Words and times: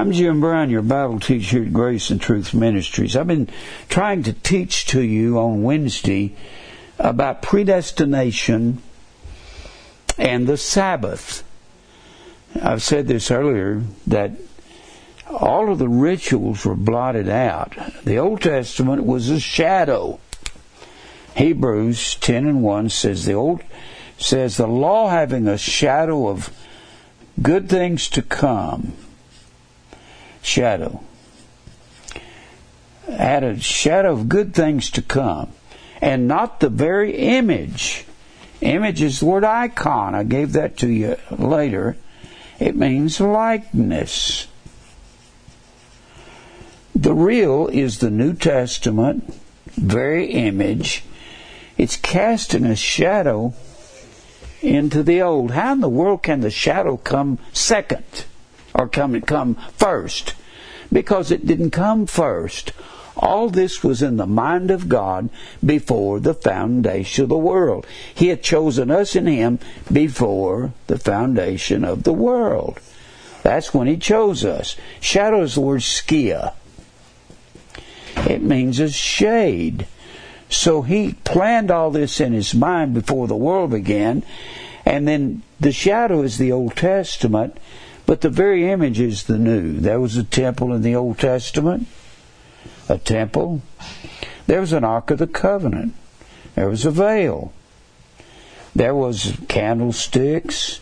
I'm 0.00 0.12
Jim 0.12 0.40
Brown, 0.40 0.70
your 0.70 0.80
Bible 0.80 1.20
teacher 1.20 1.62
at 1.62 1.74
Grace 1.74 2.08
and 2.08 2.18
Truth 2.18 2.54
Ministries. 2.54 3.14
I've 3.14 3.26
been 3.26 3.50
trying 3.90 4.22
to 4.22 4.32
teach 4.32 4.86
to 4.86 5.02
you 5.02 5.38
on 5.38 5.62
Wednesday 5.62 6.34
about 6.98 7.42
predestination 7.42 8.80
and 10.16 10.46
the 10.46 10.56
Sabbath. 10.56 11.44
I've 12.62 12.82
said 12.82 13.08
this 13.08 13.30
earlier 13.30 13.82
that 14.06 14.30
all 15.28 15.70
of 15.70 15.78
the 15.78 15.90
rituals 15.90 16.64
were 16.64 16.74
blotted 16.74 17.28
out. 17.28 17.76
The 18.02 18.16
Old 18.16 18.40
Testament 18.40 19.04
was 19.04 19.28
a 19.28 19.38
shadow. 19.38 20.18
Hebrews 21.36 22.14
10 22.14 22.46
and 22.46 22.62
1 22.62 22.88
says 22.88 23.26
the 23.26 23.34
old 23.34 23.62
says 24.16 24.56
the 24.56 24.66
law 24.66 25.10
having 25.10 25.46
a 25.46 25.58
shadow 25.58 26.28
of 26.28 26.48
good 27.42 27.68
things 27.68 28.08
to 28.08 28.22
come 28.22 28.94
shadow. 30.42 31.02
Had 33.06 33.42
a 33.42 33.58
shadow 33.58 34.12
of 34.12 34.28
good 34.28 34.54
things 34.54 34.90
to 34.90 35.02
come, 35.02 35.52
and 36.00 36.28
not 36.28 36.60
the 36.60 36.68
very 36.68 37.16
image. 37.16 38.04
Image 38.60 39.02
is 39.02 39.20
the 39.20 39.26
word 39.26 39.44
icon. 39.44 40.14
I 40.14 40.22
gave 40.22 40.52
that 40.52 40.76
to 40.78 40.88
you 40.88 41.16
later. 41.30 41.96
It 42.58 42.76
means 42.76 43.20
likeness. 43.20 44.46
The 46.94 47.14
real 47.14 47.68
is 47.68 47.98
the 47.98 48.10
New 48.10 48.34
Testament, 48.34 49.32
very 49.76 50.30
image. 50.32 51.04
It's 51.78 51.96
casting 51.96 52.66
a 52.66 52.76
shadow 52.76 53.54
into 54.60 55.02
the 55.02 55.22
old. 55.22 55.52
How 55.52 55.72
in 55.72 55.80
the 55.80 55.88
world 55.88 56.22
can 56.22 56.40
the 56.40 56.50
shadow 56.50 56.98
come 56.98 57.38
second? 57.52 58.24
Or 58.74 58.88
come 58.88 59.20
come 59.22 59.54
first 59.76 60.34
because 60.92 61.30
it 61.30 61.46
didn't 61.46 61.70
come 61.70 62.06
first. 62.06 62.72
All 63.16 63.50
this 63.50 63.84
was 63.84 64.02
in 64.02 64.16
the 64.16 64.26
mind 64.26 64.70
of 64.70 64.88
God 64.88 65.28
before 65.64 66.20
the 66.20 66.34
foundation 66.34 67.24
of 67.24 67.28
the 67.28 67.36
world. 67.36 67.86
He 68.14 68.28
had 68.28 68.42
chosen 68.42 68.90
us 68.90 69.14
in 69.14 69.26
Him 69.26 69.58
before 69.92 70.72
the 70.86 70.98
foundation 70.98 71.84
of 71.84 72.04
the 72.04 72.12
world. 72.12 72.80
That's 73.42 73.74
when 73.74 73.86
He 73.86 73.96
chose 73.96 74.44
us. 74.44 74.76
Shadow 75.00 75.42
is 75.42 75.54
the 75.54 75.60
word 75.60 75.80
skia. 75.80 76.54
It 78.28 78.42
means 78.42 78.80
a 78.80 78.90
shade. 78.90 79.86
So 80.48 80.82
He 80.82 81.14
planned 81.24 81.70
all 81.70 81.90
this 81.90 82.20
in 82.20 82.32
His 82.32 82.54
mind 82.54 82.94
before 82.94 83.28
the 83.28 83.36
world 83.36 83.70
began. 83.72 84.24
And 84.86 85.06
then 85.06 85.42
the 85.58 85.72
shadow 85.72 86.22
is 86.22 86.38
the 86.38 86.52
Old 86.52 86.76
Testament 86.76 87.58
but 88.10 88.22
the 88.22 88.28
very 88.28 88.68
image 88.68 88.98
is 88.98 89.22
the 89.22 89.38
new. 89.38 89.78
There 89.78 90.00
was 90.00 90.16
a 90.16 90.24
temple 90.24 90.74
in 90.74 90.82
the 90.82 90.96
Old 90.96 91.20
Testament, 91.20 91.86
a 92.88 92.98
temple. 92.98 93.62
There 94.48 94.60
was 94.60 94.72
an 94.72 94.82
Ark 94.82 95.12
of 95.12 95.18
the 95.18 95.28
Covenant. 95.28 95.94
There 96.56 96.68
was 96.68 96.84
a 96.84 96.90
veil. 96.90 97.52
There 98.74 98.96
was 98.96 99.38
candlesticks. 99.46 100.80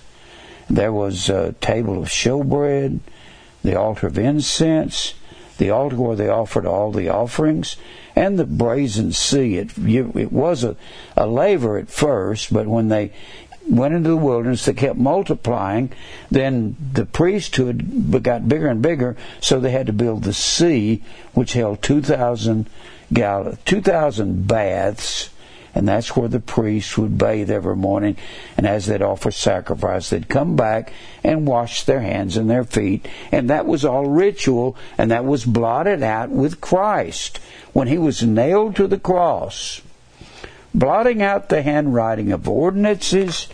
There 0.70 0.90
was 0.90 1.28
a 1.28 1.52
table 1.60 1.98
of 1.98 2.08
showbread, 2.08 3.00
the 3.62 3.78
altar 3.78 4.06
of 4.06 4.18
incense, 4.18 5.12
the 5.58 5.68
altar 5.68 5.96
where 5.96 6.16
they 6.16 6.30
offered 6.30 6.64
all 6.64 6.92
the 6.92 7.10
offerings, 7.10 7.76
and 8.16 8.38
the 8.38 8.46
brazen 8.46 9.12
sea. 9.12 9.58
It, 9.58 9.76
it 9.76 10.32
was 10.32 10.64
a, 10.64 10.76
a 11.14 11.26
laver 11.26 11.76
at 11.76 11.90
first, 11.90 12.50
but 12.50 12.66
when 12.66 12.88
they 12.88 13.12
went 13.68 13.94
into 13.94 14.10
the 14.10 14.16
wilderness, 14.16 14.64
they 14.64 14.72
kept 14.72 14.98
multiplying. 14.98 15.92
Then 16.30 16.76
the 16.92 17.04
priesthood 17.04 18.22
got 18.22 18.48
bigger 18.48 18.68
and 18.68 18.82
bigger, 18.82 19.16
so 19.40 19.60
they 19.60 19.70
had 19.70 19.86
to 19.86 19.92
build 19.92 20.24
the 20.24 20.32
sea, 20.32 21.02
which 21.34 21.52
held 21.52 21.82
2,000 21.82 22.68
gal- 23.12 23.58
2,000 23.64 24.46
baths, 24.46 25.30
and 25.74 25.86
that's 25.86 26.16
where 26.16 26.28
the 26.28 26.40
priests 26.40 26.96
would 26.98 27.18
bathe 27.18 27.50
every 27.50 27.76
morning. 27.76 28.16
And 28.56 28.66
as 28.66 28.86
they'd 28.86 29.02
offer 29.02 29.30
sacrifice, 29.30 30.10
they'd 30.10 30.28
come 30.28 30.56
back 30.56 30.92
and 31.22 31.46
wash 31.46 31.84
their 31.84 32.00
hands 32.00 32.36
and 32.36 32.50
their 32.50 32.64
feet. 32.64 33.06
And 33.30 33.50
that 33.50 33.66
was 33.66 33.84
all 33.84 34.06
ritual, 34.06 34.76
and 34.96 35.10
that 35.10 35.24
was 35.24 35.44
blotted 35.44 36.02
out 36.02 36.30
with 36.30 36.60
Christ 36.60 37.38
when 37.72 37.86
he 37.86 37.98
was 37.98 38.22
nailed 38.22 38.76
to 38.76 38.86
the 38.86 38.98
cross 38.98 39.82
blotting 40.74 41.22
out 41.22 41.48
the 41.48 41.62
handwriting 41.62 42.32
of 42.32 42.48
ordinances, 42.48 43.48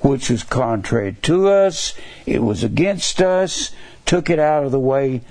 which 0.00 0.30
was 0.30 0.44
contrary 0.44 1.16
to 1.22 1.48
us, 1.48 1.94
it 2.26 2.42
was 2.42 2.62
against 2.62 3.20
us, 3.20 3.72
took 4.06 4.30
it 4.30 4.38
out 4.38 4.64
of 4.64 4.72
the 4.72 4.78
way, 4.78 5.22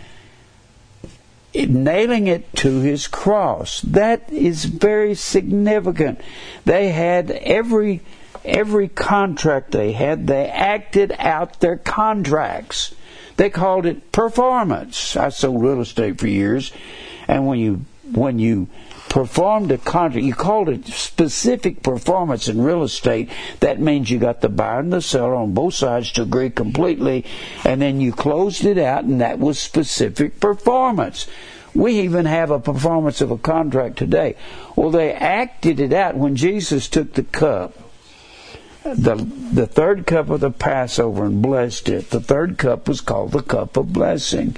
nailing 1.53 2.28
it 2.28 2.53
to 2.56 2.80
his 2.80 3.08
cross. 3.08 3.81
That 3.81 4.31
is 4.31 4.66
very 4.66 5.16
significant. 5.16 6.22
They 6.66 6.90
had 6.90 7.31
every 7.31 8.02
every 8.46 8.88
contract 8.88 9.72
they 9.72 9.92
had, 9.92 10.28
they 10.28 10.48
acted 10.48 11.14
out 11.19 11.59
their 11.59 11.78
contracts. 11.78 12.96
They 13.36 13.50
called 13.50 13.86
it 13.86 14.12
performance. 14.12 15.16
I 15.16 15.30
sold 15.30 15.62
real 15.62 15.81
estate 15.81 16.19
for 16.19 16.28
years, 16.28 16.72
and 17.28 17.46
when 17.46 17.59
you 17.59 17.86
when 18.12 18.40
you 18.40 18.68
performed 19.17 19.72
a 19.72 19.79
contract. 19.79 20.23
You 20.23 20.35
called 20.35 20.69
it 20.69 20.85
specific 20.85 21.81
performance 21.81 22.47
in 22.47 22.61
real 22.61 22.83
estate. 22.83 23.31
That 23.61 23.79
means 23.79 24.11
you 24.11 24.19
got 24.19 24.41
the 24.41 24.47
buyer 24.47 24.81
and 24.81 24.94
the 24.94 25.01
seller 25.01 25.33
on 25.33 25.55
both 25.55 25.73
sides 25.73 26.11
to 26.11 26.22
agree 26.22 26.51
completely, 26.51 27.25
and 27.66 27.81
then 27.81 28.00
you 28.00 28.11
closed 28.11 28.63
it 28.63 28.77
out, 28.77 29.06
and 29.06 29.19
that 29.22 29.39
was 29.39 29.57
specific 29.57 30.39
performance. 30.39 31.25
We 31.73 32.01
even 32.01 32.25
have 32.25 32.51
a 32.51 32.59
performance 32.59 33.19
of 33.19 33.31
a 33.31 33.39
contract 33.39 33.97
today. 33.97 34.35
Well, 34.75 34.91
they 34.91 35.11
acted 35.13 35.79
it 35.79 35.94
out 35.94 36.16
when 36.16 36.35
Jesus 36.35 36.88
took 36.88 37.13
the 37.13 37.23
cup 37.23 37.73
the 38.83 39.16
the 39.16 39.67
third 39.67 40.06
cup 40.06 40.29
of 40.29 40.39
the 40.39 40.51
Passover 40.51 41.25
and 41.25 41.41
blessed 41.41 41.89
it. 41.89 42.09
The 42.09 42.22
third 42.22 42.57
cup 42.57 42.88
was 42.88 43.01
called 43.01 43.31
the 43.31 43.41
cup 43.41 43.75
of 43.75 43.91
blessing. 43.91 44.56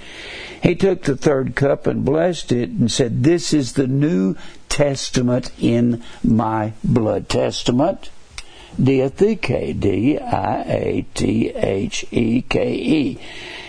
He 0.61 0.75
took 0.75 1.03
the 1.03 1.15
third 1.15 1.55
cup 1.55 1.87
and 1.87 2.03
blessed 2.03 2.51
it 2.51 2.69
and 2.69 2.91
said, 2.91 3.23
This 3.23 3.53
is 3.53 3.73
the 3.73 3.87
New 3.87 4.35
Testament 4.67 5.51
in 5.59 6.03
my 6.23 6.73
blood. 6.83 7.29
Testament, 7.29 8.09
diatheke, 8.79 9.79
D-I-A-T-H-E-K-E. 9.79 10.29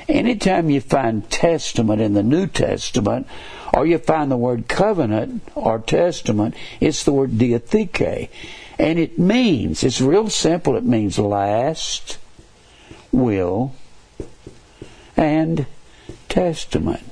Anytime 0.08 0.70
you 0.70 0.80
find 0.80 1.30
testament 1.30 2.00
in 2.00 2.14
the 2.14 2.22
New 2.24 2.48
Testament, 2.48 3.28
or 3.72 3.86
you 3.86 3.98
find 3.98 4.30
the 4.30 4.36
word 4.36 4.66
covenant 4.66 5.42
or 5.54 5.78
testament, 5.78 6.56
it's 6.80 7.04
the 7.04 7.12
word 7.12 7.38
diatheke. 7.38 8.28
And 8.78 8.98
it 8.98 9.18
means, 9.18 9.84
it's 9.84 10.00
real 10.00 10.28
simple, 10.28 10.76
it 10.76 10.84
means 10.84 11.18
last, 11.18 12.18
will, 13.12 13.74
and 15.16 15.66
Testament. 16.30 17.02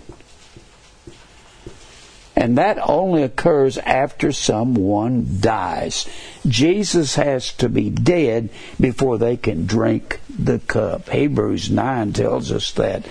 And 2.34 2.56
that 2.56 2.78
only 2.88 3.24
occurs 3.24 3.78
after 3.78 4.30
someone 4.30 5.38
dies. 5.40 6.08
Jesus 6.46 7.16
has 7.16 7.52
to 7.54 7.68
be 7.68 7.90
dead 7.90 8.50
before 8.80 9.18
they 9.18 9.36
can 9.36 9.66
drink 9.66 10.20
the 10.38 10.60
cup. 10.60 11.08
Hebrews 11.08 11.68
9 11.68 12.12
tells 12.12 12.52
us 12.52 12.70
that 12.72 13.04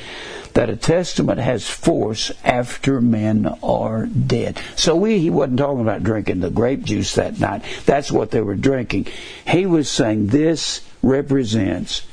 that 0.54 0.70
a 0.72 0.76
testament 0.76 1.40
has 1.40 1.70
force 1.70 2.32
after 2.44 3.00
men 3.00 3.46
are 3.62 4.08
dead. 4.08 4.60
So 4.76 4.96
we, 4.96 5.20
he 5.20 5.30
wasn't 5.30 5.60
talking 5.60 5.82
about 5.82 6.02
drinking 6.02 6.40
the 6.40 6.50
grape 6.50 6.84
juice 6.84 7.14
that 7.14 7.40
night. 7.40 7.64
That's 7.86 8.12
what 8.12 8.32
they 8.32 8.42
were 8.42 8.56
drinking. 8.56 9.06
He 9.46 9.68
was 9.68 9.88
saying 9.88 10.28
this 10.28 10.82
represents 11.04 12.08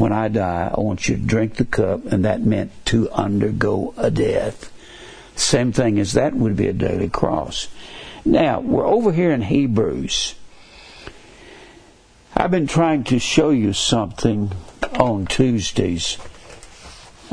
when 0.00 0.14
I 0.14 0.28
die, 0.28 0.72
I 0.74 0.80
want 0.80 1.10
you 1.10 1.16
to 1.16 1.22
drink 1.22 1.56
the 1.56 1.66
cup, 1.66 2.06
and 2.06 2.24
that 2.24 2.40
meant 2.40 2.72
to 2.86 3.10
undergo 3.10 3.92
a 3.98 4.10
death. 4.10 4.72
Same 5.36 5.72
thing 5.72 5.98
as 5.98 6.14
that 6.14 6.32
would 6.34 6.56
be 6.56 6.68
a 6.68 6.72
daily 6.72 7.10
cross. 7.10 7.68
Now, 8.24 8.60
we're 8.60 8.86
over 8.86 9.12
here 9.12 9.30
in 9.30 9.42
Hebrews. 9.42 10.36
I've 12.34 12.50
been 12.50 12.66
trying 12.66 13.04
to 13.04 13.18
show 13.18 13.50
you 13.50 13.74
something 13.74 14.52
on 14.98 15.26
Tuesdays. 15.26 16.16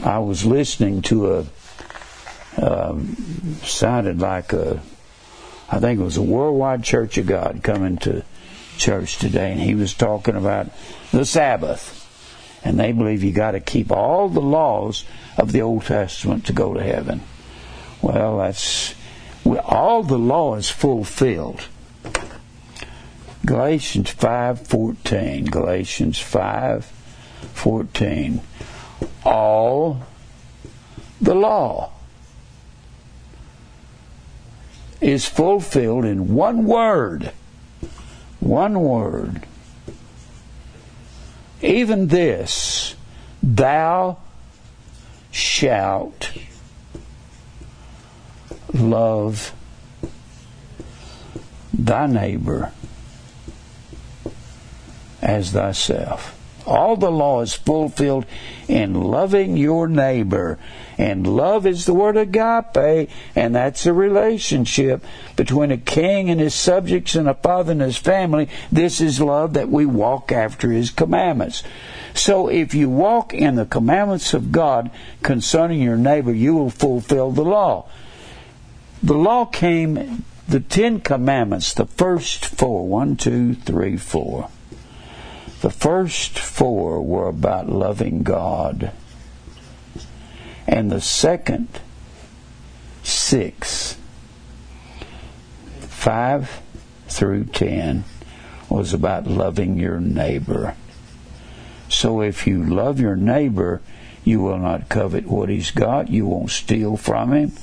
I 0.04 0.20
was 0.20 0.46
listening 0.46 1.02
to 1.04 1.36
a, 1.38 1.46
um, 2.62 3.16
sounded 3.64 4.20
like 4.20 4.52
a, 4.52 4.82
I 5.72 5.80
think 5.80 6.02
it 6.02 6.04
was 6.04 6.18
a 6.18 6.22
Worldwide 6.22 6.84
Church 6.84 7.18
of 7.18 7.28
God 7.28 7.62
coming 7.64 7.96
to 8.00 8.26
church 8.78 9.20
today, 9.20 9.54
and 9.54 9.62
he 9.62 9.74
was 9.74 9.94
talking 9.94 10.36
about 10.36 10.68
the 11.12 11.24
Sabbath 11.26 11.97
and 12.68 12.78
they 12.78 12.92
believe 12.92 13.24
you 13.24 13.32
got 13.32 13.52
to 13.52 13.62
keep 13.62 13.94
all 13.94 14.28
the 14.28 14.42
laws 14.42 15.06
of 15.38 15.54
the 15.54 15.62
Old 15.62 15.86
Testament 15.86 16.46
to 16.48 16.52
go 16.52 16.74
to 16.74 16.84
heaven. 16.84 17.22
Well, 18.02 18.40
that's 18.40 18.94
all 19.64 20.04
the 20.04 20.20
law 20.20 20.56
is 20.56 20.70
fulfilled. 20.70 21.70
Galatians 23.46 24.14
5:14. 24.14 25.50
Galatians 25.50 26.20
5:14. 26.20 28.42
All 29.24 30.02
the 31.22 31.36
law 31.36 31.92
is 35.00 35.26
fulfilled 35.26 36.04
in 36.04 36.36
one 36.36 36.66
word. 36.66 37.32
One 38.42 38.82
word. 38.82 39.44
Even 41.62 42.08
this, 42.08 42.96
thou 43.42 44.18
shalt 45.32 46.32
love 48.74 49.54
thy 51.74 52.08
neighbor 52.08 52.72
as 55.22 55.52
thyself. 55.52 56.34
All 56.66 56.98
the 56.98 57.12
law 57.12 57.42
is 57.42 57.54
fulfilled 57.54 58.26
in 58.68 58.94
loving 58.94 59.58
your 59.58 59.88
neighbor. 59.88 60.60
And 60.98 61.28
love 61.28 61.68
is 61.68 61.86
the 61.86 61.94
word 61.94 62.18
agape, 62.18 63.10
and 63.36 63.56
that's 63.56 63.86
a 63.86 63.94
relationship 63.94 65.04
between 65.36 65.72
a 65.72 65.78
king 65.78 66.30
and 66.30 66.40
his 66.40 66.56
subjects 66.56 67.14
and 67.16 67.30
a 67.30 67.36
father 67.36 67.74
and 67.74 67.82
his 67.82 67.98
family. 67.98 68.50
This 68.72 69.00
is 69.00 69.22
love 69.22 69.54
that 69.54 69.70
we 69.70 69.86
walk 69.86 70.32
after 70.32 70.72
his 70.72 70.90
commandments. 70.90 71.64
So 72.16 72.48
if 72.50 72.74
you 72.74 72.90
walk 72.90 73.34
in 73.34 73.56
the 73.56 73.66
commandments 73.66 74.34
of 74.34 74.52
God 74.52 74.90
concerning 75.22 75.82
your 75.82 75.98
neighbor, 75.98 76.34
you 76.34 76.56
will 76.56 76.72
fulfill 76.72 77.32
the 77.32 77.46
law. 77.46 77.88
The 79.04 79.14
law 79.14 79.46
came, 79.46 80.24
the 80.48 80.60
Ten 80.60 81.00
Commandments, 81.00 81.76
the 81.76 81.86
first 81.86 82.44
four, 82.46 82.88
one, 82.88 83.16
two, 83.18 83.54
three, 83.54 83.98
four 83.98 84.50
the 85.62 85.70
first 85.72 86.38
four 86.38 87.02
were 87.02 87.28
about 87.28 87.68
loving 87.68 88.22
God. 88.22 88.92
And 90.68 90.92
the 90.92 91.02
second 91.02 91.68
six, 93.04 93.98
five 95.80 96.62
through 97.08 97.46
ten, 97.46 98.04
was 98.70 98.94
about 98.94 99.28
loving 99.28 99.80
your 99.80 100.00
neighbor. 100.00 100.76
So 101.90 102.22
if 102.22 102.46
you 102.46 102.64
love 102.64 103.00
your 103.00 103.16
neighbor, 103.16 103.82
you 104.26 104.42
will 104.42 104.58
not 104.58 104.90
covet 104.90 105.26
what 105.26 105.48
he's 105.48 105.72
got. 105.72 106.10
You 106.10 106.26
won't 106.28 106.52
steal 106.52 106.98
from 106.98 107.32
him. 107.32 107.54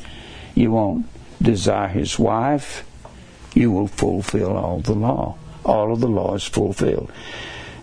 You 0.54 0.72
won't 0.72 1.06
desire 1.42 1.88
his 1.88 2.18
wife. 2.18 2.86
You 3.54 3.70
will 3.70 3.88
fulfill 3.88 4.56
all 4.56 4.80
the 4.80 4.94
law. 4.94 5.36
All 5.62 5.92
of 5.92 6.00
the 6.00 6.08
law 6.08 6.34
is 6.34 6.44
fulfilled. 6.44 7.12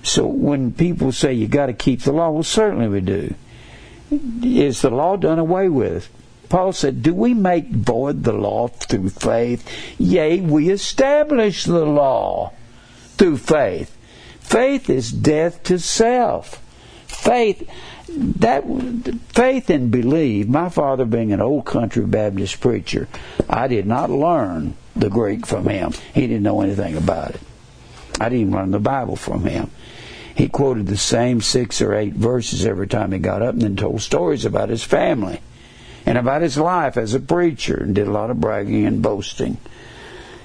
So 0.03 0.25
when 0.25 0.71
people 0.71 1.11
say 1.11 1.33
you 1.33 1.47
got 1.47 1.67
to 1.67 1.73
keep 1.73 2.01
the 2.01 2.11
law, 2.11 2.31
well, 2.31 2.43
certainly 2.43 2.87
we 2.87 3.01
do. 3.01 3.35
Is 4.11 4.81
the 4.81 4.89
law 4.89 5.15
done 5.15 5.39
away 5.39 5.69
with? 5.69 6.09
Paul 6.49 6.73
said, 6.73 7.01
Do 7.01 7.13
we 7.13 7.33
make 7.33 7.69
void 7.69 8.25
the 8.25 8.33
law 8.33 8.67
through 8.67 9.09
faith? 9.09 9.65
Yea, 9.97 10.41
we 10.41 10.69
establish 10.69 11.63
the 11.63 11.85
law 11.85 12.51
through 13.17 13.37
faith. 13.37 13.95
Faith 14.41 14.89
is 14.89 15.11
death 15.11 15.63
to 15.63 15.79
self. 15.79 16.61
Faith, 17.07 17.69
that 18.09 18.65
faith 19.29 19.69
and 19.69 19.89
believe. 19.91 20.49
My 20.49 20.67
father, 20.67 21.05
being 21.05 21.31
an 21.31 21.39
old 21.39 21.65
country 21.65 22.05
Baptist 22.05 22.59
preacher, 22.59 23.07
I 23.47 23.69
did 23.69 23.87
not 23.87 24.09
learn 24.09 24.75
the 24.93 25.09
Greek 25.09 25.45
from 25.45 25.69
him. 25.69 25.93
He 26.13 26.27
didn't 26.27 26.43
know 26.43 26.59
anything 26.59 26.97
about 26.97 27.35
it. 27.35 27.41
I 28.19 28.27
didn't 28.27 28.51
learn 28.51 28.71
the 28.71 28.79
Bible 28.79 29.15
from 29.15 29.45
him 29.45 29.71
he 30.35 30.47
quoted 30.47 30.87
the 30.87 30.97
same 30.97 31.41
six 31.41 31.81
or 31.81 31.93
eight 31.93 32.13
verses 32.13 32.65
every 32.65 32.87
time 32.87 33.11
he 33.11 33.19
got 33.19 33.41
up 33.41 33.53
and 33.53 33.61
then 33.61 33.75
told 33.75 34.01
stories 34.01 34.45
about 34.45 34.69
his 34.69 34.83
family 34.83 35.41
and 36.05 36.17
about 36.17 36.41
his 36.41 36.57
life 36.57 36.97
as 36.97 37.13
a 37.13 37.19
preacher 37.19 37.75
and 37.75 37.95
did 37.95 38.07
a 38.07 38.11
lot 38.11 38.29
of 38.29 38.39
bragging 38.39 38.85
and 38.85 39.01
boasting. 39.01 39.57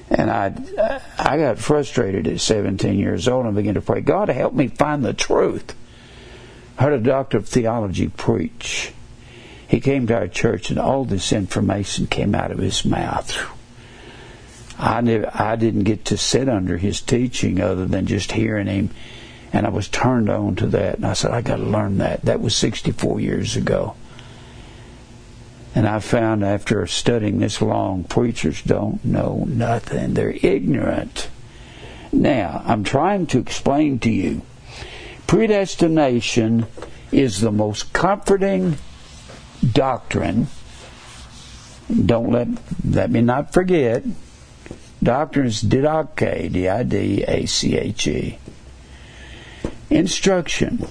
And 0.08 0.30
I, 0.30 1.00
I 1.18 1.38
got 1.38 1.58
frustrated 1.58 2.28
at 2.28 2.40
17 2.40 2.98
years 2.98 3.26
old 3.26 3.46
and 3.46 3.56
began 3.56 3.74
to 3.74 3.80
pray, 3.80 4.00
God, 4.00 4.28
help 4.28 4.54
me 4.54 4.68
find 4.68 5.04
the 5.04 5.12
truth. 5.12 5.74
I 6.78 6.84
heard 6.84 6.92
a 6.92 6.98
doctor 7.02 7.38
of 7.38 7.48
theology 7.48 8.08
preach. 8.08 8.92
He 9.66 9.80
came 9.80 10.06
to 10.06 10.16
our 10.16 10.28
church 10.28 10.70
and 10.70 10.78
all 10.78 11.04
this 11.04 11.32
information 11.32 12.06
came 12.06 12.34
out 12.34 12.52
of 12.52 12.58
his 12.58 12.84
mouth. 12.84 13.36
I, 14.78 15.00
never, 15.00 15.30
I 15.32 15.56
didn't 15.56 15.84
get 15.84 16.04
to 16.06 16.16
sit 16.16 16.48
under 16.48 16.76
his 16.76 17.00
teaching 17.00 17.60
other 17.60 17.86
than 17.86 18.06
just 18.06 18.32
hearing 18.32 18.66
him 18.66 18.90
and 19.52 19.66
I 19.66 19.70
was 19.70 19.88
turned 19.88 20.28
on 20.28 20.56
to 20.56 20.66
that. 20.68 20.96
And 20.96 21.06
I 21.06 21.12
said, 21.12 21.30
I 21.30 21.40
got 21.40 21.56
to 21.56 21.62
learn 21.62 21.98
that. 21.98 22.22
That 22.22 22.40
was 22.40 22.56
64 22.56 23.20
years 23.20 23.56
ago. 23.56 23.96
And 25.74 25.86
I 25.86 26.00
found 26.00 26.42
after 26.44 26.86
studying 26.86 27.38
this 27.38 27.60
long, 27.60 28.04
preachers 28.04 28.62
don't 28.62 29.04
know 29.04 29.44
nothing. 29.48 30.14
They're 30.14 30.30
ignorant. 30.42 31.28
Now, 32.12 32.62
I'm 32.64 32.82
trying 32.82 33.26
to 33.28 33.38
explain 33.38 33.98
to 34.00 34.10
you 34.10 34.42
predestination 35.26 36.66
is 37.12 37.40
the 37.40 37.52
most 37.52 37.92
comforting 37.92 38.78
doctrine. 39.72 40.46
Don't 42.04 42.30
let, 42.30 42.48
let 42.84 43.10
me 43.10 43.20
not 43.20 43.52
forget. 43.52 44.02
Doctrine 45.02 45.46
is 45.46 45.62
didache, 45.62 46.52
D-I-D-A-C-H-E 46.52 48.38
instruction. 49.90 50.86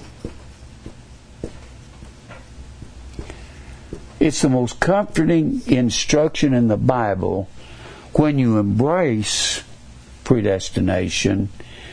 It's 4.18 4.42
the 4.42 4.48
most 4.48 4.80
comforting 4.80 5.62
instruction 5.66 6.54
in 6.54 6.68
the 6.68 6.76
Bible 6.76 7.48
when 8.14 8.38
you 8.38 8.58
embrace 8.58 9.62
predestination. 10.24 11.50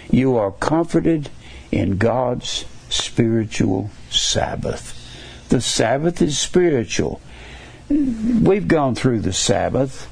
You 0.09 0.37
are 0.37 0.51
comforted 0.51 1.29
in 1.71 1.97
God's 1.97 2.65
spiritual 2.89 3.89
Sabbath. 4.09 4.99
The 5.49 5.61
Sabbath 5.61 6.21
is 6.21 6.37
spiritual. 6.39 7.21
We've 7.89 8.67
gone 8.67 8.95
through 8.95 9.19
the 9.19 9.33
Sabbath. 9.33 10.09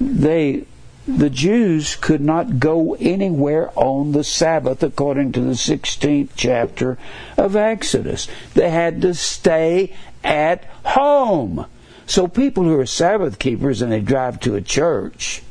They 0.00 0.64
the 1.06 1.30
Jews 1.30 1.96
could 1.96 2.20
not 2.20 2.60
go 2.60 2.94
anywhere 2.94 3.70
on 3.74 4.12
the 4.12 4.22
Sabbath 4.22 4.82
according 4.82 5.32
to 5.32 5.40
the 5.40 5.52
16th 5.52 6.30
chapter 6.36 6.96
of 7.36 7.56
Exodus. 7.56 8.28
They 8.54 8.70
had 8.70 9.02
to 9.02 9.14
stay 9.14 9.94
at 10.22 10.64
home. 10.84 11.66
So 12.06 12.28
people 12.28 12.64
who 12.64 12.78
are 12.78 12.86
Sabbath 12.86 13.38
keepers 13.38 13.82
and 13.82 13.90
they 13.90 14.00
drive 14.00 14.38
to 14.40 14.54
a 14.54 14.60
church, 14.60 15.42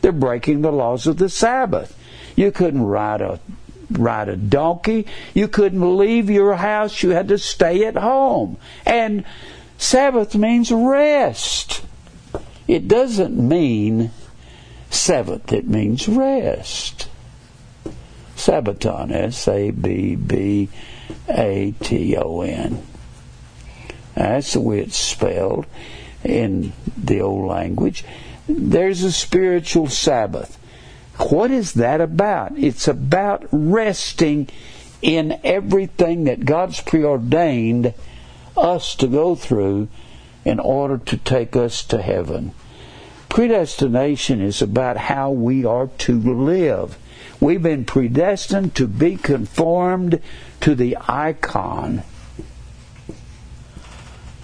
they're 0.00 0.12
breaking 0.12 0.62
the 0.62 0.72
laws 0.72 1.06
of 1.06 1.16
the 1.16 1.28
Sabbath. 1.28 1.96
You 2.36 2.52
couldn't 2.52 2.82
ride 2.82 3.20
a 3.20 3.40
ride 3.90 4.28
a 4.28 4.36
donkey. 4.36 5.06
You 5.34 5.48
couldn't 5.48 5.96
leave 5.96 6.28
your 6.30 6.54
house. 6.54 7.02
You 7.02 7.10
had 7.10 7.28
to 7.28 7.38
stay 7.38 7.86
at 7.86 7.96
home. 7.96 8.58
And 8.84 9.24
Sabbath 9.78 10.34
means 10.34 10.70
rest. 10.70 11.82
It 12.66 12.86
doesn't 12.86 13.36
mean 13.36 14.10
Seventh, 14.90 15.52
it 15.52 15.68
means 15.68 16.08
rest. 16.08 17.08
Sabbaton, 18.36 19.10
S 19.10 19.48
A 19.48 19.70
B 19.70 20.14
B 20.14 20.68
A 21.28 21.74
T 21.80 22.16
O 22.16 22.40
N. 22.42 22.82
That's 24.14 24.52
the 24.52 24.60
way 24.60 24.80
it's 24.80 24.96
spelled 24.96 25.66
in 26.24 26.72
the 26.96 27.20
old 27.20 27.48
language. 27.48 28.04
There's 28.48 29.02
a 29.02 29.12
spiritual 29.12 29.88
Sabbath. 29.88 30.58
What 31.30 31.50
is 31.50 31.74
that 31.74 32.00
about? 32.00 32.56
It's 32.56 32.88
about 32.88 33.46
resting 33.50 34.48
in 35.02 35.38
everything 35.44 36.24
that 36.24 36.44
God's 36.44 36.80
preordained 36.80 37.94
us 38.56 38.94
to 38.96 39.06
go 39.06 39.34
through 39.34 39.88
in 40.44 40.58
order 40.58 40.98
to 40.98 41.16
take 41.16 41.56
us 41.56 41.82
to 41.84 42.00
heaven. 42.00 42.52
Predestination 43.28 44.40
is 44.40 44.62
about 44.62 44.96
how 44.96 45.30
we 45.30 45.64
are 45.64 45.88
to 45.98 46.18
live. 46.18 46.98
We've 47.40 47.62
been 47.62 47.84
predestined 47.84 48.74
to 48.76 48.86
be 48.86 49.16
conformed 49.16 50.20
to 50.60 50.74
the 50.74 50.96
icon, 51.06 52.02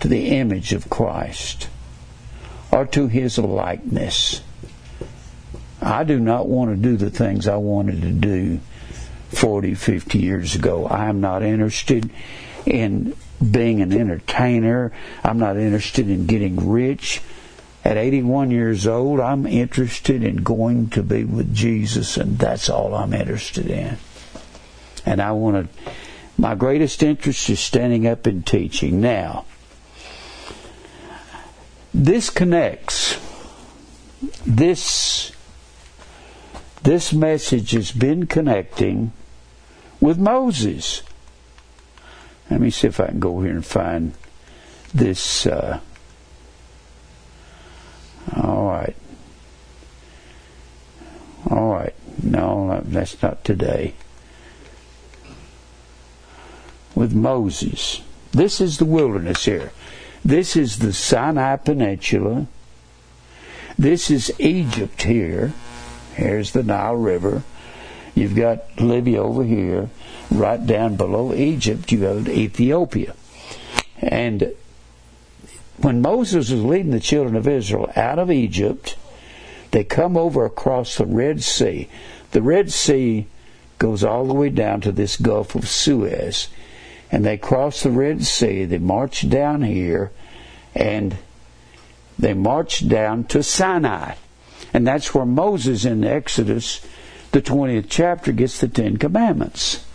to 0.00 0.08
the 0.08 0.28
image 0.28 0.72
of 0.72 0.90
Christ, 0.90 1.68
or 2.70 2.86
to 2.86 3.08
his 3.08 3.38
likeness. 3.38 4.42
I 5.80 6.04
do 6.04 6.18
not 6.18 6.48
want 6.48 6.70
to 6.70 6.76
do 6.76 6.96
the 6.96 7.10
things 7.10 7.48
I 7.48 7.56
wanted 7.56 8.02
to 8.02 8.10
do 8.10 8.60
40, 9.30 9.74
50 9.74 10.18
years 10.18 10.54
ago. 10.54 10.86
I 10.86 11.08
am 11.08 11.20
not 11.20 11.42
interested 11.42 12.10
in 12.64 13.14
being 13.50 13.80
an 13.80 13.92
entertainer. 13.92 14.92
I'm 15.22 15.38
not 15.38 15.56
interested 15.56 16.08
in 16.08 16.26
getting 16.26 16.70
rich. 16.70 17.20
At 17.84 17.98
81 17.98 18.50
years 18.50 18.86
old, 18.86 19.20
I'm 19.20 19.46
interested 19.46 20.24
in 20.24 20.36
going 20.36 20.88
to 20.90 21.02
be 21.02 21.22
with 21.24 21.54
Jesus, 21.54 22.16
and 22.16 22.38
that's 22.38 22.70
all 22.70 22.94
I'm 22.94 23.12
interested 23.12 23.66
in. 23.66 23.98
And 25.04 25.20
I 25.20 25.32
want 25.32 25.70
to, 25.70 25.92
my 26.38 26.54
greatest 26.54 27.02
interest 27.02 27.50
is 27.50 27.60
standing 27.60 28.06
up 28.06 28.24
and 28.24 28.46
teaching. 28.46 29.02
Now, 29.02 29.44
this 31.92 32.30
connects. 32.30 33.18
This 34.46 35.32
this 36.82 37.12
message 37.12 37.72
has 37.72 37.92
been 37.92 38.26
connecting 38.26 39.12
with 40.00 40.18
Moses. 40.18 41.02
Let 42.50 42.60
me 42.60 42.70
see 42.70 42.88
if 42.88 43.00
I 43.00 43.06
can 43.06 43.20
go 43.20 43.42
here 43.42 43.52
and 43.52 43.64
find 43.64 44.14
this. 44.94 45.46
Uh, 45.46 45.80
all 48.32 48.66
right. 48.66 48.96
All 51.50 51.72
right. 51.72 51.94
No, 52.22 52.80
that's 52.84 53.20
not 53.22 53.44
today. 53.44 53.94
With 56.94 57.14
Moses. 57.14 58.02
This 58.32 58.60
is 58.60 58.78
the 58.78 58.84
wilderness 58.84 59.44
here. 59.44 59.72
This 60.24 60.56
is 60.56 60.78
the 60.78 60.92
Sinai 60.92 61.56
Peninsula. 61.56 62.46
This 63.78 64.10
is 64.10 64.32
Egypt 64.38 65.02
here. 65.02 65.52
Here's 66.14 66.52
the 66.52 66.62
Nile 66.62 66.96
River. 66.96 67.42
You've 68.14 68.36
got 68.36 68.80
Libya 68.80 69.22
over 69.22 69.44
here. 69.44 69.90
Right 70.30 70.64
down 70.64 70.96
below 70.96 71.34
Egypt, 71.34 71.92
you 71.92 72.02
have 72.02 72.28
Ethiopia. 72.28 73.14
And 73.98 74.54
when 75.78 76.02
Moses 76.02 76.50
was 76.50 76.64
leading 76.64 76.90
the 76.90 77.00
children 77.00 77.36
of 77.36 77.48
Israel 77.48 77.90
out 77.96 78.18
of 78.18 78.30
Egypt, 78.30 78.96
they 79.70 79.84
come 79.84 80.16
over 80.16 80.44
across 80.44 80.96
the 80.96 81.06
Red 81.06 81.42
Sea. 81.42 81.88
The 82.30 82.42
Red 82.42 82.72
Sea 82.72 83.26
goes 83.78 84.04
all 84.04 84.24
the 84.26 84.34
way 84.34 84.50
down 84.50 84.80
to 84.82 84.92
this 84.92 85.16
Gulf 85.16 85.54
of 85.54 85.68
Suez 85.68 86.48
and 87.14 87.24
they 87.24 87.36
cross 87.36 87.84
the 87.84 87.92
Red 87.92 88.24
Sea. 88.24 88.64
They 88.64 88.78
march 88.78 89.28
down 89.28 89.62
here, 89.62 90.10
and 90.74 91.16
they 92.18 92.34
march 92.34 92.88
down 92.88 93.22
to 93.26 93.40
Sinai. 93.40 94.14
And 94.72 94.84
that's 94.84 95.14
where 95.14 95.24
Moses 95.24 95.84
in 95.84 96.02
Exodus, 96.02 96.84
the 97.30 97.40
20th 97.40 97.86
chapter, 97.88 98.32
gets 98.32 98.58
the 98.58 98.66
Ten 98.66 98.96
Commandments. 98.96 99.86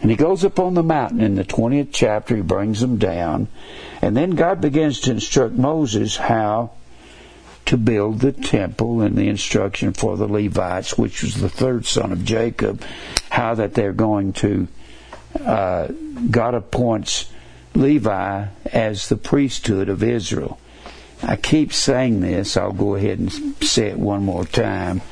And 0.00 0.10
he 0.10 0.16
goes 0.16 0.44
up 0.44 0.58
on 0.58 0.74
the 0.74 0.82
mountain 0.82 1.20
in 1.20 1.34
the 1.34 1.44
20th 1.44 1.88
chapter, 1.92 2.36
he 2.36 2.42
brings 2.42 2.80
them 2.80 2.96
down, 2.96 3.48
and 4.00 4.16
then 4.16 4.30
God 4.30 4.60
begins 4.60 5.00
to 5.00 5.10
instruct 5.10 5.54
Moses 5.54 6.16
how 6.16 6.70
to 7.66 7.76
build 7.76 8.20
the 8.20 8.32
temple 8.32 9.02
and 9.02 9.16
the 9.16 9.28
instruction 9.28 9.92
for 9.92 10.16
the 10.16 10.26
Levites, 10.26 10.96
which 10.96 11.22
was 11.22 11.34
the 11.34 11.50
third 11.50 11.84
son 11.86 12.12
of 12.12 12.24
Jacob, 12.24 12.82
how 13.28 13.54
that 13.54 13.74
they're 13.74 13.92
going 13.92 14.32
to 14.32 14.66
uh, 15.44 15.88
God 16.30 16.54
appoints 16.54 17.30
Levi 17.74 18.46
as 18.72 19.08
the 19.08 19.16
priesthood 19.16 19.88
of 19.88 20.02
Israel. 20.02 20.58
I 21.22 21.36
keep 21.36 21.72
saying 21.72 22.20
this, 22.20 22.56
I'll 22.56 22.72
go 22.72 22.94
ahead 22.94 23.18
and 23.18 23.32
say 23.62 23.88
it 23.88 23.98
one 23.98 24.24
more 24.24 24.44
time. 24.44 25.02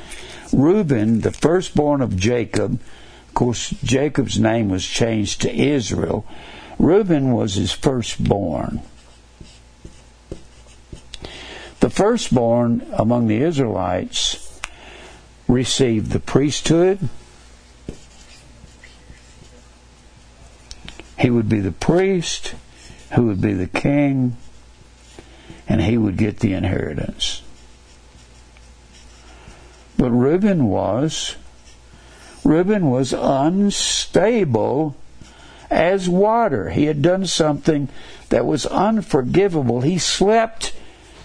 Reuben, 0.52 1.20
the 1.20 1.30
firstborn 1.30 2.00
of 2.00 2.16
Jacob, 2.16 2.80
course, 3.38 3.70
Jacob's 3.84 4.36
name 4.40 4.68
was 4.68 4.84
changed 4.84 5.42
to 5.42 5.54
Israel. 5.54 6.26
Reuben 6.76 7.30
was 7.30 7.54
his 7.54 7.70
firstborn. 7.70 8.82
The 11.78 11.88
firstborn 11.88 12.84
among 12.92 13.28
the 13.28 13.40
Israelites 13.40 14.60
received 15.46 16.10
the 16.10 16.18
priesthood, 16.18 17.08
He 21.16 21.30
would 21.30 21.48
be 21.48 21.60
the 21.60 21.70
priest, 21.70 22.54
who 23.12 23.26
would 23.26 23.40
be 23.40 23.52
the 23.52 23.68
king, 23.68 24.36
and 25.68 25.80
he 25.80 25.96
would 25.96 26.16
get 26.16 26.40
the 26.40 26.54
inheritance. 26.54 27.42
But 29.96 30.10
Reuben 30.10 30.66
was, 30.66 31.36
Reuben 32.48 32.88
was 32.88 33.12
unstable 33.12 34.96
as 35.70 36.08
water. 36.08 36.70
He 36.70 36.86
had 36.86 37.02
done 37.02 37.26
something 37.26 37.88
that 38.30 38.46
was 38.46 38.64
unforgivable. 38.64 39.82
He 39.82 39.98
slept, 39.98 40.72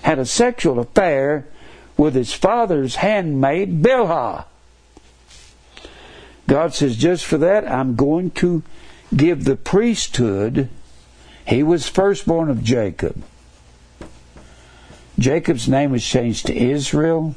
had 0.02 0.20
a 0.20 0.26
sexual 0.26 0.80
affair 0.80 1.48
with 1.96 2.14
his 2.14 2.34
father's 2.34 2.96
handmaid, 2.96 3.82
Bilhah. 3.82 4.44
God 6.50 6.74
says, 6.74 6.98
just 6.98 7.24
for 7.24 7.38
that, 7.38 7.66
I'm 7.72 7.96
going 7.96 8.32
to 8.32 8.62
give 9.16 9.46
the 9.46 9.56
priesthood. 9.56 10.68
He 11.48 11.64
was 11.64 11.88
firstborn 11.88 12.50
of 12.50 12.66
Jacob. 12.66 13.24
Jacob's 15.18 15.70
name 15.70 15.92
was 15.92 16.06
changed 16.06 16.48
to 16.48 16.54
Israel. 16.54 17.36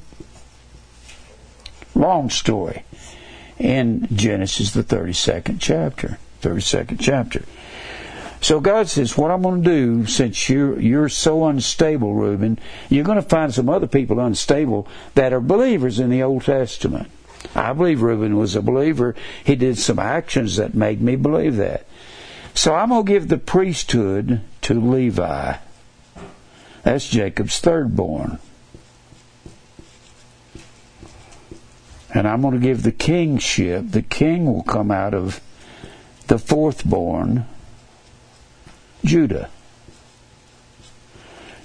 Long 1.95 2.31
story. 2.31 2.83
In 3.59 4.07
Genesis, 4.15 4.73
the 4.73 4.85
32nd 4.85 5.59
chapter. 5.61 6.19
32nd 6.43 7.01
chapter. 7.01 7.43
So 8.41 8.61
God 8.61 8.89
says, 8.89 9.17
what 9.17 9.31
I'm 9.31 9.43
going 9.43 9.63
to 9.63 9.69
do, 9.69 10.07
since 10.07 10.49
you're, 10.49 10.79
you're 10.79 11.09
so 11.09 11.47
unstable, 11.47 12.15
Reuben, 12.15 12.59
you're 12.89 13.05
going 13.05 13.21
to 13.21 13.29
find 13.29 13.53
some 13.53 13.69
other 13.69 13.87
people 13.87 14.21
unstable 14.21 14.87
that 15.15 15.33
are 15.33 15.41
believers 15.41 15.99
in 15.99 16.11
the 16.11 16.23
Old 16.23 16.45
Testament. 16.45 17.11
I 17.55 17.73
believe 17.73 18.03
Reuben 18.03 18.37
was 18.37 18.55
a 18.55 18.63
believer. 18.63 19.15
He 19.43 19.57
did 19.57 19.79
some 19.79 19.99
actions 19.99 20.57
that 20.57 20.75
made 20.75 21.01
me 21.01 21.17
believe 21.17 21.57
that. 21.57 21.87
So 22.55 22.75
I'm 22.75 22.91
going 22.91 23.05
to 23.05 23.13
give 23.13 23.29
the 23.29 23.39
priesthood 23.39 24.41
to 24.63 24.75
Levi. 24.75 25.57
That's 26.83 27.09
Jacob's 27.09 27.59
third 27.59 27.97
born. 27.97 28.39
And 32.17 32.27
I'm 32.27 32.41
going 32.41 32.55
to 32.55 32.67
give 32.67 32.83
the 32.83 32.93
kingship. 32.93 33.91
The 33.91 34.01
king 34.01 34.47
will 34.47 34.63
come 34.63 34.91
out 34.91 35.13
of 35.13 35.43
the 36.29 36.39
fourth 36.39 36.83
born, 36.83 37.45
Judah. 39.05 39.51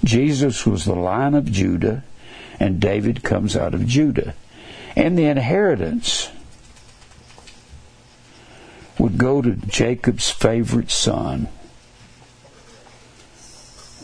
Jesus 0.03 0.65
was 0.65 0.83
the 0.83 0.93
lion 0.93 1.35
of 1.35 1.49
Judah, 1.49 2.03
and 2.59 2.81
David 2.81 3.23
comes 3.23 3.55
out 3.55 3.73
of 3.73 3.87
Judah. 3.87 4.35
And 4.93 5.17
the 5.17 5.23
inheritance 5.23 6.29
would 8.97 9.17
go 9.17 9.41
to 9.41 9.51
Jacob's 9.55 10.29
favorite 10.29 10.91
son. 10.91 11.47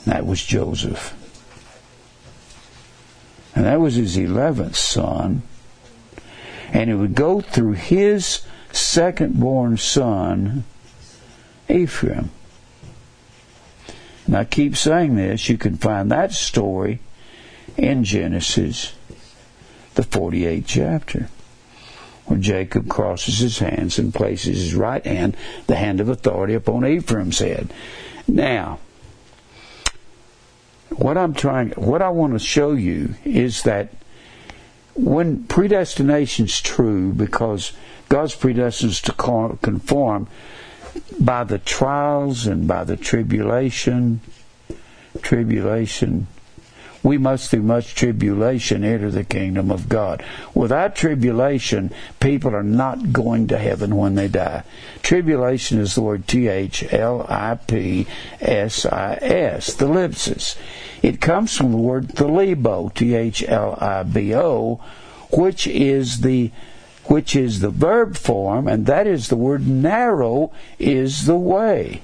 That 0.05 0.25
was 0.25 0.41
Joseph. 0.45 1.13
And 3.53 3.65
that 3.65 3.81
was 3.81 3.95
his 3.95 4.15
11th 4.15 4.77
son. 4.77 5.41
And 6.73 6.89
it 6.89 6.95
would 6.95 7.15
go 7.15 7.41
through 7.41 7.73
his 7.73 8.45
second 8.71 9.39
born 9.39 9.77
son, 9.77 10.63
Ephraim. 11.69 12.31
And 14.25 14.35
I 14.35 14.43
keep 14.43 14.75
saying 14.75 15.15
this, 15.15 15.47
you 15.47 15.57
can 15.57 15.77
find 15.77 16.11
that 16.11 16.33
story 16.33 16.99
in 17.77 18.03
Genesis 18.03 18.93
the 19.97 20.03
48th 20.03 20.63
chapter, 20.67 21.29
where 22.25 22.39
Jacob 22.39 22.87
crosses 22.87 23.39
his 23.39 23.59
hands 23.59 23.97
and 23.97 24.13
places 24.13 24.59
his 24.59 24.75
right 24.75 25.03
hand, 25.05 25.35
the 25.65 25.75
hand 25.75 25.99
of 25.99 26.07
authority, 26.07 26.53
upon 26.53 26.85
Ephraim's 26.85 27.39
head. 27.39 27.73
Now, 28.27 28.79
what 30.91 31.17
I'm 31.17 31.33
trying, 31.33 31.71
what 31.71 32.01
I 32.01 32.09
want 32.09 32.33
to 32.33 32.39
show 32.39 32.73
you 32.73 33.15
is 33.25 33.63
that 33.63 33.93
when 34.97 35.43
predestination's 35.43 36.59
true, 36.59 37.13
because 37.13 37.71
God's 38.09 38.35
predestines 38.35 39.01
to 39.03 39.57
conform 39.61 40.27
by 41.19 41.43
the 41.43 41.59
trials 41.59 42.47
and 42.47 42.67
by 42.67 42.83
the 42.83 42.97
tribulation, 42.97 44.21
tribulation, 45.21 46.27
we 47.03 47.17
must 47.17 47.49
through 47.51 47.61
much 47.61 47.95
tribulation 47.95 48.83
enter 48.83 49.11
the 49.11 49.23
kingdom 49.23 49.71
of 49.71 49.89
God. 49.89 50.23
Without 50.53 50.95
tribulation, 50.95 51.91
people 52.19 52.55
are 52.55 52.63
not 52.63 53.13
going 53.13 53.47
to 53.47 53.57
heaven 53.57 53.95
when 53.95 54.15
they 54.15 54.27
die. 54.27 54.63
Tribulation 55.01 55.79
is 55.79 55.95
the 55.95 56.01
word 56.01 56.27
T 56.27 56.47
H 56.47 56.91
L 56.93 57.25
I 57.29 57.55
P 57.55 58.07
S 58.41 58.85
I 58.85 59.17
S, 59.21 59.75
thlipsis. 59.75 60.57
It 61.01 61.21
comes 61.21 61.55
from 61.55 61.71
the 61.71 61.77
word 61.77 62.09
thalibo, 62.09 62.93
T 62.93 63.15
H 63.15 63.43
L 63.47 63.77
I 63.79 64.03
B 64.03 64.35
O, 64.35 64.81
which 65.31 65.67
is 65.67 66.21
the 66.21 66.51
which 67.05 67.37
is 67.37 67.61
the 67.61 67.69
verb 67.69 68.17
form, 68.17 68.67
and 68.67 68.85
that 68.85 69.07
is 69.07 69.29
the 69.29 69.37
word 69.37 69.65
narrow 69.65 70.51
is 70.77 71.25
the 71.25 71.37
way. 71.37 72.01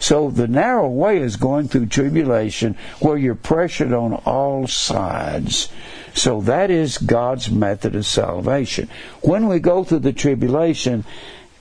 So 0.00 0.30
the 0.30 0.48
narrow 0.48 0.88
way 0.88 1.18
is 1.18 1.36
going 1.36 1.68
through 1.68 1.86
tribulation 1.86 2.76
where 3.00 3.18
you're 3.18 3.34
pressured 3.34 3.92
on 3.92 4.14
all 4.14 4.66
sides. 4.66 5.68
So 6.14 6.40
that 6.40 6.70
is 6.70 6.98
God's 6.98 7.50
method 7.50 7.94
of 7.94 8.06
salvation. 8.06 8.88
When 9.20 9.46
we 9.46 9.60
go 9.60 9.84
through 9.84 10.00
the 10.00 10.14
tribulation, 10.14 11.04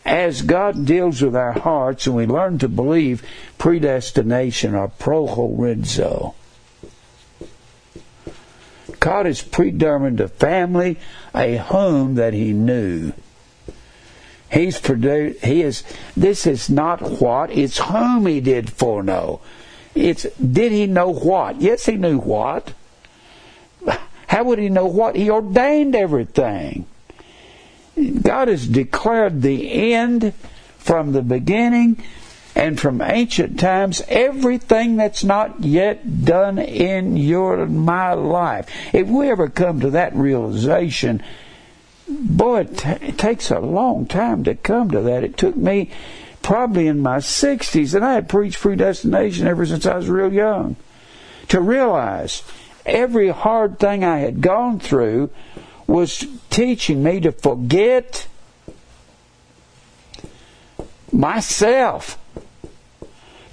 as 0.06 0.42
God 0.42 0.86
deals 0.86 1.22
with 1.22 1.36
our 1.36 1.52
hearts 1.52 2.08
and 2.08 2.16
we 2.16 2.26
learn 2.26 2.58
to 2.60 2.70
believe 2.70 3.28
predestination 3.58 4.74
or 4.74 4.88
prohorizo, 4.88 6.34
God 9.02 9.26
has 9.26 9.42
predetermined 9.42 10.22
a 10.22 10.30
family, 10.30 10.98
a 11.36 11.58
home 11.58 12.16
that 12.16 12.34
He 12.34 12.54
knew. 12.54 13.12
He's 14.52 14.80
produced, 14.80 15.44
He 15.44 15.62
is, 15.62 15.84
this 16.18 16.48
is 16.48 16.70
not 16.70 17.22
what, 17.22 17.52
it's 17.52 17.78
whom 17.78 18.26
He 18.26 18.40
did 18.42 18.72
foreknow. 18.72 19.42
It's, 19.96 20.24
did 20.36 20.72
He 20.72 20.88
know 20.88 21.10
what? 21.10 21.62
Yes, 21.62 21.86
He 21.86 21.96
knew 21.96 22.18
what. 22.18 22.74
How 24.28 24.44
would 24.44 24.60
He 24.60 24.70
know 24.70 24.86
what? 24.86 25.16
He 25.16 25.30
ordained 25.30 25.96
everything. 25.96 26.86
God 28.22 28.48
has 28.48 28.68
declared 28.68 29.42
the 29.42 29.94
end 29.94 30.34
from 30.78 31.12
the 31.12 31.22
beginning 31.22 32.02
and 32.56 32.80
from 32.80 33.02
ancient 33.02 33.60
times 33.60 34.02
everything 34.08 34.98
that's 34.98 35.24
not 35.24 35.64
yet 35.64 36.26
done 36.26 36.58
in 36.58 37.16
your 37.18 37.66
my 37.68 38.14
life. 38.14 38.68
If 38.94 39.08
we 39.08 39.30
ever 39.30 39.50
come 39.50 39.82
to 39.82 39.92
that 39.92 40.16
realization, 40.16 41.22
boy, 42.10 42.62
it, 42.62 42.78
t- 42.78 43.06
it 43.08 43.18
takes 43.18 43.52
a 43.52 43.60
long 43.60 44.06
time 44.06 44.44
to 44.44 44.56
come 44.56 44.92
to 44.92 45.02
that. 45.02 45.24
It 45.24 45.38
took 45.38 45.56
me 45.56 45.92
probably 46.42 46.88
in 46.88 47.00
my 47.00 47.18
60s, 47.18 47.94
and 47.94 48.04
I 48.04 48.14
had 48.14 48.30
preached 48.30 48.60
predestination 48.60 49.48
ever 49.48 49.66
since 49.66 49.86
I 49.86 49.96
was 49.96 50.10
real 50.10 50.34
young, 50.34 50.76
to 51.50 51.62
realize 51.62 52.44
every 52.86 53.30
hard 53.30 53.80
thing 53.80 54.04
I 54.04 54.20
had 54.20 54.42
gone 54.42 54.80
through 54.80 55.30
was 55.88 56.26
teaching 56.50 57.04
me 57.04 57.20
to 57.22 57.32
forget 57.32 58.28
myself. 61.12 62.18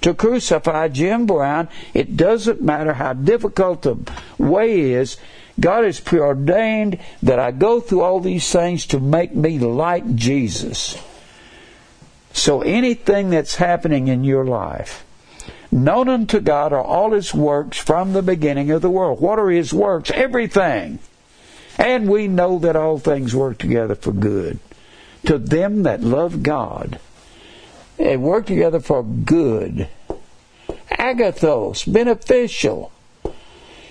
To 0.01 0.13
crucify 0.13 0.89
Jim 0.89 1.25
Brown, 1.25 1.69
it 1.93 2.15
doesn't 2.15 2.61
matter 2.61 2.93
how 2.93 3.13
difficult 3.13 3.81
the 3.81 3.97
way 4.37 4.91
is, 4.91 5.17
God 5.59 5.85
has 5.85 5.99
preordained 5.99 6.99
that 7.23 7.39
I 7.39 7.51
go 7.51 7.79
through 7.79 8.01
all 8.01 8.19
these 8.19 8.51
things 8.51 8.85
to 8.87 8.99
make 8.99 9.33
me 9.35 9.57
like 9.57 10.15
Jesus. 10.15 11.01
So 12.31 12.61
anything 12.61 13.31
that's 13.31 13.55
happening 13.55 14.07
in 14.07 14.23
your 14.23 14.45
life, 14.45 15.03
known 15.71 16.07
unto 16.07 16.39
God 16.39 16.71
are 16.73 16.83
all 16.83 17.11
his 17.11 17.33
works 17.33 17.77
from 17.79 18.13
the 18.13 18.21
beginning 18.21 18.69
of 18.69 18.83
the 18.83 18.91
world. 18.91 19.19
What 19.19 19.39
are 19.39 19.49
his 19.49 19.73
works? 19.73 20.11
Everything. 20.11 20.99
And 21.79 22.09
we 22.09 22.27
know 22.27 22.59
that 22.59 22.75
all 22.75 22.99
things 22.99 23.35
work 23.35 23.57
together 23.57 23.95
for 23.95 24.11
good. 24.11 24.59
To 25.25 25.37
them 25.37 25.83
that 25.83 26.01
love 26.01 26.43
God, 26.43 26.99
they 27.97 28.17
work 28.17 28.45
together 28.45 28.79
for 28.79 29.03
good. 29.03 29.87
Agathos, 30.91 31.91
beneficial. 31.91 32.91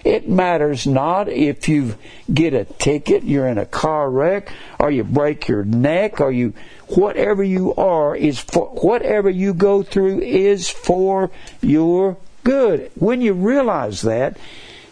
It 0.06 0.28
matters 0.28 0.86
not 0.86 1.28
if 1.28 1.68
you 1.68 1.96
get 2.32 2.54
a 2.54 2.64
ticket, 2.64 3.24
you're 3.24 3.48
in 3.48 3.58
a 3.58 3.66
car 3.66 4.08
wreck, 4.08 4.52
or 4.78 4.88
you 4.88 5.02
break 5.02 5.48
your 5.48 5.64
neck, 5.64 6.20
or 6.20 6.30
you, 6.30 6.54
whatever 6.90 7.42
you 7.42 7.74
are 7.74 8.14
is 8.14 8.38
for, 8.38 8.68
whatever 8.68 9.28
you 9.28 9.52
go 9.52 9.82
through 9.82 10.20
is 10.20 10.70
for 10.70 11.32
your 11.60 12.18
good. 12.44 12.92
When 12.94 13.20
you 13.20 13.32
realize 13.32 14.02
that, 14.02 14.36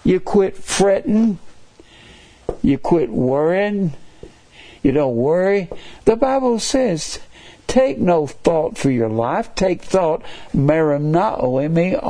you 0.03 0.19
quit 0.19 0.57
fretting, 0.57 1.39
you 2.61 2.77
quit 2.77 3.09
worrying, 3.09 3.93
you 4.83 4.91
don't 4.91 5.15
worry. 5.15 5.71
The 6.07 6.17
Bible 6.17 6.59
says, 6.59 7.21
Take 7.67 7.99
no 7.99 8.27
thought 8.27 8.77
for 8.79 8.91
your 8.91 9.09
life. 9.09 9.55
Take 9.55 9.83
thought, 9.83 10.23
merimnao, 10.55 11.65
M-E-R-I-M-N-A-O, 11.65 12.01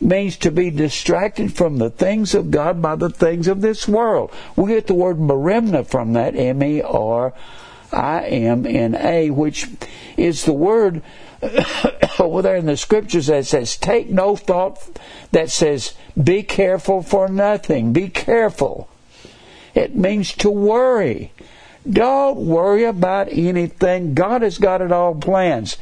means 0.00 0.36
to 0.38 0.50
be 0.50 0.70
distracted 0.70 1.52
from 1.52 1.78
the 1.78 1.90
things 1.90 2.34
of 2.34 2.50
God 2.50 2.80
by 2.82 2.96
the 2.96 3.10
things 3.10 3.48
of 3.48 3.60
this 3.60 3.88
world. 3.88 4.30
We 4.56 4.68
get 4.68 4.86
the 4.86 4.94
word 4.94 5.18
merimna 5.18 5.86
from 5.86 6.12
that, 6.12 6.36
M-E-R-I-M-N-A, 6.36 7.30
which 9.30 9.66
is 10.16 10.44
the 10.44 10.52
word 10.52 11.02
over 12.18 12.42
there 12.42 12.56
in 12.56 12.66
the 12.66 12.76
scriptures 12.76 13.28
that 13.28 13.46
says, 13.46 13.76
take 13.76 14.10
no 14.10 14.36
thought, 14.36 14.78
that 15.32 15.50
says, 15.50 15.94
be 16.22 16.42
careful 16.42 17.02
for 17.02 17.28
nothing. 17.28 17.92
Be 17.92 18.08
careful. 18.08 18.88
It 19.74 19.94
means 19.94 20.32
to 20.36 20.50
worry. 20.50 21.32
Don't 21.90 22.46
worry 22.46 22.84
about 22.84 23.28
anything. 23.30 24.14
God 24.14 24.42
has 24.42 24.58
got 24.58 24.80
it 24.80 24.92
all 24.92 25.14
planned. 25.14 25.76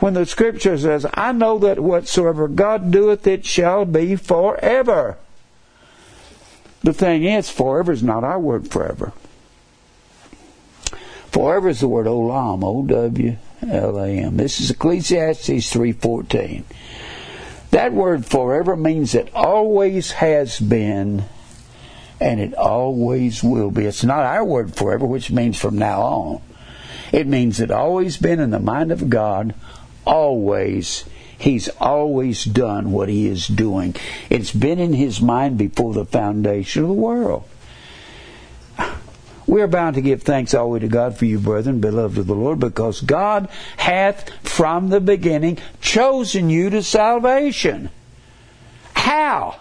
When 0.00 0.14
the 0.14 0.26
scripture 0.26 0.76
says, 0.76 1.06
I 1.14 1.32
know 1.32 1.58
that 1.60 1.80
whatsoever 1.80 2.48
God 2.48 2.90
doeth, 2.90 3.26
it 3.26 3.46
shall 3.46 3.84
be 3.84 4.16
forever. 4.16 5.16
The 6.82 6.92
thing 6.92 7.24
is, 7.24 7.48
forever 7.48 7.92
is 7.92 8.02
not 8.02 8.24
our 8.24 8.38
word 8.38 8.70
forever. 8.70 9.12
Forever 11.30 11.70
is 11.70 11.80
the 11.80 11.88
word 11.88 12.06
olam, 12.06 12.62
O-W-L-A-M. 12.62 14.36
This 14.36 14.60
is 14.60 14.70
Ecclesiastes 14.70 15.48
3.14. 15.72 16.64
That 17.70 17.92
word 17.92 18.26
forever 18.26 18.76
means 18.76 19.14
it 19.14 19.34
always 19.34 20.12
has 20.12 20.60
been 20.60 21.24
and 22.24 22.40
it 22.40 22.54
always 22.54 23.44
will 23.44 23.70
be. 23.70 23.84
It's 23.84 24.02
not 24.02 24.20
our 24.20 24.42
word 24.42 24.74
forever, 24.74 25.04
which 25.04 25.30
means 25.30 25.60
from 25.60 25.76
now 25.76 26.00
on. 26.00 26.42
It 27.12 27.26
means 27.26 27.60
it 27.60 27.70
always 27.70 28.16
been 28.16 28.40
in 28.40 28.50
the 28.50 28.58
mind 28.58 28.90
of 28.90 29.10
God, 29.10 29.54
always. 30.06 31.04
He's 31.36 31.68
always 31.78 32.46
done 32.46 32.92
what 32.92 33.10
he 33.10 33.26
is 33.26 33.46
doing. 33.46 33.94
It's 34.30 34.52
been 34.52 34.78
in 34.78 34.94
his 34.94 35.20
mind 35.20 35.58
before 35.58 35.92
the 35.92 36.06
foundation 36.06 36.84
of 36.84 36.88
the 36.88 36.94
world. 36.94 37.44
We 39.46 39.60
are 39.60 39.68
bound 39.68 39.96
to 39.96 40.00
give 40.00 40.22
thanks 40.22 40.54
always 40.54 40.80
to 40.80 40.88
God 40.88 41.18
for 41.18 41.26
you, 41.26 41.38
brethren, 41.38 41.80
beloved 41.80 42.16
of 42.16 42.26
the 42.26 42.34
Lord, 42.34 42.58
because 42.58 43.02
God 43.02 43.50
hath 43.76 44.30
from 44.48 44.88
the 44.88 45.00
beginning 45.00 45.58
chosen 45.82 46.48
you 46.48 46.70
to 46.70 46.82
salvation. 46.82 47.90
How? 48.94 49.56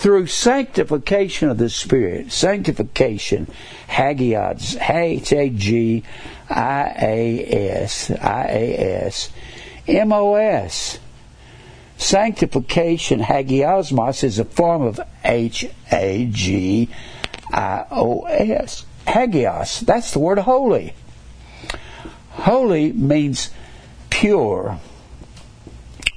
Through 0.00 0.26
sanctification 0.26 1.50
of 1.50 1.58
the 1.58 1.68
Spirit. 1.68 2.32
Sanctification, 2.32 3.46
hagios, 3.86 4.74
H-A-G-I-A-S, 4.80 6.10
I-A-S, 8.10 9.30
M-O-S. 9.86 10.98
Sanctification, 11.98 13.20
hagiosmos, 13.20 14.24
is 14.24 14.38
a 14.38 14.44
form 14.46 14.80
of 14.80 14.98
H-A-G-I-O-S. 15.22 15.76
Hagios, 19.06 19.80
that's 19.80 20.12
the 20.12 20.18
word 20.18 20.38
holy. 20.38 20.94
Holy 22.30 22.90
means 22.92 23.50
pure 24.08 24.80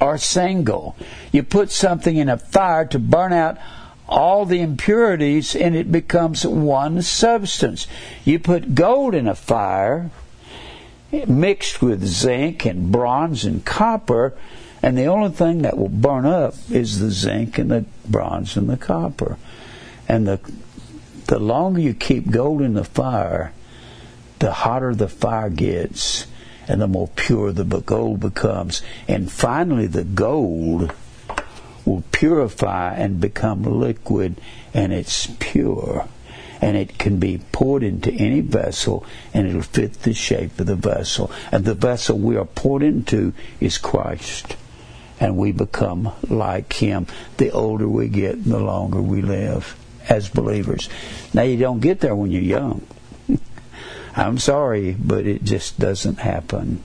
or 0.03 0.17
single. 0.17 0.95
You 1.31 1.43
put 1.43 1.71
something 1.71 2.17
in 2.17 2.27
a 2.27 2.37
fire 2.37 2.85
to 2.87 2.99
burn 2.99 3.31
out 3.31 3.57
all 4.07 4.45
the 4.45 4.59
impurities 4.59 5.55
and 5.55 5.75
it 5.75 5.91
becomes 5.91 6.45
one 6.45 7.01
substance. 7.01 7.87
You 8.25 8.39
put 8.39 8.75
gold 8.75 9.15
in 9.15 9.27
a 9.27 9.35
fire 9.35 10.11
mixed 11.27 11.81
with 11.81 12.03
zinc 12.03 12.65
and 12.65 12.91
bronze 12.91 13.45
and 13.45 13.63
copper, 13.63 14.33
and 14.81 14.97
the 14.97 15.05
only 15.05 15.29
thing 15.29 15.61
that 15.61 15.77
will 15.77 15.89
burn 15.89 16.25
up 16.25 16.55
is 16.69 16.99
the 16.99 17.11
zinc 17.11 17.57
and 17.57 17.71
the 17.71 17.85
bronze 18.05 18.57
and 18.57 18.67
the 18.67 18.77
copper. 18.77 19.37
And 20.09 20.27
the 20.27 20.39
the 21.27 21.39
longer 21.39 21.79
you 21.79 21.93
keep 21.93 22.29
gold 22.29 22.61
in 22.61 22.73
the 22.73 22.83
fire, 22.83 23.53
the 24.39 24.51
hotter 24.51 24.93
the 24.93 25.07
fire 25.07 25.49
gets 25.49 26.27
and 26.73 26.81
the 26.81 26.87
more 26.87 27.07
pure 27.07 27.51
the 27.51 27.63
gold 27.63 28.19
becomes. 28.19 28.81
And 29.07 29.31
finally, 29.31 29.85
the 29.85 30.03
gold 30.03 30.91
will 31.85 32.03
purify 32.11 32.95
and 32.95 33.21
become 33.21 33.61
liquid, 33.61 34.41
and 34.73 34.91
it's 34.91 35.27
pure. 35.39 36.07
And 36.61 36.75
it 36.75 36.97
can 36.97 37.19
be 37.19 37.39
poured 37.51 37.83
into 37.83 38.11
any 38.11 38.41
vessel, 38.41 39.05
and 39.35 39.47
it'll 39.47 39.61
fit 39.61 40.01
the 40.01 40.15
shape 40.15 40.59
of 40.59 40.65
the 40.65 40.75
vessel. 40.75 41.31
And 41.51 41.63
the 41.63 41.75
vessel 41.75 42.17
we 42.17 42.37
are 42.37 42.45
poured 42.45 42.81
into 42.81 43.33
is 43.59 43.77
Christ. 43.77 44.55
And 45.19 45.37
we 45.37 45.51
become 45.51 46.11
like 46.27 46.73
Him. 46.73 47.05
The 47.37 47.51
older 47.51 47.87
we 47.87 48.07
get, 48.07 48.43
the 48.43 48.57
longer 48.57 48.99
we 48.99 49.21
live 49.21 49.77
as 50.09 50.27
believers. 50.27 50.89
Now, 51.35 51.43
you 51.43 51.57
don't 51.57 51.81
get 51.81 51.99
there 51.99 52.15
when 52.15 52.31
you're 52.31 52.41
young. 52.41 52.83
I'm 54.15 54.37
sorry, 54.37 54.93
but 54.93 55.25
it 55.25 55.43
just 55.43 55.79
doesn't 55.79 56.19
happen. 56.19 56.83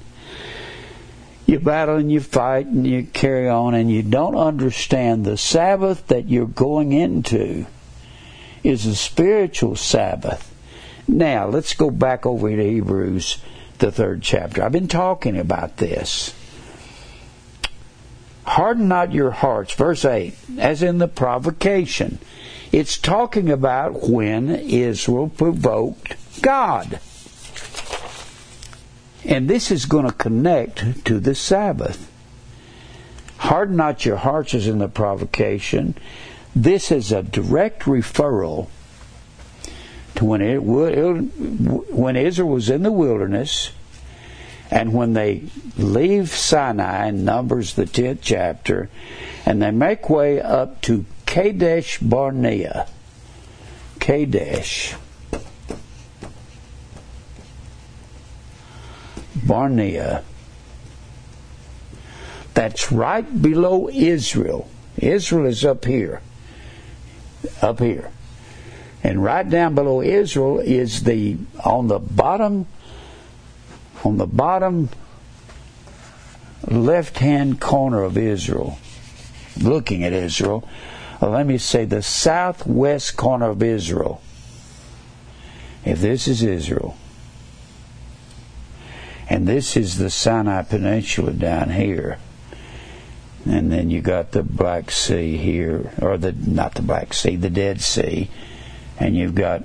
You 1.46 1.58
battle 1.60 1.96
and 1.96 2.12
you 2.12 2.20
fight 2.20 2.66
and 2.66 2.86
you 2.86 3.04
carry 3.04 3.48
on 3.48 3.74
and 3.74 3.90
you 3.90 4.02
don't 4.02 4.36
understand 4.36 5.24
the 5.24 5.36
Sabbath 5.36 6.06
that 6.08 6.28
you're 6.28 6.46
going 6.46 6.92
into 6.92 7.66
is 8.62 8.86
a 8.86 8.94
spiritual 8.94 9.76
Sabbath. 9.76 10.54
Now, 11.06 11.48
let's 11.48 11.72
go 11.72 11.90
back 11.90 12.26
over 12.26 12.50
to 12.50 12.62
Hebrews, 12.62 13.38
the 13.78 13.90
third 13.90 14.22
chapter. 14.22 14.62
I've 14.62 14.72
been 14.72 14.88
talking 14.88 15.38
about 15.38 15.78
this. 15.78 16.34
Harden 18.44 18.88
not 18.88 19.12
your 19.12 19.30
hearts. 19.30 19.74
Verse 19.74 20.04
8, 20.04 20.34
as 20.58 20.82
in 20.82 20.98
the 20.98 21.08
provocation. 21.08 22.18
It's 22.72 22.98
talking 22.98 23.50
about 23.50 24.08
when 24.08 24.50
Israel 24.50 25.28
provoked 25.28 26.14
God. 26.42 27.00
And 29.28 29.48
this 29.48 29.70
is 29.70 29.84
going 29.84 30.06
to 30.06 30.12
connect 30.12 31.04
to 31.04 31.20
the 31.20 31.34
Sabbath. 31.34 32.10
Harden 33.36 33.76
not 33.76 34.06
your 34.06 34.16
hearts 34.16 34.54
as 34.54 34.66
in 34.66 34.78
the 34.78 34.88
provocation. 34.88 35.94
This 36.56 36.90
is 36.90 37.12
a 37.12 37.22
direct 37.22 37.82
referral 37.82 38.68
to 40.14 40.24
when, 40.24 40.40
it, 40.40 40.58
when 40.58 42.16
Israel 42.16 42.48
was 42.48 42.70
in 42.70 42.82
the 42.82 42.90
wilderness 42.90 43.70
and 44.70 44.94
when 44.94 45.12
they 45.12 45.44
leave 45.76 46.30
Sinai 46.30 47.08
in 47.08 47.24
Numbers, 47.24 47.74
the 47.74 47.84
10th 47.84 48.18
chapter, 48.22 48.88
and 49.44 49.62
they 49.62 49.70
make 49.70 50.08
way 50.08 50.40
up 50.40 50.80
to 50.82 51.04
Kadesh 51.26 51.98
Barnea. 51.98 52.86
Kadesh. 54.00 54.94
Barnea. 59.46 60.24
That's 62.54 62.90
right 62.90 63.42
below 63.42 63.88
Israel. 63.88 64.68
Israel 64.96 65.46
is 65.46 65.64
up 65.64 65.84
here. 65.84 66.20
Up 67.62 67.78
here. 67.78 68.10
And 69.04 69.22
right 69.22 69.48
down 69.48 69.74
below 69.74 70.02
Israel 70.02 70.58
is 70.58 71.04
the 71.04 71.36
on 71.64 71.88
the 71.88 71.98
bottom 71.98 72.66
on 74.04 74.16
the 74.16 74.26
bottom 74.26 74.88
left 76.66 77.18
hand 77.18 77.60
corner 77.60 78.02
of 78.02 78.16
Israel, 78.16 78.78
looking 79.60 80.04
at 80.04 80.12
Israel, 80.12 80.68
uh, 81.20 81.28
let 81.28 81.46
me 81.46 81.58
say 81.58 81.84
the 81.84 82.02
southwest 82.02 83.16
corner 83.16 83.50
of 83.50 83.62
Israel. 83.62 84.20
If 85.84 86.00
this 86.00 86.28
is 86.28 86.42
Israel, 86.42 86.96
and 89.28 89.46
this 89.46 89.76
is 89.76 89.98
the 89.98 90.10
Sinai 90.10 90.62
Peninsula 90.62 91.32
down 91.32 91.70
here, 91.70 92.18
and 93.46 93.70
then 93.70 93.90
you 93.90 94.00
got 94.00 94.32
the 94.32 94.42
Black 94.42 94.90
Sea 94.90 95.36
here, 95.36 95.92
or 96.00 96.16
the 96.16 96.32
not 96.32 96.74
the 96.74 96.82
Black 96.82 97.12
Sea, 97.12 97.36
the 97.36 97.50
Dead 97.50 97.80
Sea, 97.80 98.30
and 98.98 99.16
you've 99.16 99.34
got 99.34 99.64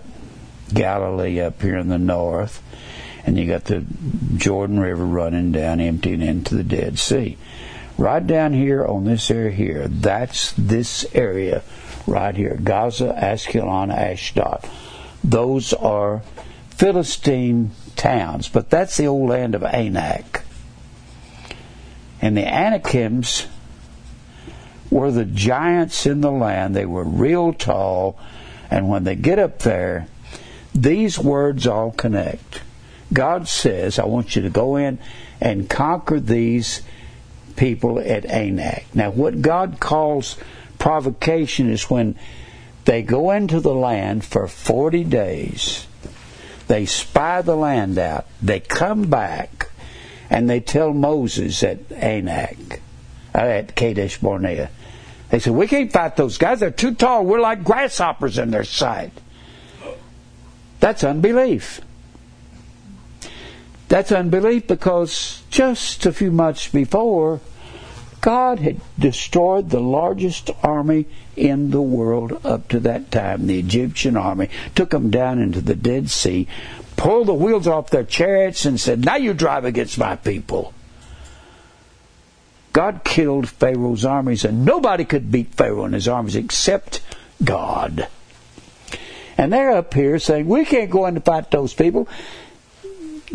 Galilee 0.74 1.40
up 1.40 1.62
here 1.62 1.78
in 1.78 1.88
the 1.88 1.98
north, 1.98 2.62
and 3.26 3.38
you 3.38 3.48
got 3.48 3.66
the 3.66 3.86
Jordan 4.36 4.80
River 4.80 5.06
running 5.06 5.52
down, 5.52 5.80
emptying 5.80 6.22
into 6.22 6.56
the 6.56 6.64
Dead 6.64 7.00
Sea. 7.00 7.38
Right 7.98 8.26
down 8.26 8.54
here 8.54 8.86
on 8.86 9.06
this 9.06 9.30
area 9.30 9.52
here, 9.52 9.88
that's 9.88 10.52
this 10.54 11.06
area 11.14 11.62
right 12.06 12.36
here 12.36 12.58
Gaza, 12.62 13.16
Ashkelon, 13.18 13.94
Ashdod. 13.94 14.68
Those 15.24 15.74
are 15.74 16.22
Philistine 16.72 17.72
towns, 17.96 18.48
but 18.48 18.70
that's 18.70 18.98
the 18.98 19.08
old 19.08 19.30
land 19.30 19.56
of 19.56 19.64
Anak. 19.64 20.44
And 22.22 22.38
the 22.38 22.46
Anakims 22.46 23.48
were 24.90 25.12
the 25.12 25.26
giants 25.26 26.06
in 26.06 26.22
the 26.22 26.32
land. 26.32 26.76
They 26.76 26.86
were 26.86 27.04
real 27.04 27.54
tall, 27.54 28.18
and 28.70 28.90
when 28.90 29.04
they 29.04 29.16
get 29.16 29.40
up 29.40 29.60
there, 29.60 30.08
these 30.74 31.20
words 31.20 31.68
all 31.68 31.92
connect. 31.92 32.62
God 33.12 33.48
says, 33.48 34.00
I 34.00 34.06
want 34.06 34.36
you 34.36 34.42
to 34.44 34.50
go 34.50 34.76
in 34.76 35.00
and 35.40 35.70
conquer 35.70 36.20
these 36.20 36.82
people 37.56 38.00
at 38.00 38.26
Anak. 38.26 38.86
Now, 38.94 39.12
what 39.12 39.42
God 39.42 39.80
calls 39.80 40.38
provocation 40.80 41.70
is 41.70 41.90
when 41.90 42.18
they 42.86 43.02
go 43.02 43.32
into 43.32 43.60
the 43.60 43.74
land 43.74 44.26
for 44.26 44.48
40 44.48 45.04
days, 45.06 45.88
they 46.68 46.86
spy 46.86 47.42
the 47.42 47.56
land 47.56 47.98
out, 47.98 48.26
they 48.42 48.60
come 48.60 49.10
back, 49.10 49.70
and 50.30 50.50
they 50.50 50.60
tell 50.60 50.94
Moses 50.94 51.64
at 51.64 51.92
Anak, 51.92 52.82
uh, 53.36 53.38
at 53.38 53.76
Kadesh 53.76 54.18
Barnea, 54.18 54.70
they 55.30 55.40
said, 55.40 55.54
We 55.54 55.68
can't 55.68 55.92
fight 55.92 56.16
those 56.16 56.38
guys. 56.38 56.60
They're 56.60 56.72
too 56.72 56.94
tall. 56.94 57.26
We're 57.26 57.42
like 57.42 57.64
grasshoppers 57.64 58.38
in 58.38 58.52
their 58.52 58.64
sight. 58.64 59.12
That's 60.80 61.04
unbelief. 61.04 61.82
That's 63.88 64.12
unbelief 64.12 64.68
because 64.68 65.42
just 65.50 66.06
a 66.06 66.12
few 66.12 66.32
months 66.32 66.68
before, 66.68 67.40
God 68.24 68.60
had 68.60 68.80
destroyed 68.98 69.70
the 69.70 69.82
largest 69.82 70.50
army 70.64 71.08
in 71.36 71.72
the 71.72 71.82
world 71.82 72.40
up 72.46 72.70
to 72.70 72.80
that 72.80 73.12
time, 73.12 73.48
the 73.48 73.60
Egyptian 73.60 74.16
army, 74.16 74.50
took 74.76 74.92
them 74.92 75.10
down 75.10 75.40
into 75.40 75.60
the 75.60 75.76
Dead 75.76 76.10
Sea, 76.10 76.48
pulled 76.96 77.28
the 77.28 77.34
wheels 77.34 77.68
off 77.68 77.90
their 77.90 78.06
chariots, 78.06 78.64
and 78.64 78.80
said, 78.80 79.04
Now 79.04 79.18
you 79.18 79.34
drive 79.34 79.66
against 79.66 79.98
my 79.98 80.16
people. 80.16 80.74
God 82.72 83.02
killed 83.04 83.50
Pharaoh's 83.50 84.06
armies, 84.06 84.46
and 84.46 84.64
nobody 84.64 85.04
could 85.04 85.30
beat 85.30 85.54
Pharaoh 85.56 85.84
and 85.84 85.94
his 85.94 86.08
armies 86.08 86.38
except 86.38 87.02
God. 87.44 88.08
And 89.38 89.52
they're 89.52 89.72
up 89.72 89.94
here 89.94 90.18
saying, 90.18 90.48
We 90.48 90.64
can't 90.64 90.90
go 90.90 91.08
in 91.08 91.16
to 91.16 91.20
fight 91.20 91.52
those 91.52 91.74
people. 91.74 92.08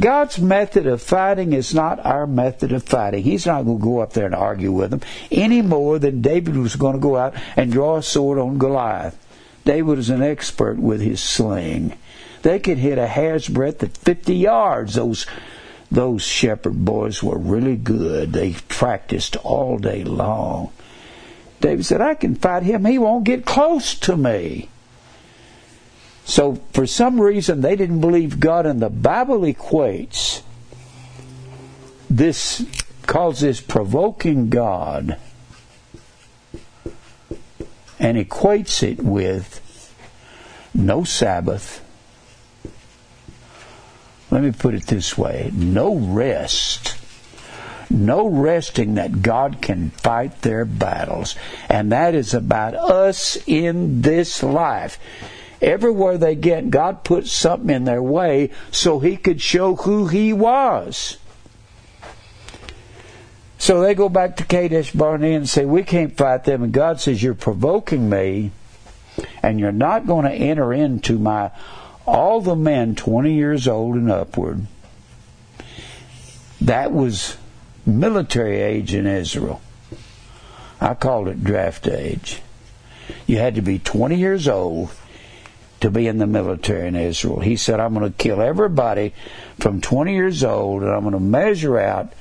God's 0.01 0.39
method 0.39 0.87
of 0.87 1.03
fighting 1.03 1.53
is 1.53 1.75
not 1.75 2.05
our 2.07 2.27
method 2.27 2.73
of 2.73 2.85
fighting. 2.85 3.25
He's 3.25 3.47
not 3.47 3.65
going 3.65 3.79
to 3.79 3.85
go 3.85 3.99
up 3.99 4.13
there 4.13 4.27
and 4.27 4.35
argue 4.35 4.71
with 4.71 4.91
them 4.91 5.01
any 5.31 5.61
more 5.61 5.99
than 5.99 6.23
David 6.23 6.57
was 6.57 6.77
going 6.77 6.95
to 6.95 7.01
go 7.01 7.17
out 7.17 7.35
and 7.57 7.73
draw 7.73 7.97
a 7.97 8.03
sword 8.03 8.39
on 8.39 8.59
Goliath. 8.59 9.19
David 9.65 9.97
was 9.97 10.09
an 10.11 10.23
expert 10.23 10.79
with 10.79 11.01
his 11.01 11.21
sling. 11.21 11.99
They 12.43 12.61
could 12.61 12.79
hit 12.79 12.99
a 12.99 13.09
hair's 13.09 13.49
breadth 13.49 13.83
at 13.83 13.97
50 13.97 14.37
yards. 14.37 14.95
Those 14.95 15.27
those 15.91 16.23
shepherd 16.23 16.85
boys 16.85 17.23
were 17.23 17.39
really 17.39 17.77
good. 17.77 18.33
They 18.35 18.53
practiced 18.69 19.37
all 19.37 19.79
day 19.79 20.05
long. 20.05 20.71
David 21.61 21.87
said, 21.87 22.01
I 22.01 22.15
can 22.15 22.35
fight 22.35 22.63
him. 22.63 22.85
He 22.85 22.99
won't 22.99 23.25
get 23.25 23.47
close 23.47 23.95
to 24.01 24.17
me. 24.17 24.69
So, 26.29 26.57
for 26.75 26.87
some 26.87 27.19
reason, 27.19 27.63
they 27.63 27.75
didn't 27.75 28.03
believe 28.03 28.39
God, 28.39 28.67
and 28.67 28.81
the 28.81 28.91
Bible 28.91 29.41
equates 29.41 30.43
this, 32.11 32.67
calls 33.07 33.41
this 33.41 33.63
provoking 33.63 34.51
God, 34.51 35.17
and 37.99 38.19
equates 38.19 38.83
it 38.83 39.03
with 39.03 39.95
no 40.75 41.03
Sabbath. 41.03 41.83
Let 44.31 44.43
me 44.43 44.53
put 44.53 44.75
it 44.75 44.87
this 44.87 45.17
way 45.17 45.51
no 45.55 45.95
rest. 45.97 46.95
No 47.89 48.27
resting 48.27 48.97
that 48.97 49.23
God 49.23 49.63
can 49.63 49.89
fight 49.93 50.43
their 50.43 50.67
battles. 50.67 51.37
And 51.71 51.91
that 51.91 52.15
is 52.15 52.35
about 52.35 52.75
us 52.75 53.39
in 53.47 54.03
this 54.03 54.43
life. 54.43 54.99
Everywhere 55.61 56.19
they 56.19 56.35
get, 56.37 56.71
God 56.71 57.03
put 57.03 57.27
something 57.27 57.71
in 57.75 57.85
their 57.85 58.03
way 58.03 58.51
so 58.71 59.01
He 59.01 59.17
could 59.17 59.41
show 59.41 59.75
who 59.75 60.07
He 60.07 60.33
was. 60.33 61.19
So 63.59 63.81
they 63.83 63.95
go 63.95 64.09
back 64.09 64.37
to 64.37 64.45
Kadesh 64.45 64.93
Barnea 64.93 65.37
and 65.37 65.49
say, 65.49 65.65
We 65.65 65.83
can't 65.83 66.17
fight 66.17 66.45
them. 66.45 66.63
And 66.63 66.73
God 66.73 67.01
says, 67.01 67.23
You're 67.23 67.35
provoking 67.35 68.09
me, 68.09 68.53
and 69.43 69.59
you're 69.59 69.73
not 69.73 70.07
going 70.07 70.25
to 70.25 70.33
enter 70.33 70.73
into 70.73 71.19
my 71.19 71.51
all 72.07 72.41
the 72.41 72.57
men 72.57 72.95
20 72.95 73.35
years 73.35 73.69
old 73.69 73.97
and 73.97 74.11
upward. 74.11 74.67
That 76.61 76.93
was 76.93 77.37
military 77.85 78.61
age 78.61 78.95
in 78.95 79.07
Israel. 79.07 79.61
I 80.81 80.95
called 80.95 81.29
it 81.29 81.45
draft 81.45 81.87
age. 81.89 82.41
You 83.27 83.39
had 83.39 83.57
to 83.57 83.63
be 83.63 83.79
20 83.79 84.17
years 84.17 84.49
old 84.49 84.91
to 85.81 85.91
be 85.91 86.07
in 86.07 86.19
the 86.19 86.27
military 86.27 86.89
in 86.89 86.97
Israel. 86.97 87.41
He 87.41 87.57
said, 87.57 87.81
I'm 87.81 87.95
going 87.95 88.11
to 88.11 88.17
kill 88.17 88.41
everybody 88.41 89.15
from 89.59 89.81
20 89.81 90.13
years 90.13 90.43
old 90.43 90.83
and 90.83 90.91
I'm 90.91 91.03
going 91.03 91.13
to 91.13 91.21
measure 91.21 91.79
out 91.79 92.13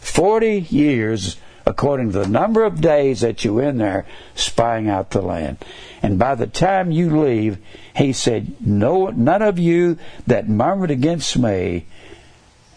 40 0.00 0.60
years 0.70 1.36
according 1.66 2.12
to 2.12 2.18
the 2.18 2.28
number 2.28 2.62
of 2.62 2.80
days 2.80 3.22
that 3.22 3.44
you're 3.44 3.62
in 3.62 3.78
there 3.78 4.06
spying 4.34 4.88
out 4.88 5.10
the 5.10 5.22
land. 5.22 5.58
And 6.02 6.18
by 6.18 6.34
the 6.34 6.46
time 6.46 6.90
you 6.90 7.22
leave, 7.22 7.58
he 7.96 8.12
said, 8.12 8.54
no, 8.60 9.06
none 9.08 9.42
of 9.42 9.58
you 9.58 9.98
that 10.26 10.48
murmured 10.48 10.90
against 10.90 11.38
me 11.38 11.86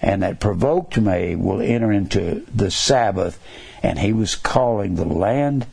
and 0.01 0.23
that 0.23 0.39
provoked 0.39 0.97
me 0.97 1.35
will 1.35 1.61
enter 1.61 1.91
into 1.91 2.45
the 2.53 2.71
Sabbath. 2.71 3.39
And 3.83 3.99
he 3.99 4.13
was 4.13 4.35
calling 4.35 4.95
the 4.95 5.05
land 5.05 5.65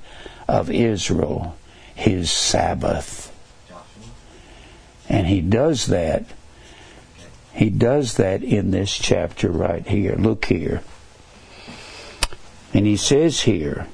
of 0.49 0.71
Israel 0.71 1.57
his 1.95 2.31
Sabbath. 2.31 3.24
And 5.09 5.27
he 5.27 5.40
does 5.40 5.87
that. 5.87 6.25
He 7.53 7.71
does 7.71 8.14
that 8.14 8.43
in 8.43 8.71
this 8.71 8.97
chapter 8.97 9.51
right 9.51 9.87
here. 9.87 10.17
Look 10.17 10.47
here. 10.47 10.83
And 12.73 12.87
he 12.87 12.97
says 12.97 13.43
here, 13.43 13.87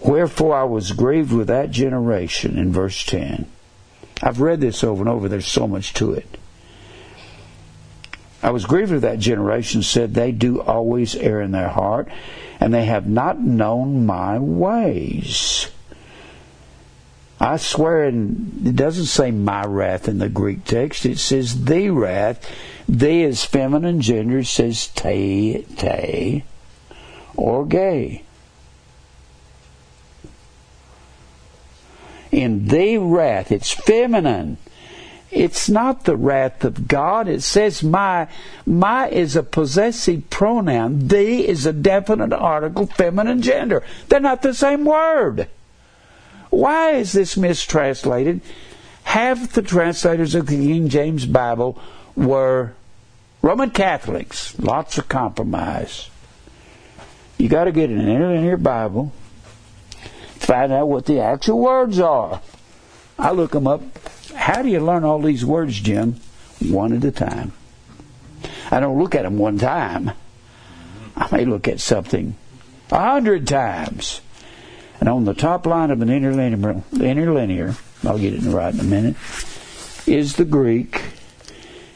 Wherefore 0.00 0.54
I 0.54 0.64
was 0.64 0.92
grieved 0.92 1.32
with 1.32 1.48
that 1.48 1.70
generation 1.70 2.58
in 2.58 2.72
verse 2.72 3.04
10. 3.04 3.46
I've 4.22 4.40
read 4.40 4.60
this 4.60 4.84
over 4.84 5.02
and 5.02 5.08
over. 5.08 5.28
There's 5.28 5.46
so 5.46 5.66
much 5.66 5.94
to 5.94 6.12
it. 6.12 6.38
I 8.42 8.50
was 8.50 8.66
grieved 8.66 8.92
with 8.92 9.02
that 9.02 9.18
generation, 9.18 9.82
said 9.82 10.12
they 10.12 10.30
do 10.30 10.60
always 10.60 11.14
err 11.16 11.40
in 11.40 11.52
their 11.52 11.70
heart, 11.70 12.08
and 12.60 12.74
they 12.74 12.84
have 12.84 13.06
not 13.06 13.40
known 13.40 14.04
my 14.04 14.38
ways. 14.38 15.68
I 17.44 17.58
swear, 17.58 18.04
and 18.04 18.66
it 18.66 18.74
doesn't 18.74 19.04
say 19.04 19.30
my 19.30 19.64
wrath 19.66 20.08
in 20.08 20.18
the 20.18 20.30
Greek 20.30 20.64
text, 20.64 21.04
it 21.04 21.18
says 21.18 21.64
the 21.66 21.90
wrath. 21.90 22.50
The 22.88 23.22
is 23.22 23.44
feminine 23.44 24.00
gender, 24.00 24.38
it 24.38 24.46
says 24.46 24.88
te, 24.88 25.66
te, 25.76 26.44
or 27.36 27.66
gay. 27.66 28.24
in 32.34 32.66
the 32.66 32.98
wrath. 32.98 33.52
It's 33.52 33.72
feminine. 33.72 34.58
It's 35.30 35.68
not 35.68 36.04
the 36.04 36.16
wrath 36.16 36.64
of 36.64 36.86
God. 36.86 37.28
It 37.28 37.42
says 37.42 37.82
my. 37.82 38.28
My 38.66 39.08
is 39.08 39.36
a 39.36 39.42
possessive 39.42 40.30
pronoun. 40.30 41.08
The 41.08 41.48
is 41.48 41.66
a 41.66 41.72
definite 41.72 42.32
article, 42.32 42.86
feminine 42.86 43.42
gender. 43.42 43.82
They're 44.08 44.20
not 44.20 44.42
the 44.42 44.54
same 44.54 44.84
word. 44.84 45.48
Why 46.54 46.92
is 46.92 47.12
this 47.12 47.36
mistranslated? 47.36 48.40
Half 49.02 49.52
the 49.52 49.62
translators 49.62 50.34
of 50.34 50.46
the 50.46 50.56
King 50.56 50.88
James 50.88 51.26
Bible 51.26 51.78
were 52.16 52.74
Roman 53.42 53.70
Catholics. 53.70 54.58
Lots 54.58 54.96
of 54.98 55.08
compromise. 55.08 56.08
You 57.38 57.48
got 57.48 57.64
to 57.64 57.72
get 57.72 57.90
an 57.90 58.08
interlinear 58.08 58.56
Bible 58.56 59.12
find 60.44 60.72
out 60.72 60.88
what 60.88 61.06
the 61.06 61.20
actual 61.20 61.58
words 61.58 61.98
are. 61.98 62.40
I 63.18 63.32
look 63.32 63.52
them 63.52 63.66
up. 63.66 63.82
How 64.34 64.62
do 64.62 64.68
you 64.68 64.80
learn 64.80 65.04
all 65.04 65.20
these 65.20 65.44
words, 65.44 65.80
Jim? 65.80 66.20
One 66.60 66.92
at 66.92 67.04
a 67.04 67.10
time. 67.10 67.52
I 68.70 68.80
don't 68.80 68.98
look 68.98 69.14
at 69.14 69.22
them 69.22 69.38
one 69.38 69.58
time. 69.58 70.12
I 71.16 71.28
may 71.32 71.44
look 71.44 71.66
at 71.66 71.80
something 71.80 72.36
a 72.90 73.00
hundred 73.00 73.46
times. 73.46 74.20
And 75.00 75.08
on 75.08 75.24
the 75.24 75.34
top 75.34 75.66
line 75.66 75.90
of 75.90 76.00
an 76.00 76.08
interlinear, 76.08 76.82
interlinear, 76.92 77.74
I'll 78.04 78.18
get 78.18 78.34
it 78.34 78.42
right 78.42 78.72
in 78.72 78.80
a 78.80 78.84
minute, 78.84 79.16
is 80.06 80.36
the 80.36 80.44
Greek 80.44 81.02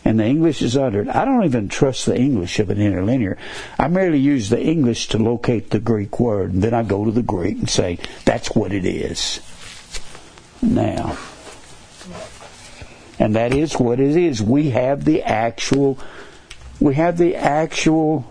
and 0.05 0.19
the 0.19 0.25
English 0.25 0.63
is 0.63 0.75
uttered. 0.75 1.09
I 1.09 1.27
don't 1.27 1.45
even 1.45 1.69
trust 1.69 2.07
the 2.07 2.17
English 2.17 2.59
of 2.61 2.71
an 2.71 2.81
interlinear. 2.81 3.37
I 3.79 3.89
merely 3.89 4.19
use 4.19 4.49
the 4.49 4.59
English 4.59 5.09
to 5.09 5.19
locate 5.19 5.69
the 5.69 5.81
Greek 5.81 6.19
word, 6.19 6.55
and 6.55 6.63
then 6.63 6.73
I 6.73 6.83
go 6.83 7.05
to 7.05 7.11
the 7.11 7.23
Greek 7.23 7.59
and 7.59 7.69
say, 7.69 7.99
that's 8.25 8.55
what 8.55 8.73
it 8.73 8.87
is. 8.87 9.41
Now, 10.63 11.19
and 13.19 13.37
that 13.37 13.53
is 13.53 13.79
what 13.79 14.01
it 14.01 14.17
is. 14.17 14.43
We 14.43 14.71
have 14.71 15.05
the 15.05 15.23
actual, 15.23 15.99
we 16.81 16.95
have 16.95 17.19
the 17.19 17.37
actual 17.37 18.25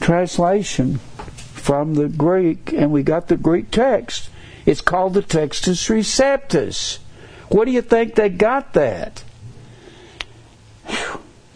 translation 0.00 0.98
from 1.64 1.94
the 1.94 2.10
Greek, 2.10 2.74
and 2.74 2.92
we 2.92 3.02
got 3.02 3.28
the 3.28 3.38
Greek 3.38 3.70
text. 3.70 4.28
It's 4.66 4.82
called 4.82 5.14
the 5.14 5.22
Textus 5.22 5.88
Receptus. 5.88 6.98
What 7.48 7.64
do 7.64 7.70
you 7.70 7.80
think 7.80 8.14
they 8.14 8.28
got 8.28 8.74
that? 8.74 9.24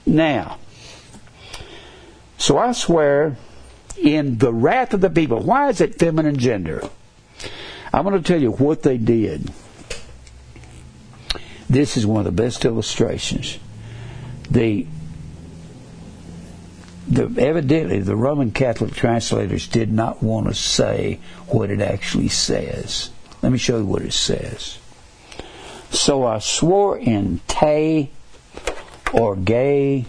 Now, 0.06 0.56
so 2.38 2.56
I 2.56 2.72
swear 2.72 3.36
in 3.98 4.38
the 4.38 4.50
wrath 4.50 4.94
of 4.94 5.02
the 5.02 5.10
people, 5.10 5.40
why 5.40 5.68
is 5.68 5.82
it 5.82 5.98
feminine 5.98 6.38
gender? 6.38 6.88
I'm 7.92 8.04
going 8.04 8.16
to 8.16 8.26
tell 8.26 8.40
you 8.40 8.52
what 8.52 8.84
they 8.84 8.96
did. 8.96 9.52
This 11.68 11.98
is 11.98 12.06
one 12.06 12.20
of 12.20 12.24
the 12.24 12.42
best 12.42 12.64
illustrations. 12.64 13.58
The, 14.50 14.86
the 17.08 17.34
evidently 17.40 18.00
the 18.00 18.16
Roman 18.16 18.50
Catholic 18.50 18.92
translators 18.92 19.66
did 19.66 19.92
not 19.92 20.22
want 20.22 20.46
to 20.48 20.54
say 20.54 21.20
what 21.46 21.70
it 21.70 21.80
actually 21.80 22.28
says. 22.28 23.10
Let 23.42 23.52
me 23.52 23.58
show 23.58 23.78
you 23.78 23.86
what 23.86 24.02
it 24.02 24.12
says. 24.12 24.78
So 25.90 26.26
I 26.26 26.38
swore 26.38 26.98
in 26.98 27.40
Te 27.48 28.10
Gay 29.44 30.04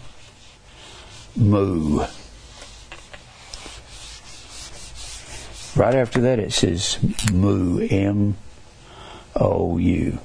Mu. 1.36 2.06
Right 5.76 5.96
after 5.96 6.22
that 6.22 6.40
it 6.40 6.52
says 6.52 6.98
Mu, 7.32 7.88
M 7.90 8.36
O 9.36 9.78
U. 9.78 10.20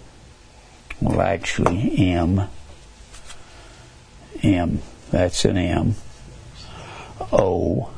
Well, 1.01 1.21
actually, 1.21 1.97
M. 1.99 2.49
M. 4.43 4.83
That's 5.11 5.45
an 5.45 5.57
M. 5.57 5.95
O. 7.35 7.91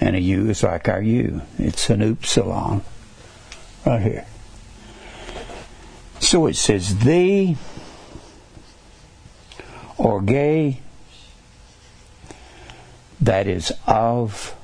And 0.00 0.14
a 0.14 0.20
U 0.20 0.48
is 0.48 0.62
like 0.62 0.88
our 0.88 1.02
U. 1.02 1.42
It's 1.58 1.90
an 1.90 2.00
upsilon. 2.00 2.82
Right 3.84 4.00
here. 4.00 4.26
So 6.20 6.46
it 6.46 6.54
says 6.54 6.98
the 7.00 7.56
orge 9.96 10.76
that 13.20 13.46
is 13.46 13.72
of 13.86 14.54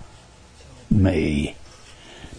me. 0.90 1.57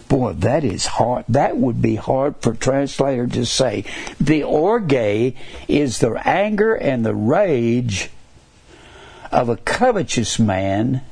Boy, 0.08 0.32
that 0.34 0.64
is 0.64 0.86
hard. 0.86 1.24
That 1.28 1.56
would 1.56 1.82
be 1.82 1.96
hard 1.96 2.36
for 2.40 2.54
translator 2.54 3.26
to 3.26 3.44
say. 3.44 3.84
The 4.20 4.44
orge 4.44 5.34
is 5.68 5.98
the 5.98 6.20
anger 6.26 6.74
and 6.74 7.04
the 7.04 7.14
rage 7.14 8.10
of 9.30 9.48
a 9.48 9.56
covetous 9.56 10.38
man. 10.38 11.02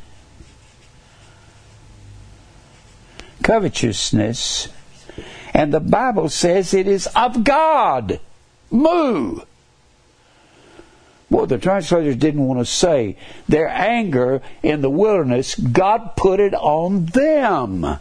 Covetousness. 3.43 4.69
And 5.53 5.73
the 5.73 5.81
Bible 5.81 6.29
says 6.29 6.75
it 6.75 6.89
is 6.89 7.07
of 7.15 7.45
God. 7.45 8.21
Mu. 8.71 9.41
Well, 11.31 11.47
the 11.47 11.59
translators 11.59 12.17
didn't 12.17 12.47
want 12.47 12.61
to 12.61 12.65
say 12.65 13.17
their 13.49 13.69
anger 13.69 14.43
in 14.63 14.83
the 14.83 14.91
wilderness, 14.91 15.55
God 15.55 16.17
put 16.17 16.41
it 16.41 16.55
on 16.55 17.07
them. 17.07 17.99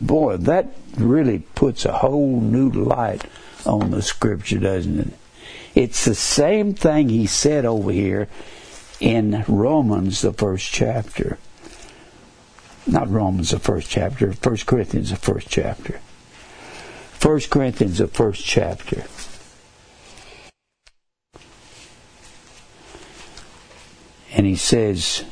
Boy, 0.00 0.36
that 0.38 0.72
really 0.96 1.40
puts 1.40 1.84
a 1.84 1.92
whole 1.92 2.40
new 2.40 2.70
light 2.70 3.24
on 3.64 3.90
the 3.90 4.02
scripture, 4.02 4.58
doesn't 4.58 5.00
it? 5.00 5.19
It's 5.74 6.04
the 6.04 6.14
same 6.14 6.74
thing 6.74 7.08
he 7.08 7.26
said 7.26 7.64
over 7.64 7.92
here 7.92 8.28
in 8.98 9.44
Romans, 9.46 10.20
the 10.20 10.32
first 10.32 10.70
chapter. 10.70 11.38
Not 12.86 13.10
Romans, 13.10 13.50
the 13.50 13.58
first 13.58 13.90
chapter, 13.90 14.32
First 14.32 14.66
Corinthians, 14.66 15.10
the 15.10 15.16
first 15.16 15.48
chapter. 15.48 16.00
First 17.12 17.50
Corinthians, 17.50 17.98
the 17.98 18.08
first 18.08 18.44
chapter. 18.44 19.04
and 24.40 24.46
he 24.46 24.56
says, 24.56 25.22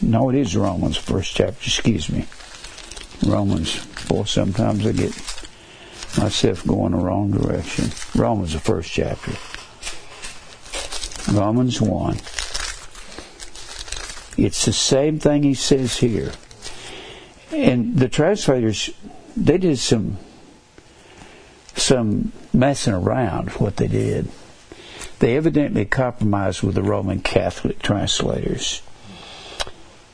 no, 0.00 0.30
it 0.30 0.36
is 0.36 0.56
Romans, 0.56 0.96
first 0.96 1.34
chapter, 1.36 1.58
excuse 1.62 2.08
me. 2.08 2.26
Romans, 3.26 3.84
boy, 4.06 4.24
sometimes 4.24 4.86
I 4.86 4.92
get 4.92 5.12
myself 6.18 6.66
going 6.66 6.92
the 6.92 6.98
wrong 6.98 7.30
direction. 7.30 7.90
Romans, 8.14 8.52
the 8.52 8.60
first 8.60 8.90
chapter. 8.90 9.32
Romans 11.32 11.80
1. 11.80 12.16
It's 14.38 14.64
the 14.64 14.72
same 14.72 15.18
thing 15.18 15.42
he 15.42 15.54
says 15.54 15.96
here. 15.96 16.32
And 17.52 17.96
the 17.98 18.08
translators, 18.08 18.90
they 19.36 19.58
did 19.58 19.78
some 19.78 20.18
some 21.74 22.32
messing 22.52 22.94
around 22.94 23.50
what 23.52 23.76
they 23.76 23.86
did. 23.86 24.28
They 25.18 25.36
evidently 25.36 25.84
compromised 25.84 26.62
with 26.62 26.74
the 26.74 26.82
Roman 26.82 27.20
Catholic 27.20 27.80
translators. 27.80 28.82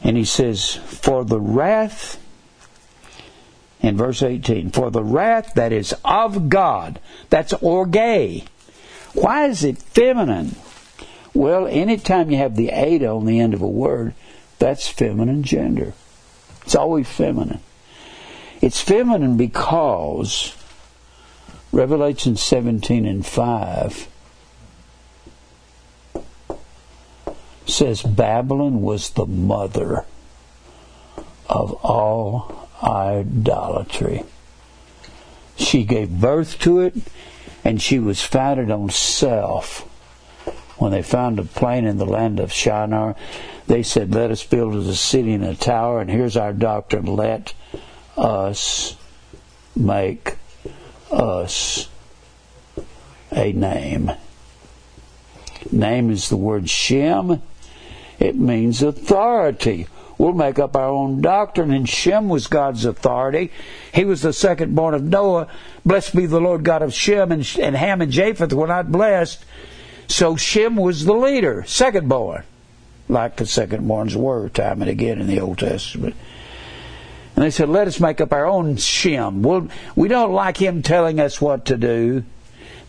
And 0.03 0.17
he 0.17 0.25
says, 0.25 0.75
For 0.75 1.25
the 1.25 1.41
wrath, 1.41 2.22
in 3.83 3.97
verse 3.97 4.23
18, 4.23 4.71
for 4.71 4.90
the 4.90 5.03
wrath 5.03 5.55
that 5.55 5.73
is 5.73 5.95
of 6.05 6.49
God, 6.49 7.01
that's 7.29 7.53
orge. 7.55 8.45
Why 9.12 9.47
is 9.47 9.64
it 9.64 9.79
feminine? 9.79 10.55
Well, 11.35 11.66
anytime 11.66 12.31
you 12.31 12.37
have 12.38 12.57
the 12.57 12.71
eta 12.71 13.09
on 13.09 13.27
the 13.27 13.40
end 13.40 13.55
of 13.55 13.61
a 13.61 13.66
word, 13.66 14.14
that's 14.59 14.88
feminine 14.88 15.42
gender. 15.42 15.92
It's 16.62 16.77
always 16.77 17.09
feminine. 17.09 17.61
It's 18.61 18.81
feminine 18.81 19.37
because 19.37 20.55
Revelation 21.73 22.37
17 22.37 23.05
and 23.05 23.27
5 23.27 24.09
says 27.66 28.03
Babylon 28.03 28.83
was 28.83 29.11
the 29.11 29.27
mother 29.27 30.05
of 31.49 31.73
all 31.83 32.62
idolatry. 32.83 34.25
She 35.57 35.85
gave 35.85 36.21
birth 36.21 36.59
to 36.61 36.81
it, 36.81 36.95
and 37.64 37.81
she 37.81 37.99
was 37.99 38.23
founded 38.23 38.71
on 38.71 38.90
self. 38.90 39.88
When 40.79 40.90
they 40.90 41.03
found 41.03 41.38
a 41.38 41.45
plain 41.45 41.85
in 41.85 41.99
the 41.99 42.07
land 42.07 42.40
of 42.40 42.53
Shinar, 42.53 43.14
they 43.66 43.83
said, 43.83 44.14
Let 44.14 44.31
us 44.31 44.45
build 44.45 44.75
us 44.75 44.88
a 44.88 44.97
city 44.97 45.33
and 45.33 45.45
a 45.45 45.55
tower, 45.55 46.01
and 46.01 46.11
here's 46.11 46.37
our 46.37 46.53
doctrine 46.53 47.07
let 47.07 47.55
us 48.16 48.97
make 49.77 50.37
us 51.11 51.88
a 53.31 53.53
name. 53.53 54.11
Name 55.71 56.11
is 56.11 56.29
the 56.29 56.37
word 56.37 56.68
Shem. 56.68 57.42
It 58.18 58.37
means 58.37 58.83
authority. 58.83 59.87
We'll 60.23 60.35
make 60.35 60.61
up 60.61 60.77
our 60.77 60.89
own 60.89 61.21
doctrine, 61.21 61.73
and 61.73 61.89
Shem 61.89 62.29
was 62.29 62.47
God's 62.47 62.85
authority. 62.85 63.51
He 63.93 64.05
was 64.05 64.23
the 64.23 64.33
second 64.33 64.73
born 64.73 64.95
of 64.95 65.03
Noah. 65.03 65.49
Blessed 65.85 66.15
be 66.15 66.27
the 66.27 66.41
Lord 66.41 66.63
God 66.63 66.81
of 66.81 66.95
Shem, 66.95 67.33
and, 67.33 67.57
and 67.61 67.75
Ham 67.75 68.01
and 68.01 68.13
Japheth 68.13 68.53
were 68.53 68.69
not 68.69 68.93
blessed. 68.93 69.45
So 70.07 70.37
Shem 70.37 70.77
was 70.77 71.07
the 71.07 71.13
leader, 71.13 71.65
second 71.67 72.09
born, 72.09 72.45
like 73.09 73.35
the 73.35 73.47
second 73.47 73.89
borns 73.89 74.15
were 74.15 74.49
time 74.49 74.81
and 74.81 74.89
again 74.89 75.21
in 75.21 75.27
the 75.27 75.41
Old 75.41 75.59
Testament. 75.59 76.15
And 77.35 77.45
they 77.45 77.51
said, 77.51 77.69
let 77.69 77.89
us 77.89 77.99
make 77.99 78.21
up 78.21 78.33
our 78.33 78.47
own 78.47 78.77
Shem. 78.77 79.43
Well, 79.43 79.67
we 79.97 80.07
don't 80.07 80.33
like 80.33 80.57
him 80.57 80.83
telling 80.83 81.19
us 81.19 81.41
what 81.41 81.65
to 81.65 81.77
do. 81.77 82.23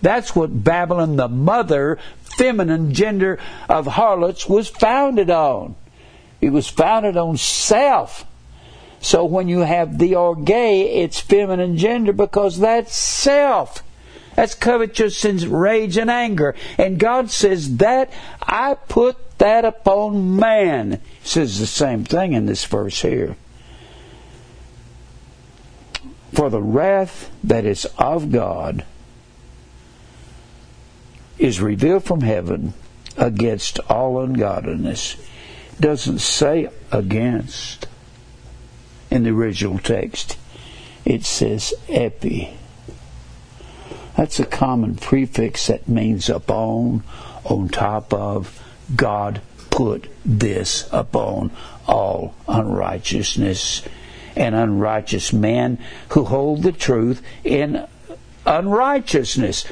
That's 0.04 0.36
what 0.36 0.64
Babylon, 0.64 1.16
the 1.16 1.30
mother, 1.30 1.98
feminine 2.38 2.94
gender 2.94 3.40
of 3.68 3.88
harlots, 3.88 4.48
was 4.48 4.70
founded 4.70 5.32
on. 5.32 5.78
It 6.44 6.52
was 6.52 6.68
founded 6.68 7.16
on 7.16 7.38
self. 7.38 8.26
So 9.00 9.24
when 9.24 9.48
you 9.48 9.60
have 9.60 9.98
the 9.98 10.16
orge, 10.16 10.50
it's 10.50 11.22
feminine 11.22 11.78
gender 11.78 12.12
because 12.12 12.60
that's 12.60 12.94
self. 12.94 13.82
That's 14.36 14.54
covetousness, 14.54 15.46
rage, 15.46 15.96
and 15.96 16.10
anger. 16.10 16.54
And 16.78 17.00
God 17.00 17.32
says 17.32 17.78
that 17.78 18.12
I 18.42 18.74
put 18.74 19.38
that 19.38 19.64
upon 19.64 20.36
man. 20.36 21.00
He 21.22 21.28
says 21.28 21.60
the 21.60 21.66
same 21.66 22.04
thing 22.04 22.34
in 22.34 22.46
this 22.46 22.66
verse 22.66 23.02
here. 23.02 23.38
For 26.34 26.50
the 26.50 26.62
wrath 26.62 27.32
that 27.42 27.64
is 27.64 27.86
of 27.98 28.34
God 28.34 28.84
is 31.38 31.62
revealed 31.62 32.04
from 32.04 32.20
heaven 32.20 32.74
against 33.16 33.80
all 33.90 34.22
ungodliness. 34.22 35.16
Doesn't 35.80 36.20
say 36.20 36.70
against 36.92 37.88
in 39.10 39.24
the 39.24 39.32
original 39.32 39.80
text. 39.80 40.38
It 41.06 41.26
says 41.26 41.74
epi. 41.90 42.58
That's 44.16 44.40
a 44.40 44.46
common 44.46 44.96
prefix 44.96 45.68
that 45.68 45.88
means 45.88 46.30
upon, 46.30 47.04
on 47.44 47.70
top 47.70 48.14
of. 48.14 48.60
God 48.96 49.42
put 49.70 50.08
this 50.24 50.88
upon 50.92 51.52
all 51.88 52.36
unrighteousness 52.48 53.82
and 54.36 54.56
unrighteous 54.56 55.34
men 55.34 55.80
who 56.10 56.26
hold 56.26 56.64
the 56.64 56.72
truth 56.72 57.22
in 57.44 57.88
unrighteousness. 58.46 59.66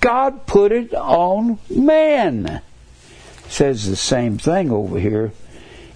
God 0.00 0.46
put 0.46 0.72
it 0.72 0.94
on 0.94 1.58
man. 1.70 2.60
Says 3.48 3.88
the 3.88 3.96
same 3.96 4.38
thing 4.38 4.70
over 4.70 4.98
here 4.98 5.32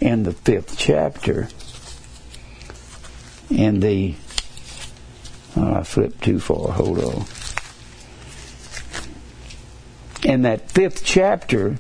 in 0.00 0.22
the 0.22 0.32
fifth 0.32 0.78
chapter. 0.78 1.48
In 3.50 3.80
the 3.80 4.14
oh, 5.56 5.74
I 5.74 5.82
flipped 5.82 6.22
too 6.22 6.40
far. 6.40 6.72
Hold 6.72 6.98
on. 7.00 7.24
In 10.22 10.42
that 10.42 10.70
fifth 10.70 11.04
chapter, 11.04 11.78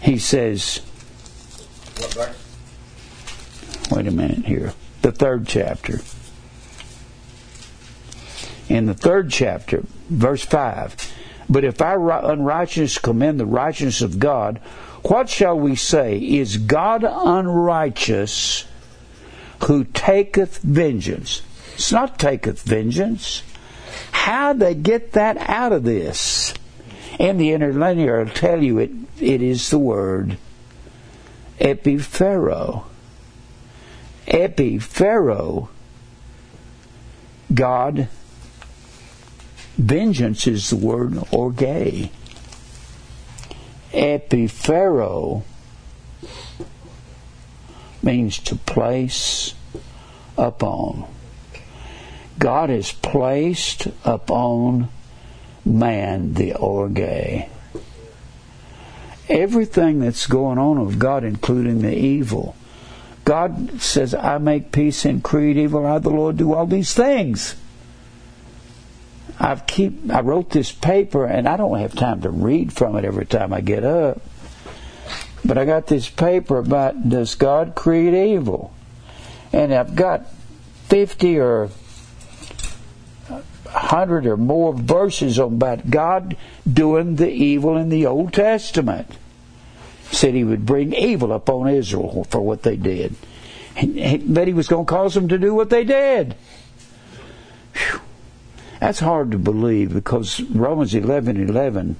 he 0.00 0.18
says, 0.18 0.80
Wait 3.90 4.06
a 4.06 4.10
minute 4.10 4.46
here. 4.46 4.72
The 5.02 5.12
third 5.12 5.46
chapter 5.46 6.00
in 8.68 8.86
the 8.86 8.94
third 8.94 9.30
chapter, 9.30 9.84
verse 10.08 10.44
5. 10.44 11.12
But 11.48 11.64
if 11.64 11.80
our 11.80 12.10
unrighteousness 12.30 12.98
commend 12.98 13.38
the 13.38 13.46
righteousness 13.46 14.02
of 14.02 14.18
God, 14.18 14.58
what 15.02 15.28
shall 15.28 15.58
we 15.58 15.76
say? 15.76 16.18
Is 16.18 16.56
God 16.56 17.04
unrighteous 17.04 18.66
who 19.64 19.84
taketh 19.84 20.58
vengeance? 20.58 21.42
It's 21.74 21.92
not 21.92 22.18
taketh 22.18 22.62
vengeance. 22.62 23.42
How 24.12 24.52
they 24.52 24.74
get 24.74 25.12
that 25.12 25.36
out 25.36 25.72
of 25.72 25.84
this? 25.84 26.52
In 27.18 27.38
the 27.38 27.52
interlinear, 27.52 28.20
I'll 28.20 28.26
tell 28.26 28.62
you 28.62 28.78
it, 28.78 28.90
it 29.20 29.40
is 29.40 29.70
the 29.70 29.78
word 29.78 30.36
epiphero. 31.60 32.84
Epiphero. 34.26 35.68
God 37.54 38.08
Vengeance 39.76 40.46
is 40.46 40.70
the 40.70 40.76
word 40.76 41.18
orge. 41.30 42.10
Epiphero 43.92 45.42
means 48.02 48.38
to 48.38 48.56
place 48.56 49.54
upon. 50.38 51.04
God 52.38 52.70
has 52.70 52.92
placed 52.92 53.88
upon 54.04 54.88
man 55.64 56.34
the 56.34 56.54
orge. 56.54 57.48
Everything 59.28 60.00
that's 60.00 60.26
going 60.26 60.58
on 60.58 60.78
of 60.78 60.98
God, 60.98 61.24
including 61.24 61.82
the 61.82 61.94
evil. 61.94 62.54
God 63.24 63.80
says, 63.80 64.14
I 64.14 64.38
make 64.38 64.70
peace 64.70 65.04
and 65.04 65.22
create 65.22 65.56
evil. 65.56 65.84
I, 65.84 65.98
the 65.98 66.10
Lord, 66.10 66.36
do 66.36 66.54
all 66.54 66.66
these 66.66 66.94
things. 66.94 67.56
I've 69.38 69.66
keep 69.66 70.10
I 70.10 70.20
wrote 70.20 70.50
this 70.50 70.72
paper 70.72 71.26
and 71.26 71.48
I 71.48 71.56
don't 71.56 71.78
have 71.78 71.94
time 71.94 72.22
to 72.22 72.30
read 72.30 72.72
from 72.72 72.96
it 72.96 73.04
every 73.04 73.26
time 73.26 73.52
I 73.52 73.60
get 73.60 73.84
up. 73.84 74.22
But 75.44 75.58
I 75.58 75.64
got 75.64 75.86
this 75.86 76.08
paper 76.08 76.58
about 76.58 77.08
does 77.08 77.34
God 77.34 77.74
create 77.74 78.32
evil? 78.32 78.72
And 79.52 79.72
I've 79.72 79.94
got 79.94 80.26
50 80.88 81.38
or 81.38 81.70
100 83.26 84.26
or 84.26 84.36
more 84.36 84.72
verses 84.72 85.38
about 85.38 85.90
God 85.90 86.36
doing 86.70 87.16
the 87.16 87.30
evil 87.30 87.76
in 87.76 87.90
the 87.90 88.06
Old 88.06 88.32
Testament. 88.32 89.16
Said 90.10 90.34
he 90.34 90.44
would 90.44 90.64
bring 90.64 90.94
evil 90.94 91.32
upon 91.32 91.68
Israel 91.68 92.24
for 92.30 92.40
what 92.40 92.62
they 92.62 92.76
did. 92.76 93.14
But 93.74 94.46
he 94.46 94.54
was 94.54 94.68
going 94.68 94.86
to 94.86 94.90
cause 94.90 95.14
them 95.14 95.28
to 95.28 95.38
do 95.38 95.54
what 95.54 95.68
they 95.68 95.84
did. 95.84 96.36
That's 98.80 99.00
hard 99.00 99.30
to 99.32 99.38
believe 99.38 99.94
because 99.94 100.40
Romans 100.40 100.94
11 100.94 101.48
11 101.48 101.96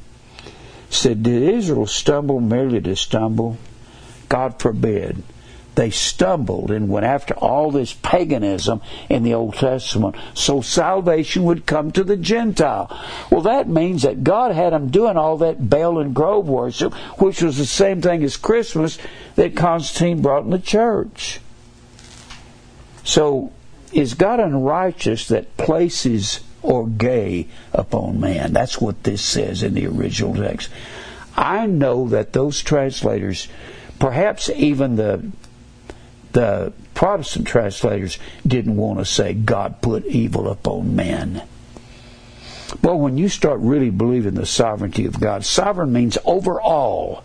said, 0.91 1.23
Did 1.23 1.43
Israel 1.43 1.87
stumble 1.87 2.41
merely 2.41 2.81
to 2.83 2.97
stumble? 2.97 3.59
God 4.29 4.61
forbid. 4.61 5.23
They 5.77 5.91
stumbled 5.91 6.71
and 6.71 6.89
went 6.89 7.05
after 7.05 7.35
all 7.35 7.71
this 7.71 7.93
paganism 7.93 8.81
in 9.11 9.25
the 9.25 9.35
Old 9.35 9.55
Testament 9.57 10.17
so 10.33 10.63
salvation 10.63 11.45
would 11.45 11.67
come 11.67 11.93
to 11.93 12.03
the 12.03 12.17
Gentile. 12.17 12.89
Well, 13.31 13.43
that 13.43 13.69
means 13.69 14.03
that 14.03 14.25
God 14.25 14.53
had 14.53 14.73
them 14.73 14.89
doing 14.89 15.19
all 15.19 15.37
that 15.39 15.69
Baal 15.69 15.99
and 15.99 16.15
Grove 16.15 16.49
worship, 16.49 16.95
which 17.21 17.43
was 17.43 17.59
the 17.59 17.67
same 17.67 18.01
thing 18.01 18.25
as 18.25 18.39
Christmas 18.39 18.97
that 19.35 19.55
Constantine 19.55 20.23
brought 20.23 20.45
in 20.45 20.51
the 20.51 20.59
church. 20.59 21.41
So, 23.05 23.53
is 23.93 24.15
God 24.15 24.41
unrighteous 24.41 25.29
that 25.29 25.59
places 25.59 26.41
orge 26.67 27.47
upon 27.73 28.21
man. 28.21 28.53
That's 28.53 28.81
what 28.81 29.03
this 29.03 29.23
says 29.23 29.63
in 29.63 29.75
the 29.75 29.87
original 29.87 30.35
text. 30.35 30.71
I 31.37 31.67
know 31.67 32.09
that 32.09 32.33
those 32.33 32.63
translators, 32.63 33.49
perhaps 33.99 34.49
even 34.51 34.97
the 34.97 35.31
the 36.33 36.73
Protestant 36.93 37.47
translators, 37.47 38.19
didn't 38.47 38.77
want 38.77 38.99
to 38.99 39.05
say 39.05 39.33
God 39.33 39.81
put 39.81 40.05
evil 40.05 40.49
upon 40.49 40.95
man. 40.95 41.43
Well, 42.83 42.99
when 42.99 43.17
you 43.17 43.29
start 43.29 43.61
really 43.61 43.91
believing 43.91 44.35
the 44.35 44.47
sovereignty 44.47 45.07
of 45.07 45.21
God, 45.21 45.45
sovereign 45.45 45.93
means 45.93 46.19
over 46.25 46.61
all. 46.61 47.25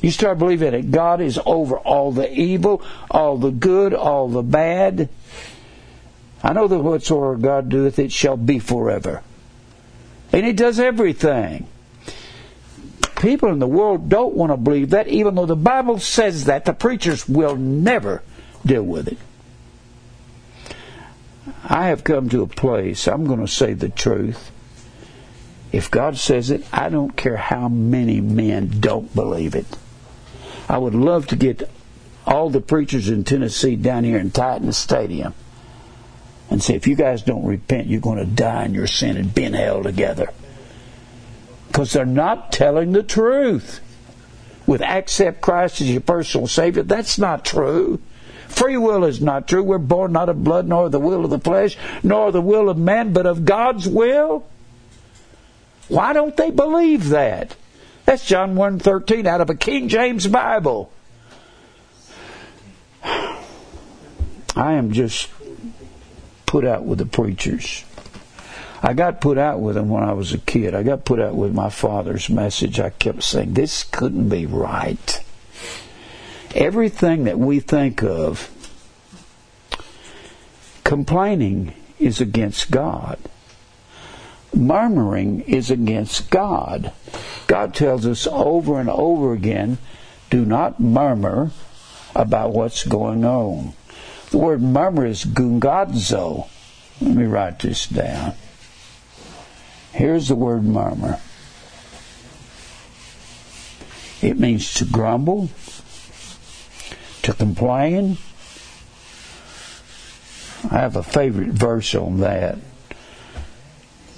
You 0.00 0.10
start 0.10 0.38
believing 0.38 0.72
that 0.72 0.90
God 0.90 1.20
is 1.20 1.38
over 1.44 1.76
all 1.78 2.12
the 2.12 2.32
evil, 2.32 2.82
all 3.10 3.36
the 3.36 3.50
good, 3.50 3.94
all 3.94 4.28
the 4.28 4.42
bad. 4.42 5.08
I 6.42 6.52
know 6.52 6.66
that 6.66 6.78
whatsoever 6.78 7.36
God 7.36 7.68
doeth, 7.68 7.98
it 7.98 8.10
shall 8.10 8.36
be 8.36 8.58
forever. 8.58 9.22
And 10.32 10.44
He 10.44 10.52
does 10.52 10.80
everything. 10.80 11.66
people 13.20 13.50
in 13.50 13.60
the 13.60 13.66
world 13.66 14.08
don't 14.08 14.34
want 14.34 14.50
to 14.50 14.56
believe 14.56 14.90
that, 14.90 15.06
even 15.06 15.36
though 15.36 15.46
the 15.46 15.54
Bible 15.54 16.00
says 16.00 16.46
that. 16.46 16.64
The 16.64 16.72
preachers 16.72 17.28
will 17.28 17.54
never 17.56 18.22
deal 18.66 18.82
with 18.82 19.06
it. 19.06 19.18
I 21.64 21.86
have 21.86 22.02
come 22.02 22.28
to 22.30 22.42
a 22.42 22.46
place, 22.48 23.06
I'm 23.06 23.26
going 23.26 23.40
to 23.40 23.48
say 23.48 23.74
the 23.74 23.88
truth. 23.88 24.50
If 25.70 25.90
God 25.90 26.18
says 26.18 26.50
it, 26.50 26.66
I 26.72 26.88
don't 26.88 27.16
care 27.16 27.36
how 27.36 27.68
many 27.68 28.20
men 28.20 28.80
don't 28.80 29.14
believe 29.14 29.54
it. 29.54 29.66
I 30.68 30.78
would 30.78 30.94
love 30.94 31.28
to 31.28 31.36
get 31.36 31.70
all 32.26 32.50
the 32.50 32.60
preachers 32.60 33.08
in 33.08 33.24
Tennessee 33.24 33.76
down 33.76 34.04
here 34.04 34.18
in 34.18 34.30
Titan 34.30 34.72
Stadium 34.72 35.34
and 36.52 36.62
say, 36.62 36.74
if 36.74 36.86
you 36.86 36.94
guys 36.94 37.22
don't 37.22 37.46
repent, 37.46 37.86
you're 37.86 37.98
going 37.98 38.18
to 38.18 38.26
die 38.26 38.66
in 38.66 38.74
your 38.74 38.86
sin 38.86 39.16
and 39.16 39.34
be 39.34 39.44
in 39.44 39.54
hell 39.54 39.82
together. 39.82 40.28
Because 41.68 41.94
they're 41.94 42.04
not 42.04 42.52
telling 42.52 42.92
the 42.92 43.02
truth. 43.02 43.80
With 44.66 44.82
accept 44.82 45.40
Christ 45.40 45.80
as 45.80 45.90
your 45.90 46.02
personal 46.02 46.46
Savior, 46.46 46.82
that's 46.82 47.18
not 47.18 47.46
true. 47.46 48.00
Free 48.48 48.76
will 48.76 49.04
is 49.04 49.22
not 49.22 49.48
true. 49.48 49.62
We're 49.62 49.78
born 49.78 50.12
not 50.12 50.28
of 50.28 50.44
blood, 50.44 50.68
nor 50.68 50.86
of 50.86 50.92
the 50.92 51.00
will 51.00 51.24
of 51.24 51.30
the 51.30 51.38
flesh, 51.38 51.78
nor 52.02 52.30
the 52.30 52.42
will 52.42 52.68
of 52.68 52.76
man, 52.76 53.14
but 53.14 53.24
of 53.24 53.46
God's 53.46 53.88
will. 53.88 54.46
Why 55.88 56.12
don't 56.12 56.36
they 56.36 56.50
believe 56.50 57.08
that? 57.08 57.56
That's 58.04 58.26
John 58.26 58.56
1.13 58.56 59.26
out 59.26 59.40
of 59.40 59.48
a 59.48 59.54
King 59.54 59.88
James 59.88 60.26
Bible. 60.26 60.92
I 63.02 63.34
am 64.54 64.92
just 64.92 65.30
put 66.52 66.66
out 66.66 66.84
with 66.84 66.98
the 66.98 67.06
preachers. 67.06 67.82
I 68.82 68.92
got 68.92 69.22
put 69.22 69.38
out 69.38 69.60
with 69.60 69.74
them 69.74 69.88
when 69.88 70.02
I 70.02 70.12
was 70.12 70.34
a 70.34 70.38
kid. 70.38 70.74
I 70.74 70.82
got 70.82 71.06
put 71.06 71.18
out 71.18 71.34
with 71.34 71.54
my 71.54 71.70
father's 71.70 72.28
message. 72.28 72.78
I 72.78 72.90
kept 72.90 73.22
saying, 73.22 73.54
this 73.54 73.84
couldn't 73.84 74.28
be 74.28 74.44
right. 74.44 75.24
Everything 76.54 77.24
that 77.24 77.38
we 77.38 77.58
think 77.58 78.02
of, 78.02 78.50
complaining 80.84 81.72
is 81.98 82.20
against 82.20 82.70
God. 82.70 83.18
Murmuring 84.54 85.40
is 85.46 85.70
against 85.70 86.28
God. 86.28 86.92
God 87.46 87.74
tells 87.74 88.04
us 88.04 88.26
over 88.26 88.78
and 88.78 88.90
over 88.90 89.32
again, 89.32 89.78
do 90.28 90.44
not 90.44 90.78
murmur 90.78 91.50
about 92.14 92.52
what's 92.52 92.84
going 92.84 93.24
on. 93.24 93.72
The 94.32 94.38
word 94.38 94.62
murmur 94.62 95.04
is 95.04 95.26
gungadzo. 95.26 96.48
Let 97.02 97.16
me 97.16 97.24
write 97.24 97.58
this 97.58 97.86
down. 97.86 98.32
Here's 99.92 100.28
the 100.28 100.34
word 100.34 100.64
murmur. 100.64 101.20
It 104.22 104.38
means 104.38 104.72
to 104.74 104.86
grumble, 104.86 105.50
to 107.20 107.34
complain. 107.34 108.16
I 110.70 110.78
have 110.78 110.96
a 110.96 111.02
favorite 111.02 111.50
verse 111.50 111.94
on 111.94 112.20
that. 112.20 112.56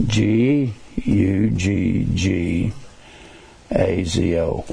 G 0.07 0.75
U 0.95 1.51
G 1.51 2.07
G 2.15 2.73
A 3.73 4.05
Z 4.05 4.39
O. 4.39 4.65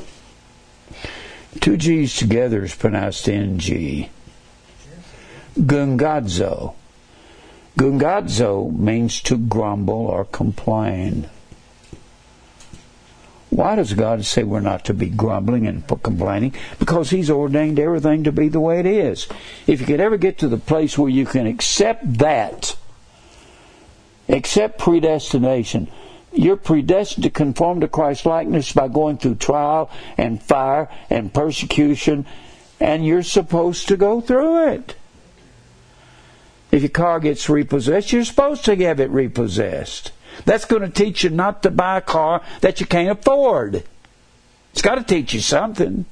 Two 1.59 1.77
G's 1.77 2.15
together 2.15 2.63
is 2.63 2.75
pronounced 2.75 3.27
N 3.27 3.57
G. 3.57 4.11
Gungadzo. 5.59 6.75
Gungadzo 7.77 8.77
means 8.77 9.21
to 9.21 9.37
grumble 9.37 10.07
or 10.07 10.25
complain. 10.25 11.29
Why 13.49 13.75
does 13.75 13.93
God 13.93 14.23
say 14.23 14.43
we're 14.43 14.61
not 14.61 14.85
to 14.85 14.93
be 14.93 15.09
grumbling 15.09 15.67
and 15.67 15.85
complaining? 16.03 16.55
Because 16.79 17.09
He's 17.09 17.29
ordained 17.29 17.79
everything 17.79 18.23
to 18.23 18.31
be 18.31 18.47
the 18.47 18.61
way 18.61 18.79
it 18.79 18.85
is. 18.85 19.27
If 19.67 19.81
you 19.81 19.85
could 19.85 19.99
ever 19.99 20.15
get 20.15 20.37
to 20.39 20.47
the 20.47 20.57
place 20.57 20.97
where 20.97 21.09
you 21.09 21.25
can 21.25 21.47
accept 21.47 22.19
that, 22.19 22.77
accept 24.29 24.79
predestination, 24.79 25.89
you're 26.31 26.55
predestined 26.55 27.23
to 27.23 27.29
conform 27.29 27.81
to 27.81 27.89
Christ's 27.89 28.25
likeness 28.25 28.71
by 28.71 28.87
going 28.87 29.17
through 29.17 29.35
trial 29.35 29.89
and 30.17 30.41
fire 30.41 30.87
and 31.09 31.33
persecution, 31.33 32.25
and 32.79 33.05
you're 33.05 33.21
supposed 33.21 33.89
to 33.89 33.97
go 33.97 34.21
through 34.21 34.69
it. 34.69 34.95
If 36.71 36.81
your 36.81 36.89
car 36.89 37.19
gets 37.19 37.49
repossessed, 37.49 38.11
you're 38.11 38.23
supposed 38.23 38.65
to 38.65 38.75
have 38.77 38.99
it 38.99 39.09
repossessed. 39.09 40.11
That's 40.45 40.65
going 40.65 40.81
to 40.83 40.89
teach 40.89 41.23
you 41.23 41.29
not 41.29 41.63
to 41.63 41.69
buy 41.69 41.97
a 41.97 42.01
car 42.01 42.41
that 42.61 42.79
you 42.79 42.85
can't 42.85 43.19
afford. 43.19 43.83
It's 44.71 44.81
got 44.81 44.95
to 44.95 45.03
teach 45.03 45.33
you 45.33 45.41
something. 45.41 46.05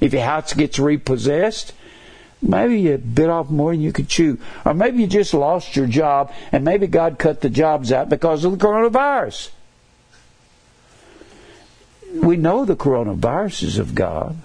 If 0.00 0.12
your 0.12 0.22
house 0.22 0.52
gets 0.52 0.78
repossessed, 0.78 1.72
maybe 2.42 2.80
you 2.80 2.98
bit 2.98 3.30
off 3.30 3.50
more 3.50 3.72
than 3.72 3.80
you 3.80 3.92
could 3.92 4.08
chew. 4.08 4.38
Or 4.64 4.74
maybe 4.74 5.00
you 5.00 5.06
just 5.06 5.32
lost 5.32 5.76
your 5.76 5.86
job 5.86 6.32
and 6.52 6.64
maybe 6.64 6.86
God 6.86 7.18
cut 7.18 7.40
the 7.40 7.50
jobs 7.50 7.92
out 7.92 8.08
because 8.10 8.44
of 8.44 8.52
the 8.52 8.64
coronavirus. 8.64 9.50
We 12.14 12.36
know 12.36 12.64
the 12.64 12.76
coronavirus 12.76 13.62
is 13.62 13.78
of 13.78 13.94
God. 13.94 14.36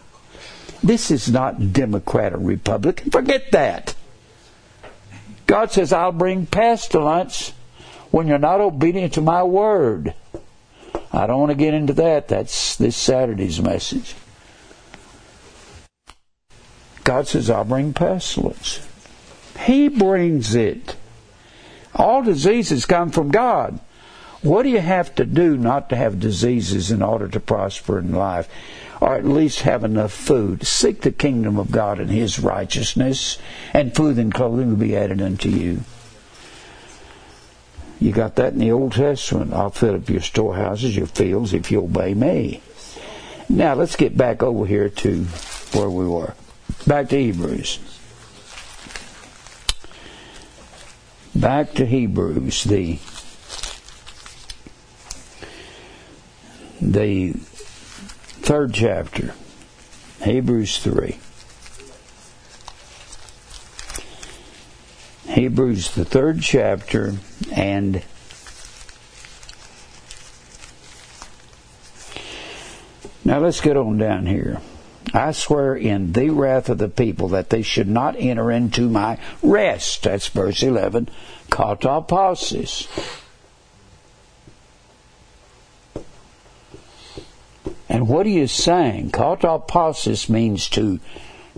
This 0.84 1.10
is 1.10 1.32
not 1.32 1.74
Democrat 1.74 2.34
or 2.34 2.38
Republican. 2.38 3.12
Forget 3.12 3.52
that. 3.52 3.96
God 5.46 5.72
says, 5.72 5.93
I'll 5.93 6.12
bring 6.12 6.46
pestilence 6.46 7.54
when 8.12 8.28
you're 8.28 8.38
not 8.38 8.62
obedient 8.62 9.14
to 9.14 9.22
my 9.22 9.43
word. 9.43 10.14
I 11.12 11.28
don't 11.28 11.39
want 11.39 11.52
to 11.52 11.58
get 11.58 11.74
into 11.74 11.93
that. 11.93 12.28
That's 12.28 12.76
this 12.76 12.96
Saturday's 12.96 13.62
message. 13.62 14.16
God 17.04 17.28
says, 17.28 17.50
I'll 17.50 17.64
bring 17.64 17.93
pestilence. 17.93 18.86
He 19.66 19.88
brings 19.88 20.56
it. 20.56 20.96
All 21.93 22.24
diseases 22.24 22.86
come 22.86 23.12
from 23.12 23.30
God. 23.30 23.80
What 24.41 24.64
do 24.64 24.70
you 24.70 24.80
have 24.80 25.16
to 25.16 25.26
do 25.26 25.56
not 25.56 25.89
to 25.89 25.96
have 25.96 26.20
diseases 26.20 26.91
in 26.91 27.02
order 27.02 27.28
to 27.28 27.39
prosper 27.39 28.00
in 28.00 28.12
life? 28.12 28.50
Or 29.06 29.14
at 29.14 29.24
least 29.24 29.60
have 29.60 29.84
enough 29.84 30.12
food. 30.12 30.66
Seek 30.66 31.01
the 31.01 31.12
kingdom 31.12 31.60
of 31.60 31.70
God 31.70 31.99
and 31.99 32.10
His 32.10 32.39
righteousness, 32.39 33.38
and 33.72 33.95
food 33.95 34.18
and 34.18 34.34
clothing 34.34 34.70
will 34.70 34.78
be 34.78 34.97
added 34.97 35.22
unto 35.22 35.47
you. 35.47 35.82
You 37.99 38.12
got 38.12 38.36
that 38.38 38.53
in 38.53 38.60
the 38.60 38.72
Old 38.72 38.93
Testament. 38.93 39.53
I'll 39.53 39.70
fill 39.70 39.93
up 39.93 40.10
your 40.10 40.22
storehouses, 40.22 40.97
your 40.97 41.06
fields, 41.06 41.53
if 41.53 41.70
you 41.70 41.84
obey 41.84 42.16
me. 42.16 42.64
Now 43.47 43.76
let's 43.76 43.95
get 43.95 44.18
back 44.18 44.41
over 44.41 44.66
here 44.66 44.89
to 44.89 45.24
where 45.74 45.89
we 45.89 46.08
were. 46.08 46.34
Back 46.88 47.10
to 47.10 47.18
Hebrews. 47.20 47.78
Back 51.36 51.74
to 51.74 51.86
Hebrews, 51.86 52.64
the 52.64 52.97
the 56.82 57.36
third 58.46 58.76
chapter, 58.76 59.34
Hebrews 60.22 60.78
3. 60.78 61.18
Hebrews, 65.34 65.96
the 65.96 66.06
third 66.06 66.43
chapter, 66.43 67.16
and 67.52 68.04
now 73.24 73.39
let's 73.39 73.62
get 73.62 73.78
on 73.78 73.98
down 73.98 74.28
here. 74.28 74.62
I 75.12 75.32
swear 75.32 75.76
in 75.76 76.12
the 76.12 76.30
wrath 76.30 76.70
of 76.70 76.78
the 76.78 76.88
people 76.88 77.30
that 77.30 77.50
they 77.50 77.64
should 77.64 77.88
not 77.88 78.16
enter 78.16 78.52
into 78.52 78.88
my 78.88 79.18
rest. 79.41 80.04
That's 80.04 80.28
verse 80.28 80.62
11. 80.62 81.10
Katapausis. 81.50 83.25
And 87.88 88.08
what 88.08 88.26
he 88.26 88.40
is 88.40 88.52
saying, 88.52 89.12
katapausis 89.12 90.30
means 90.30 90.70
to, 90.70 91.00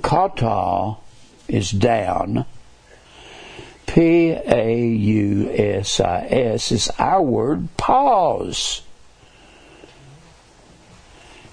kata 0.01 0.97
is 1.47 1.71
down, 1.71 2.45
P 3.86 4.32
A 4.32 4.86
U 4.86 5.49
S 5.49 5.99
I 6.01 6.28
S 6.30 6.71
is 6.71 6.89
our 6.99 7.21
word 7.21 7.69
pause. 7.78 8.82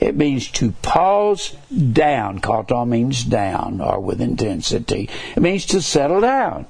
It 0.01 0.17
means 0.17 0.51
to 0.53 0.73
pause 0.83 1.57
down. 1.93 2.41
Kata 2.41 2.85
means 2.85 3.25
down 3.25 3.81
or 3.81 4.01
with 4.01 4.21
intensity. 4.21 5.09
It 5.37 5.41
means 5.41 5.65
to 5.67 5.81
settle 5.81 6.21
down. 6.21 6.67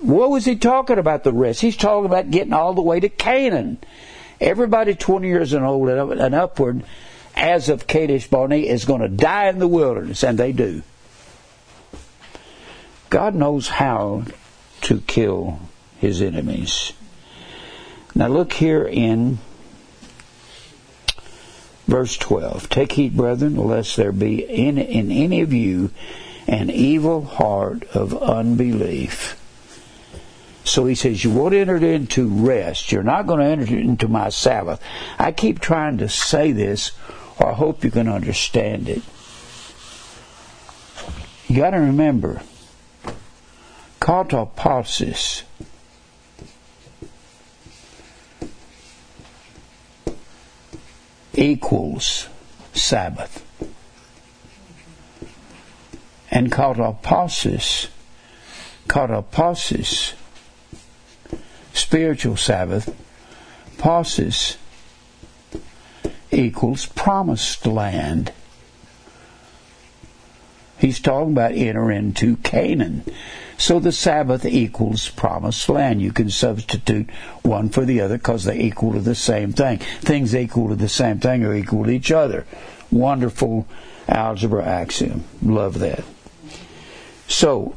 What 0.00 0.30
was 0.30 0.44
he 0.44 0.56
talking 0.56 0.98
about 0.98 1.24
the 1.24 1.32
rest? 1.32 1.60
He's 1.60 1.76
talking 1.76 2.06
about 2.06 2.30
getting 2.30 2.52
all 2.52 2.74
the 2.74 2.82
way 2.82 3.00
to 3.00 3.08
Canaan. 3.08 3.78
Everybody 4.40 4.94
20 4.94 5.26
years 5.26 5.52
and 5.52 5.64
old 5.64 5.88
and 5.88 6.34
upward, 6.34 6.84
as 7.34 7.68
of 7.68 7.86
Kadesh 7.86 8.28
Barnea, 8.28 8.72
is 8.72 8.84
going 8.84 9.00
to 9.00 9.08
die 9.08 9.48
in 9.48 9.58
the 9.58 9.68
wilderness, 9.68 10.22
and 10.22 10.38
they 10.38 10.52
do. 10.52 10.82
God 13.10 13.34
knows 13.34 13.68
how 13.68 14.24
to 14.82 15.00
kill 15.00 15.60
his 15.98 16.20
enemies. 16.20 16.92
Now 18.14 18.28
look 18.28 18.52
here 18.52 18.84
in 18.84 19.38
Verse 21.88 22.18
12 22.18 22.68
Take 22.68 22.92
heed, 22.92 23.16
brethren, 23.16 23.56
lest 23.56 23.96
there 23.96 24.12
be 24.12 24.44
in, 24.44 24.76
in 24.76 25.10
any 25.10 25.40
of 25.40 25.54
you 25.54 25.90
an 26.46 26.68
evil 26.68 27.24
heart 27.24 27.84
of 27.94 28.14
unbelief. 28.22 29.37
So 30.68 30.84
he 30.84 30.94
says, 30.94 31.24
You 31.24 31.30
won't 31.30 31.54
enter 31.54 31.76
into 31.76 32.28
rest. 32.28 32.92
You're 32.92 33.02
not 33.02 33.26
going 33.26 33.40
to 33.40 33.46
enter 33.46 33.76
into 33.76 34.06
my 34.06 34.28
Sabbath. 34.28 34.82
I 35.18 35.32
keep 35.32 35.60
trying 35.60 35.98
to 35.98 36.08
say 36.08 36.52
this, 36.52 36.92
or 37.38 37.50
I 37.50 37.54
hope 37.54 37.84
you 37.84 37.90
can 37.90 38.06
understand 38.06 38.88
it. 38.88 39.02
You 41.48 41.56
got 41.56 41.70
to 41.70 41.78
remember, 41.78 42.42
katapausis 43.98 45.44
equals 51.34 52.28
Sabbath. 52.74 53.42
And 56.30 56.52
katapausis, 56.52 57.88
katapausis, 58.86 60.12
spiritual 61.78 62.36
Sabbath, 62.36 62.94
pausis 63.78 64.56
equals 66.30 66.86
promised 66.86 67.66
land. 67.66 68.32
He's 70.78 71.00
talking 71.00 71.32
about 71.32 71.52
enter 71.52 71.90
into 71.90 72.36
Canaan. 72.38 73.04
So 73.56 73.80
the 73.80 73.90
Sabbath 73.90 74.44
equals 74.44 75.08
promised 75.08 75.68
land. 75.68 76.00
You 76.00 76.12
can 76.12 76.30
substitute 76.30 77.10
one 77.42 77.68
for 77.68 77.84
the 77.84 78.00
other 78.00 78.16
because 78.16 78.44
they 78.44 78.60
equal 78.60 78.92
to 78.92 79.00
the 79.00 79.16
same 79.16 79.52
thing. 79.52 79.78
Things 79.78 80.34
equal 80.36 80.68
to 80.68 80.76
the 80.76 80.88
same 80.88 81.18
thing 81.18 81.44
are 81.44 81.54
equal 81.54 81.84
to 81.84 81.90
each 81.90 82.12
other. 82.12 82.46
Wonderful 82.92 83.66
algebra 84.06 84.64
axiom. 84.64 85.24
Love 85.42 85.80
that. 85.80 86.04
So, 87.26 87.74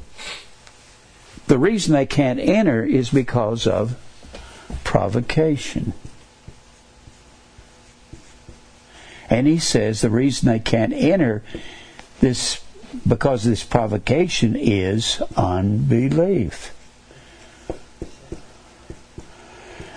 the 1.52 1.58
reason 1.58 1.92
they 1.92 2.06
can't 2.06 2.40
enter 2.40 2.82
is 2.82 3.10
because 3.10 3.68
of 3.68 3.98
provocation. 4.86 5.92
And 9.30 9.48
he 9.48 9.60
says 9.60 10.00
the 10.00 10.10
reason 10.10 10.48
they 10.48 10.60
can't 10.60 10.94
enter 10.94 11.44
this 12.22 12.64
because 13.06 13.44
this 13.44 13.66
provocation 13.66 14.56
is 14.56 15.22
unbelief. 15.36 16.74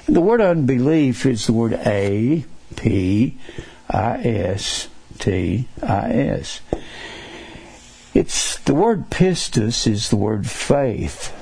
The 0.07 0.21
word 0.21 0.41
unbelief 0.41 1.25
is 1.25 1.47
the 1.47 1.53
word 1.53 1.75
A 1.75 2.45
P 2.75 3.39
I 3.89 4.17
S 4.17 4.89
T 5.21 5.69
I 5.81 6.11
S. 6.11 6.61
It's 8.13 8.59
the 8.59 8.75
word 8.75 9.11
pistis 9.11 9.87
is 9.87 10.09
the 10.09 10.17
word 10.17 10.51
faith. 10.51 11.33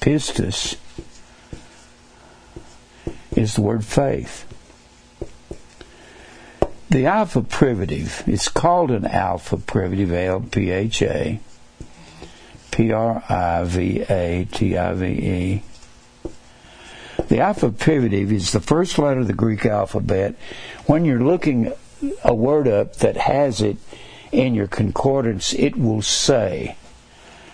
Pistis 0.00 0.76
is 3.36 3.54
the 3.54 3.62
word 3.62 3.84
faith. 3.84 4.44
The 6.90 7.06
alpha 7.06 7.42
privative, 7.42 8.24
it's 8.26 8.48
called 8.48 8.90
an 8.90 9.04
alpha 9.04 9.58
privative, 9.58 10.12
L 10.12 10.40
P 10.40 10.70
H 10.70 11.02
A, 11.02 11.38
P 12.70 12.92
R 12.92 13.22
I 13.28 13.64
V 13.64 14.00
A 14.08 14.46
T 14.50 14.78
I 14.78 14.94
V 14.94 15.04
E. 15.06 15.62
The 17.28 17.40
alpha 17.40 17.70
privative 17.70 18.32
is 18.32 18.52
the 18.52 18.60
first 18.60 18.98
letter 18.98 19.20
of 19.20 19.26
the 19.26 19.34
Greek 19.34 19.66
alphabet. 19.66 20.34
When 20.86 21.04
you're 21.04 21.20
looking 21.20 21.72
a 22.24 22.34
word 22.34 22.66
up 22.66 22.96
that 22.96 23.16
has 23.16 23.60
it 23.60 23.76
in 24.32 24.54
your 24.54 24.68
concordance, 24.68 25.52
it 25.52 25.76
will 25.76 26.02
say 26.02 26.76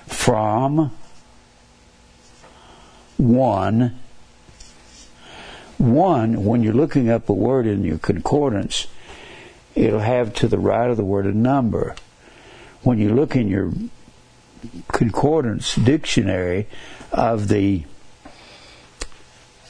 from 0.06 0.92
one. 3.16 3.98
One, 5.78 6.44
when 6.44 6.62
you're 6.62 6.72
looking 6.72 7.10
up 7.10 7.28
a 7.28 7.32
word 7.32 7.66
in 7.66 7.84
your 7.84 7.98
concordance, 7.98 8.86
it'll 9.74 10.00
have 10.00 10.32
to 10.34 10.48
the 10.48 10.58
right 10.58 10.88
of 10.88 10.96
the 10.96 11.04
word 11.04 11.26
a 11.26 11.32
number. 11.32 11.96
When 12.82 12.98
you 12.98 13.14
look 13.14 13.34
in 13.34 13.48
your 13.48 13.72
concordance 14.88 15.74
dictionary 15.74 16.68
of 17.12 17.48
the 17.48 17.84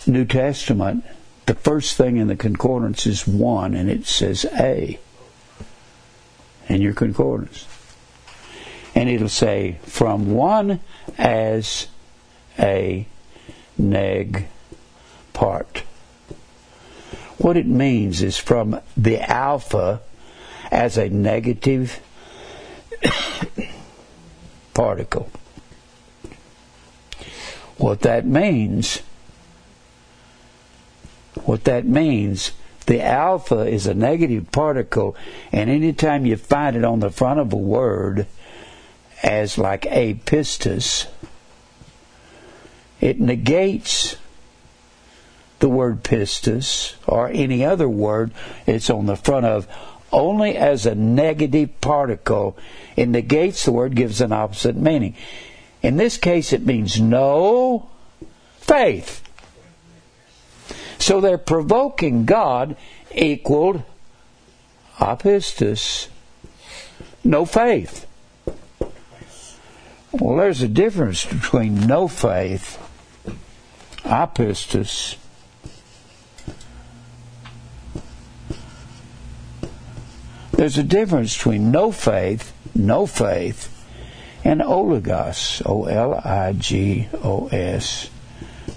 New 0.06 0.24
Testament, 0.24 1.04
the 1.46 1.54
first 1.54 1.96
thing 1.96 2.16
in 2.16 2.28
the 2.28 2.36
concordance 2.36 3.06
is 3.06 3.26
one, 3.26 3.74
and 3.74 3.90
it 3.90 4.06
says 4.06 4.46
A 4.58 4.98
in 6.68 6.80
your 6.80 6.94
concordance. 6.94 7.66
And 8.94 9.08
it'll 9.08 9.28
say, 9.28 9.78
from 9.82 10.32
one 10.32 10.80
as 11.18 11.88
a 12.58 13.06
neg 13.78 14.46
part. 15.32 15.82
What 17.38 17.56
it 17.56 17.66
means 17.66 18.22
is 18.22 18.38
from 18.38 18.80
the 18.96 19.20
alpha 19.20 20.00
as 20.70 20.96
a 20.96 21.08
negative 21.08 22.00
particle. 24.74 25.30
What 27.76 28.00
that 28.00 28.24
means, 28.24 29.00
what 31.44 31.64
that 31.64 31.84
means, 31.84 32.52
the 32.86 33.02
alpha 33.02 33.60
is 33.60 33.86
a 33.86 33.94
negative 33.94 34.52
particle, 34.52 35.16
and 35.50 35.70
anytime 35.70 36.26
you 36.26 36.36
find 36.36 36.76
it 36.76 36.84
on 36.84 37.00
the 37.00 37.10
front 37.10 37.40
of 37.40 37.52
a 37.52 37.56
word 37.56 38.26
as 39.22 39.58
like 39.58 39.82
apistus, 39.82 41.06
it 43.04 43.20
negates 43.20 44.16
the 45.58 45.68
word 45.68 46.02
pistis 46.02 46.94
or 47.06 47.28
any 47.28 47.62
other 47.62 47.86
word 47.86 48.30
it's 48.66 48.88
on 48.88 49.04
the 49.04 49.14
front 49.14 49.44
of 49.44 49.68
only 50.10 50.56
as 50.56 50.86
a 50.86 50.94
negative 50.94 51.80
particle. 51.82 52.56
It 52.96 53.08
negates 53.08 53.66
the 53.66 53.72
word, 53.72 53.94
gives 53.94 54.22
an 54.22 54.32
opposite 54.32 54.74
meaning. 54.74 55.16
In 55.82 55.98
this 55.98 56.16
case, 56.16 56.54
it 56.54 56.64
means 56.64 56.98
no 56.98 57.90
faith. 58.60 59.22
So 60.98 61.20
they're 61.20 61.36
provoking 61.36 62.24
God 62.24 62.74
equaled 63.14 63.82
apistus, 64.98 66.08
no 67.22 67.44
faith. 67.44 68.06
Well, 70.12 70.36
there's 70.36 70.62
a 70.62 70.68
difference 70.68 71.26
between 71.26 71.88
no 71.88 72.06
faith, 72.06 72.78
apistus, 74.04 75.16
There's 80.56 80.78
a 80.78 80.84
difference 80.84 81.36
between 81.36 81.72
no 81.72 81.90
faith, 81.90 82.52
no 82.76 83.06
faith, 83.06 83.68
and 84.44 84.60
oligos, 84.60 85.60
O 85.66 85.86
L 85.86 86.14
I 86.24 86.52
G 86.52 87.08
O 87.24 87.48
S 87.48 88.08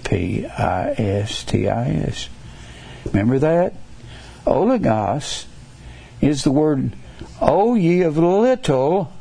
P 0.02 0.44
I 0.44 0.90
S 0.90 1.44
T 1.44 1.68
I 1.68 1.88
S. 1.88 2.28
Remember 3.06 3.38
that? 3.38 3.74
Oligos 4.44 5.46
is 6.20 6.42
the 6.42 6.50
word, 6.50 6.94
O 7.40 7.76
ye 7.76 8.02
of 8.02 8.18
little 8.18 9.12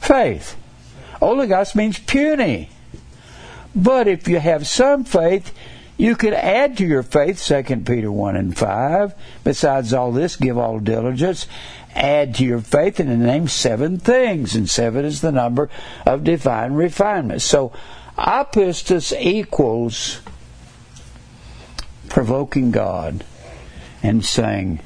faith. 0.00 0.56
Oligos 1.22 1.76
means 1.76 2.00
puny. 2.00 2.68
But 3.74 4.08
if 4.08 4.28
you 4.28 4.38
have 4.40 4.66
some 4.66 5.04
faith, 5.04 5.54
you 5.96 6.16
can 6.16 6.32
add 6.32 6.78
to 6.78 6.86
your 6.86 7.02
faith, 7.02 7.44
2 7.44 7.82
Peter 7.84 8.10
1 8.10 8.36
and 8.36 8.56
5. 8.56 9.14
Besides 9.44 9.92
all 9.92 10.12
this, 10.12 10.36
give 10.36 10.56
all 10.56 10.78
diligence. 10.78 11.46
Add 11.94 12.36
to 12.36 12.44
your 12.44 12.60
faith 12.60 13.00
and 13.00 13.10
in 13.10 13.20
the 13.20 13.26
name 13.26 13.48
seven 13.48 13.98
things. 13.98 14.54
And 14.54 14.68
seven 14.68 15.04
is 15.04 15.20
the 15.20 15.32
number 15.32 15.68
of 16.06 16.24
divine 16.24 16.72
refinement. 16.72 17.42
So, 17.42 17.72
apistus 18.16 19.12
equals 19.20 20.20
provoking 22.08 22.70
God 22.70 23.24
and 24.02 24.24
saying, 24.24 24.80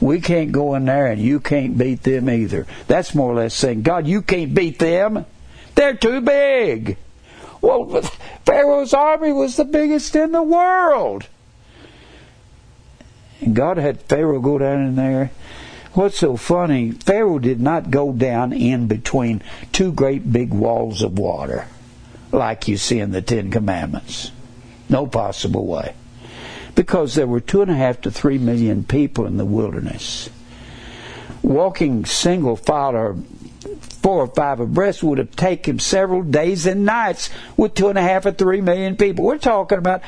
we 0.00 0.20
can't 0.20 0.52
go 0.52 0.74
in 0.74 0.86
there 0.86 1.08
and 1.08 1.20
you 1.20 1.40
can't 1.40 1.76
beat 1.76 2.04
them 2.04 2.30
either. 2.30 2.66
That's 2.86 3.14
more 3.14 3.32
or 3.32 3.34
less 3.34 3.54
saying, 3.54 3.82
God, 3.82 4.06
you 4.06 4.22
can't 4.22 4.54
beat 4.54 4.78
them. 4.78 5.26
They're 5.74 5.94
too 5.94 6.20
big. 6.20 6.96
Well, 7.60 8.02
Pharaoh's 8.46 8.94
army 8.94 9.32
was 9.32 9.56
the 9.56 9.64
biggest 9.64 10.16
in 10.16 10.32
the 10.32 10.42
world. 10.42 11.26
And 13.40 13.54
God 13.54 13.76
had 13.76 14.02
Pharaoh 14.02 14.40
go 14.40 14.58
down 14.58 14.84
in 14.86 14.96
there. 14.96 15.30
What's 15.94 16.18
so 16.18 16.36
funny, 16.36 16.92
Pharaoh 16.92 17.38
did 17.38 17.60
not 17.60 17.90
go 17.90 18.12
down 18.12 18.52
in 18.52 18.86
between 18.86 19.42
two 19.72 19.92
great 19.92 20.32
big 20.32 20.50
walls 20.52 21.02
of 21.02 21.18
water 21.18 21.66
like 22.32 22.68
you 22.68 22.76
see 22.76 23.00
in 23.00 23.10
the 23.10 23.22
Ten 23.22 23.50
Commandments. 23.50 24.30
No 24.88 25.06
possible 25.06 25.66
way. 25.66 25.94
because 26.74 27.14
there 27.14 27.26
were 27.26 27.40
two 27.40 27.62
and 27.62 27.70
a 27.70 27.74
half 27.74 28.00
to 28.02 28.10
three 28.10 28.38
million 28.38 28.84
people 28.84 29.26
in 29.26 29.36
the 29.36 29.44
wilderness. 29.44 30.30
Walking 31.42 32.04
single 32.04 32.56
file 32.56 32.96
or 32.96 33.16
four 34.02 34.22
or 34.22 34.26
five 34.28 34.60
abreast 34.60 35.02
would 35.02 35.18
have 35.18 35.34
taken 35.36 35.78
several 35.78 36.22
days 36.22 36.66
and 36.66 36.84
nights 36.84 37.30
with 37.56 37.74
two 37.74 37.88
and 37.88 37.98
a 37.98 38.02
half 38.02 38.26
or 38.26 38.32
three 38.32 38.60
million 38.60 38.96
people. 38.96 39.24
We're 39.24 39.38
talking 39.38 39.78
about 39.78 40.02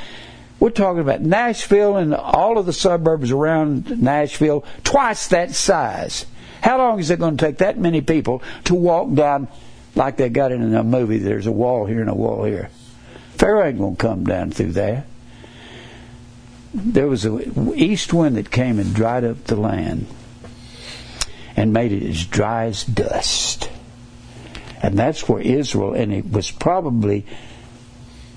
we're 0.61 0.71
talking 0.71 1.01
about 1.01 1.21
Nashville 1.21 1.97
and 1.97 2.15
all 2.15 2.57
of 2.57 2.67
the 2.67 2.73
suburbs 2.73 3.33
around 3.33 4.01
Nashville, 4.01 4.65
twice 4.85 5.27
that 5.29 5.53
size. 5.55 6.25
How 6.63 6.79
long 6.79 7.01
is 7.01 7.11
it 7.11 7.19
going 7.19 7.37
to 7.37 7.45
take 7.47 7.59
that 7.59 7.79
many 7.79 8.01
people 8.01 8.45
to 8.65 8.77
walk 8.77 9.13
down 9.15 9.49
like 9.97 10.17
they 10.17 10.29
got 10.29 10.53
in 10.53 10.73
a 10.73 10.85
movie? 10.85 11.19
There's 11.19 11.49
a 11.49 11.53
wall 11.53 11.87
here 11.87 12.01
and 12.01 12.09
a 12.09 12.15
wall 12.15 12.45
here. 12.45 12.71
Pharaoh 13.33 13.67
ain't 13.67 13.79
going 13.79 13.97
to 13.97 14.01
come 14.01 14.23
down 14.23 14.53
through 14.53 14.73
that. 14.73 15.07
There 16.73 17.09
was 17.09 17.25
an 17.25 17.73
east 17.75 18.13
wind 18.13 18.37
that 18.37 18.53
came 18.53 18.79
and 18.79 18.95
dried 18.95 19.25
up 19.25 19.43
the 19.45 19.57
land 19.57 20.07
and 21.57 21.73
made 21.73 21.93
it 21.93 22.03
as 22.09 22.27
dry 22.27 22.67
as 22.67 22.85
dust. 22.85 23.71
And 24.83 24.99
that's 24.99 25.29
where 25.29 25.41
Israel, 25.41 25.95
and 25.95 26.13
it 26.13 26.31
was 26.31 26.51
probably, 26.51 27.25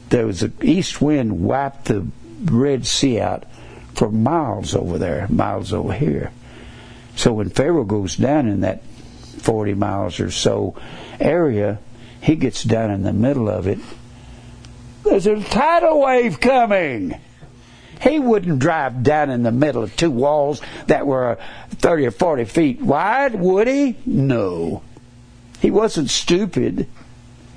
there 0.09 0.27
was 0.27 0.43
an 0.43 0.53
east 0.61 1.01
wind 1.01 1.41
wiped 1.41 1.85
the 1.85 2.05
Red 2.43 2.85
Sea 2.85 3.19
out 3.19 3.45
for 3.93 4.11
miles 4.11 4.75
over 4.75 4.97
there, 4.97 5.27
miles 5.29 5.73
over 5.73 5.93
here. 5.93 6.31
So 7.15 7.33
when 7.33 7.49
Pharaoh 7.49 7.85
goes 7.85 8.15
down 8.15 8.47
in 8.47 8.61
that 8.61 8.83
40 8.83 9.73
miles 9.73 10.19
or 10.19 10.29
so 10.31 10.75
area, 11.19 11.79
he 12.21 12.35
gets 12.35 12.63
down 12.63 12.91
in 12.91 13.03
the 13.03 13.13
middle 13.13 13.49
of 13.49 13.67
it. 13.67 13.79
There's 15.03 15.27
a 15.27 15.41
tidal 15.41 16.01
wave 16.01 16.39
coming. 16.39 17.19
He 18.01 18.19
wouldn't 18.19 18.59
drive 18.59 19.03
down 19.03 19.29
in 19.29 19.43
the 19.43 19.51
middle 19.51 19.83
of 19.83 19.95
two 19.95 20.11
walls 20.11 20.61
that 20.87 21.07
were 21.07 21.37
30 21.71 22.07
or 22.07 22.11
40 22.11 22.45
feet 22.45 22.81
wide, 22.81 23.35
would 23.35 23.67
he? 23.67 23.97
No. 24.05 24.83
He 25.59 25.71
wasn't 25.71 26.09
stupid. 26.09 26.87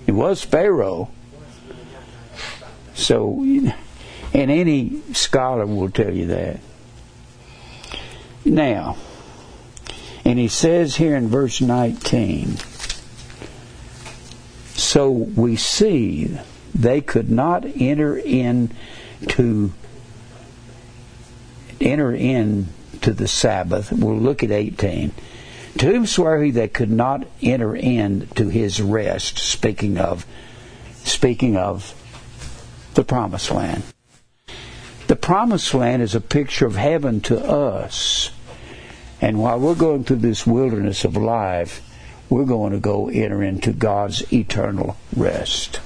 He 0.07 0.13
was 0.13 0.43
Pharaoh. 0.43 1.11
So, 2.95 3.43
and 3.43 4.51
any 4.51 5.03
scholar 5.13 5.67
will 5.67 5.91
tell 5.91 6.13
you 6.13 6.27
that. 6.27 6.61
Now, 8.45 8.97
and 10.25 10.39
he 10.39 10.49
says 10.49 10.97
here 10.97 11.17
in 11.17 11.29
verse 11.29 11.61
19, 11.61 12.57
so 14.75 15.11
we 15.11 15.57
see 15.57 16.39
they 16.75 17.01
could 17.01 17.31
not 17.31 17.65
enter 17.65 18.17
into 18.17 19.73
enter 21.81 22.13
in 22.15 22.69
to 23.03 23.13
the 23.13 23.29
Sabbath. 23.29 23.93
We'll 23.93 24.17
look 24.17 24.43
at 24.43 24.51
18. 24.51 25.13
To 25.79 25.87
whom 25.87 26.07
swear 26.07 26.43
he 26.43 26.51
they 26.51 26.69
could 26.69 26.91
not 26.91 27.27
enter 27.43 27.77
in 27.77 28.29
to 28.35 28.49
his 28.49 28.81
rest, 28.83 29.39
speaking 29.39 29.99
of 29.99 30.27
speaking 31.05 31.57
of 31.57 31.95
the 32.95 33.05
promised 33.05 33.51
land. 33.51 33.83
The 35.07 35.17
promised 35.17 35.73
land 35.73 36.03
is 36.03 36.15
a 36.15 36.21
picture 36.21 36.67
of 36.67 36.77
heaven 36.77 37.21
to 37.23 37.39
us. 37.39 38.31
And 39.21 39.41
while 39.41 39.59
we're 39.59 39.75
going 39.75 40.05
through 40.05 40.17
this 40.17 40.47
wilderness 40.47 41.05
of 41.05 41.17
life, 41.17 41.83
we're 42.29 42.45
going 42.45 42.73
to 42.73 42.79
go 42.79 43.09
enter 43.09 43.43
into 43.43 43.73
God's 43.73 44.31
eternal 44.33 44.97
rest. 45.17 45.81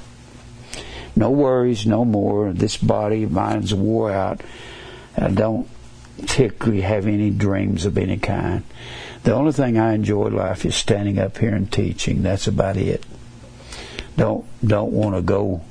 No 1.14 1.30
worries, 1.30 1.86
no 1.86 2.05
more. 2.05 2.53
This 2.53 2.76
body 2.76 3.22
of 3.22 3.30
mine's 3.30 3.74
wore 3.74 4.11
out. 4.11 4.40
I 5.16 5.28
don't 5.28 5.68
particularly 6.21 6.83
have 6.83 7.07
any 7.07 7.31
dreams 7.31 7.85
of 7.85 7.99
any 7.99 8.19
kind. 8.19 8.65
The 9.25 9.35
only 9.35 9.53
thing 9.53 9.79
I 9.79 9.95
enjoy 9.95 10.29
life 10.29 10.65
is 10.65 10.75
standing 10.75 11.19
up 11.19 11.39
here 11.39 11.55
and 11.55 11.71
teaching. 11.71 12.23
That's 12.23 12.47
about 12.47 12.77
it. 12.77 13.05
Don't 14.17 14.45
don't 14.67 14.93
want 14.93 15.17
to 15.17 15.23
go. 15.23 15.63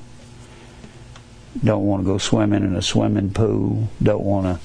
Don't 1.63 1.85
want 1.85 2.03
to 2.03 2.05
go 2.05 2.17
swimming 2.17 2.63
in 2.63 2.75
a 2.75 2.81
swimming 2.81 3.31
pool. 3.31 3.89
Don't 4.01 4.23
want 4.23 4.45
to. 4.45 4.59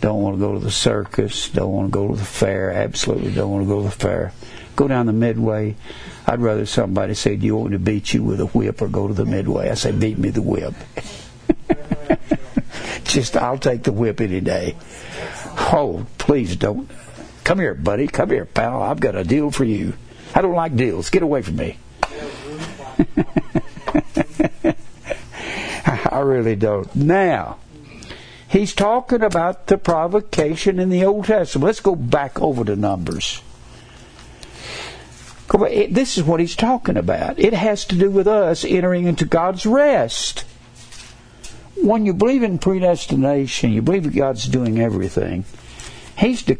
Don't 0.00 0.22
want 0.22 0.36
to 0.36 0.40
go 0.40 0.52
to 0.52 0.60
the 0.60 0.70
circus. 0.70 1.48
Don't 1.50 1.72
want 1.72 1.88
to 1.88 1.92
go 1.92 2.08
to 2.08 2.16
the 2.16 2.24
fair. 2.24 2.70
Absolutely 2.70 3.32
don't 3.32 3.50
want 3.50 3.64
to 3.64 3.68
go 3.68 3.82
to 3.82 3.88
the 3.88 3.90
fair. 3.90 4.32
Go 4.76 4.86
down 4.86 5.06
the 5.06 5.12
midway. 5.12 5.74
I'd 6.24 6.40
rather 6.40 6.66
somebody 6.66 7.14
say, 7.14 7.34
"Do 7.34 7.46
you 7.46 7.56
want 7.56 7.70
me 7.70 7.76
to 7.76 7.80
beat 7.80 8.14
you 8.14 8.22
with 8.22 8.40
a 8.40 8.46
whip 8.46 8.80
or 8.80 8.86
go 8.86 9.08
to 9.08 9.14
the 9.14 9.26
midway?" 9.26 9.70
I 9.70 9.74
say, 9.74 9.90
"Beat 9.90 10.18
me 10.18 10.30
the 10.30 10.42
whip." 10.42 10.74
Just 13.04 13.36
I'll 13.36 13.58
take 13.58 13.84
the 13.84 13.92
whip 13.92 14.20
any 14.20 14.40
day. 14.40 14.76
Oh, 15.72 16.06
please 16.18 16.56
don't. 16.56 16.90
Come 17.44 17.58
here, 17.58 17.74
buddy. 17.74 18.06
Come 18.06 18.30
here, 18.30 18.44
pal. 18.44 18.82
I've 18.82 19.00
got 19.00 19.14
a 19.14 19.24
deal 19.24 19.50
for 19.50 19.64
you. 19.64 19.94
I 20.34 20.42
don't 20.42 20.54
like 20.54 20.76
deals. 20.76 21.10
Get 21.10 21.22
away 21.22 21.42
from 21.42 21.56
me. 21.56 21.78
I 25.84 26.20
really 26.20 26.56
don't. 26.56 26.94
Now, 26.94 27.58
he's 28.48 28.74
talking 28.74 29.22
about 29.22 29.66
the 29.66 29.78
provocation 29.78 30.78
in 30.78 30.90
the 30.90 31.04
Old 31.04 31.26
Testament. 31.26 31.66
Let's 31.66 31.80
go 31.80 31.96
back 31.96 32.40
over 32.40 32.64
to 32.64 32.76
Numbers. 32.76 33.42
This 35.50 36.18
is 36.18 36.24
what 36.24 36.40
he's 36.40 36.56
talking 36.56 36.96
about. 36.96 37.38
It 37.38 37.54
has 37.54 37.86
to 37.86 37.96
do 37.96 38.10
with 38.10 38.28
us 38.28 38.64
entering 38.64 39.06
into 39.06 39.24
God's 39.24 39.64
rest. 39.64 40.44
When 41.82 42.06
you 42.06 42.12
believe 42.12 42.42
in 42.42 42.58
predestination, 42.58 43.72
you 43.72 43.82
believe 43.82 44.14
God's 44.14 44.46
doing 44.46 44.80
everything. 44.80 45.44
He's 46.16 46.42
de- 46.42 46.58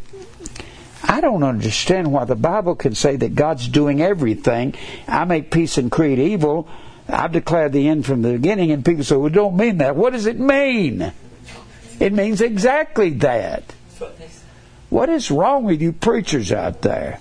I 1.02 1.20
don't 1.20 1.42
understand 1.42 2.12
why 2.12 2.24
the 2.24 2.36
Bible 2.36 2.74
can 2.74 2.94
say 2.94 3.16
that 3.16 3.34
God's 3.34 3.68
doing 3.68 4.00
everything. 4.00 4.74
I 5.06 5.24
make 5.24 5.50
peace 5.50 5.78
and 5.78 5.90
create 5.90 6.18
evil. 6.18 6.68
I've 7.08 7.32
declared 7.32 7.72
the 7.72 7.88
end 7.88 8.04
from 8.04 8.22
the 8.22 8.32
beginning, 8.32 8.70
and 8.70 8.84
people 8.84 9.04
say, 9.04 9.16
well, 9.16 9.30
don't 9.30 9.56
mean 9.56 9.78
that. 9.78 9.96
What 9.96 10.12
does 10.12 10.26
it 10.26 10.38
mean? 10.38 11.12
It 11.98 12.12
means 12.12 12.40
exactly 12.40 13.10
that. 13.10 13.64
What 14.90 15.08
is 15.08 15.30
wrong 15.30 15.64
with 15.64 15.82
you 15.82 15.92
preachers 15.92 16.52
out 16.52 16.82
there? 16.82 17.20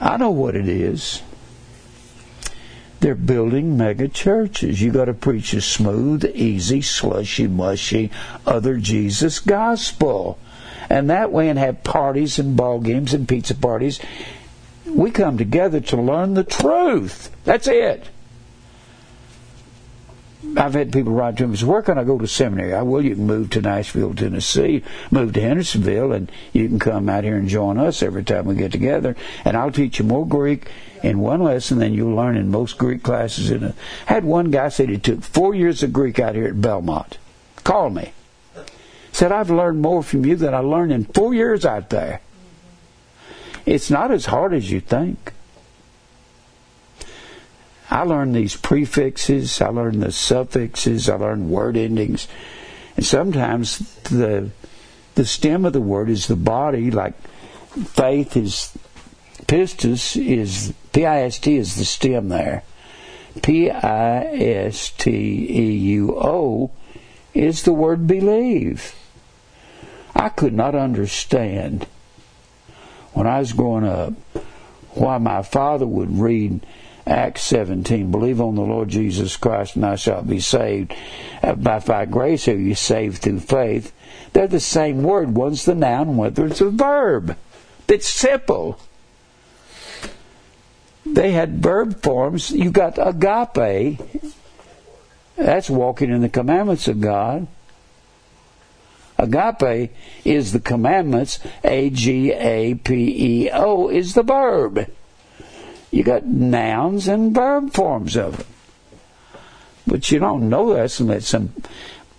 I 0.00 0.16
know 0.16 0.30
what 0.30 0.56
it 0.56 0.68
is. 0.68 1.22
They're 3.00 3.14
building 3.14 3.76
mega 3.76 4.08
churches. 4.08 4.82
You 4.82 4.92
got 4.92 5.06
to 5.06 5.14
preach 5.14 5.54
a 5.54 5.60
smooth, 5.60 6.24
easy, 6.34 6.82
slushy, 6.82 7.46
mushy, 7.46 8.10
other 8.46 8.76
Jesus 8.76 9.38
gospel. 9.38 10.38
And 10.90 11.08
that 11.08 11.32
way, 11.32 11.48
and 11.48 11.58
have 11.58 11.82
parties 11.82 12.38
and 12.38 12.56
ball 12.56 12.80
games 12.80 13.14
and 13.14 13.28
pizza 13.28 13.54
parties. 13.54 14.00
We 14.86 15.10
come 15.10 15.38
together 15.38 15.80
to 15.80 15.96
learn 15.96 16.34
the 16.34 16.44
truth. 16.44 17.30
That's 17.44 17.68
it. 17.68 18.08
I've 20.56 20.74
had 20.74 20.92
people 20.92 21.12
write 21.12 21.36
to 21.36 21.46
me, 21.46 21.56
say, 21.56 21.66
where 21.66 21.82
can 21.82 21.98
I 21.98 22.04
go 22.04 22.18
to 22.18 22.26
seminary? 22.26 22.74
I 22.74 22.82
will, 22.82 23.04
you 23.04 23.14
can 23.14 23.26
move 23.26 23.50
to 23.50 23.60
Nashville, 23.60 24.14
Tennessee, 24.14 24.82
move 25.10 25.34
to 25.34 25.40
Hendersonville, 25.40 26.12
and 26.12 26.32
you 26.52 26.66
can 26.66 26.78
come 26.78 27.08
out 27.08 27.24
here 27.24 27.36
and 27.36 27.48
join 27.48 27.78
us 27.78 28.02
every 28.02 28.24
time 28.24 28.46
we 28.46 28.54
get 28.54 28.72
together. 28.72 29.16
And 29.44 29.56
I'll 29.56 29.70
teach 29.70 29.98
you 29.98 30.04
more 30.06 30.26
Greek 30.26 30.68
in 31.02 31.20
one 31.20 31.42
lesson 31.42 31.78
than 31.78 31.92
you'll 31.92 32.16
learn 32.16 32.36
in 32.36 32.50
most 32.50 32.78
Greek 32.78 33.02
classes. 33.02 33.50
In 33.50 33.62
a, 33.62 33.74
I 34.08 34.14
had 34.14 34.24
one 34.24 34.50
guy 34.50 34.70
said 34.70 34.88
he 34.88 34.98
took 34.98 35.22
four 35.22 35.54
years 35.54 35.82
of 35.82 35.92
Greek 35.92 36.18
out 36.18 36.34
here 36.34 36.46
at 36.46 36.60
Belmont. 36.60 37.18
Call 37.62 37.90
me. 37.90 38.12
Said, 39.12 39.32
I've 39.32 39.50
learned 39.50 39.82
more 39.82 40.02
from 40.02 40.24
you 40.24 40.36
than 40.36 40.54
I 40.54 40.60
learned 40.60 40.92
in 40.92 41.04
four 41.04 41.34
years 41.34 41.66
out 41.66 41.90
there. 41.90 42.22
It's 43.66 43.90
not 43.90 44.10
as 44.10 44.26
hard 44.26 44.54
as 44.54 44.70
you 44.70 44.80
think. 44.80 45.32
I 47.90 48.02
learned 48.02 48.36
these 48.36 48.56
prefixes, 48.56 49.60
I 49.60 49.68
learned 49.68 50.02
the 50.02 50.12
suffixes, 50.12 51.08
I 51.08 51.16
learned 51.16 51.50
word 51.50 51.76
endings. 51.76 52.28
And 52.96 53.04
sometimes 53.04 53.78
the 54.04 54.50
the 55.16 55.24
stem 55.24 55.64
of 55.64 55.72
the 55.72 55.80
word 55.80 56.08
is 56.08 56.28
the 56.28 56.36
body, 56.36 56.90
like 56.90 57.20
faith 57.20 58.36
is 58.36 58.72
pistis 59.46 60.16
is 60.16 60.72
P 60.92 61.04
I 61.04 61.22
S 61.22 61.38
T 61.38 61.56
is 61.56 61.76
the 61.76 61.84
stem 61.84 62.28
there. 62.28 62.62
P 63.42 63.70
I 63.70 64.24
S 64.24 64.90
T 64.90 65.10
E 65.10 65.72
U 65.72 66.16
O 66.16 66.70
is 67.34 67.64
the 67.64 67.72
word 67.72 68.06
believe. 68.06 68.94
I 70.14 70.28
could 70.28 70.52
not 70.52 70.74
understand 70.74 71.86
when 73.12 73.26
I 73.26 73.40
was 73.40 73.52
growing 73.52 73.86
up 73.86 74.12
why 74.90 75.18
my 75.18 75.42
father 75.42 75.86
would 75.86 76.18
read 76.18 76.60
Acts 77.06 77.42
17. 77.42 78.10
Believe 78.10 78.40
on 78.40 78.54
the 78.54 78.62
Lord 78.62 78.88
Jesus 78.88 79.36
Christ 79.36 79.74
and 79.74 79.84
thou 79.84 79.96
shalt 79.96 80.28
be 80.28 80.40
saved. 80.40 80.94
Uh, 81.42 81.54
by 81.54 81.78
thy 81.78 82.04
grace 82.04 82.46
are 82.48 82.56
you 82.56 82.74
saved 82.74 83.22
through 83.22 83.40
faith. 83.40 83.92
They're 84.32 84.46
the 84.46 84.60
same 84.60 85.02
word. 85.02 85.34
One's 85.34 85.64
the 85.64 85.74
noun, 85.74 86.16
whether 86.16 86.46
it's 86.46 86.60
a 86.60 86.70
verb. 86.70 87.36
It's 87.88 88.08
simple. 88.08 88.78
They 91.04 91.32
had 91.32 91.62
verb 91.62 92.02
forms. 92.02 92.50
You 92.50 92.70
got 92.70 92.98
agape. 92.98 93.98
That's 95.36 95.70
walking 95.70 96.10
in 96.10 96.20
the 96.20 96.28
commandments 96.28 96.86
of 96.86 97.00
God. 97.00 97.48
Agape 99.18 99.90
is 100.24 100.52
the 100.52 100.60
commandments. 100.60 101.40
A 101.64 101.90
G 101.90 102.32
A 102.32 102.74
P 102.74 103.44
E 103.44 103.50
O 103.50 103.88
is 103.88 104.14
the 104.14 104.22
verb. 104.22 104.86
You 105.90 106.04
got 106.04 106.24
nouns 106.24 107.08
and 107.08 107.34
verb 107.34 107.72
forms 107.72 108.16
of 108.16 108.40
it. 108.40 108.46
But 109.86 110.10
you 110.10 110.18
don't 110.20 110.48
know 110.48 110.74
that 110.74 110.90
some. 110.90 111.52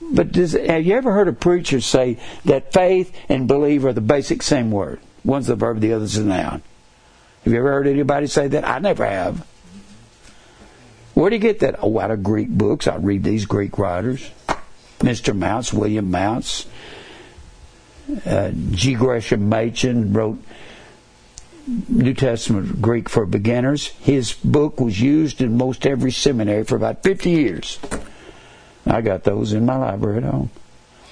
But 0.02 0.32
does, 0.34 0.54
have 0.54 0.86
you 0.86 0.96
ever 0.96 1.14
heard 1.14 1.30
a 1.30 1.34
preacher 1.34 1.80
say 1.80 2.18
that 2.44 2.74
faith 2.74 3.16
and 3.30 3.48
believe 3.48 3.86
are 3.86 3.94
the 3.94 4.02
basic 4.02 4.44
same 4.44 4.72
word? 4.72 5.00
One's 5.24 5.48
the 5.48 5.56
verb, 5.56 5.80
the 5.80 5.94
other's 5.94 6.16
the 6.16 6.26
noun. 6.26 6.62
Have 7.44 7.54
you 7.54 7.60
ever 7.60 7.72
heard 7.72 7.88
anybody 7.88 8.28
say 8.28 8.48
that? 8.50 8.68
I 8.68 8.80
never 8.80 9.06
have. 9.06 9.48
Where 11.14 11.30
do 11.30 11.36
you 11.36 11.42
get 11.42 11.60
that? 11.60 11.76
Oh, 11.82 12.00
out 12.00 12.12
of 12.12 12.24
Greek 12.24 12.50
books. 12.50 12.88
I 12.88 12.96
read 12.96 13.24
these 13.24 13.46
Greek 13.46 13.78
writers. 13.78 14.30
Mr. 15.00 15.36
Mounce, 15.36 15.74
William 15.74 16.12
Mounce, 16.12 16.68
uh, 18.26 18.52
G. 18.72 18.94
Gresham 18.94 19.50
Machen 19.50 20.14
wrote 20.14 20.44
New 21.68 22.14
Testament 22.14 22.82
Greek 22.82 23.08
for 23.08 23.26
beginners. 23.26 23.88
His 23.88 24.34
book 24.34 24.80
was 24.80 25.00
used 25.00 25.42
in 25.42 25.58
most 25.58 25.86
every 25.86 26.12
seminary 26.12 26.64
for 26.64 26.76
about 26.76 27.04
50 27.04 27.30
years. 27.30 27.80
I 28.86 29.02
got 29.02 29.24
those 29.24 29.54
in 29.54 29.66
my 29.66 29.78
library 29.78 30.18
at 30.18 30.24
home. 30.24 30.50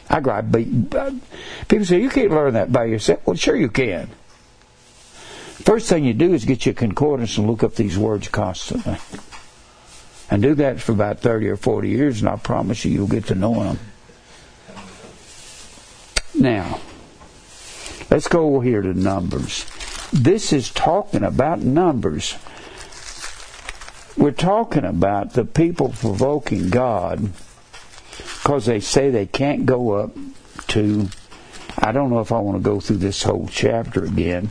I 0.09 0.21
grab 0.21 0.51
people 0.51 1.85
say 1.85 2.01
you 2.01 2.09
can't 2.09 2.31
learn 2.31 2.55
that 2.55 2.71
by 2.71 2.85
yourself. 2.85 3.25
Well, 3.27 3.35
sure 3.35 3.55
you 3.55 3.69
can. 3.69 4.09
First 5.63 5.87
thing 5.87 6.03
you 6.03 6.13
do 6.15 6.33
is 6.33 6.45
get 6.45 6.65
your 6.65 6.73
concordance 6.73 7.37
and 7.37 7.45
look 7.45 7.63
up 7.63 7.75
these 7.75 7.97
words 7.97 8.27
constantly. 8.27 8.97
And 10.31 10.41
do 10.41 10.55
that 10.55 10.79
for 10.79 10.93
about 10.93 11.19
30 11.19 11.49
or 11.49 11.57
40 11.57 11.89
years, 11.89 12.21
and 12.21 12.29
I 12.29 12.37
promise 12.37 12.85
you, 12.85 12.91
you'll 12.91 13.07
get 13.07 13.27
to 13.27 13.35
know 13.35 13.63
them. 13.63 13.79
Now, 16.33 16.79
let's 18.09 18.27
go 18.27 18.55
over 18.55 18.63
here 18.63 18.81
to 18.81 18.93
Numbers. 18.93 19.65
This 20.12 20.53
is 20.53 20.70
talking 20.72 21.24
about 21.24 21.60
Numbers. 21.60 22.36
We're 24.18 24.32
talking 24.32 24.86
about 24.86 25.34
the 25.34 25.45
people 25.45 25.89
provoking 25.89 26.70
God 26.70 27.32
because 28.12 28.66
they 28.66 28.80
say 28.80 29.10
they 29.10 29.26
can't 29.26 29.66
go 29.66 29.91
up 29.91 30.16
to. 30.70 31.10
I 31.78 31.91
don't 31.91 32.10
know 32.10 32.20
if 32.20 32.32
I 32.32 32.39
want 32.39 32.57
to 32.57 32.64
go 32.64 32.80
through 32.80 32.97
this 32.97 33.24
whole 33.24 33.47
chapter 33.51 34.03
again 34.03 34.49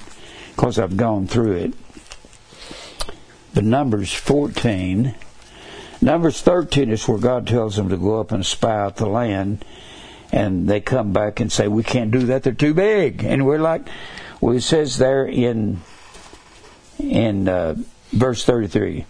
because 0.55 0.79
I've 0.79 0.97
gone 0.97 1.27
through 1.27 1.53
it. 1.53 1.75
But 3.53 3.65
Numbers 3.65 4.13
14 4.15 5.15
Numbers 6.01 6.41
13 6.43 6.91
is 6.91 7.09
where 7.09 7.19
God 7.19 7.47
tells 7.47 7.75
them 7.77 7.89
to 7.89 7.97
go 7.97 8.21
up 8.21 8.31
and 8.31 8.47
spy 8.47 8.79
out 8.79 8.97
the 8.97 9.09
land. 9.09 9.65
And 10.31 10.69
they 10.69 10.81
come 10.81 11.13
back 11.13 11.41
and 11.41 11.51
say, 11.51 11.67
We 11.67 11.83
can't 11.83 12.11
do 12.11 12.21
that, 12.27 12.43
they're 12.43 12.53
too 12.53 12.75
big. 12.75 13.25
And 13.25 13.47
we're 13.47 13.59
like, 13.59 13.89
well, 14.41 14.57
it 14.57 14.63
says 14.63 14.99
there 14.99 15.27
in, 15.27 15.81
in 16.99 17.49
uh, 17.49 17.75
verse 18.13 18.45
33. 18.45 19.07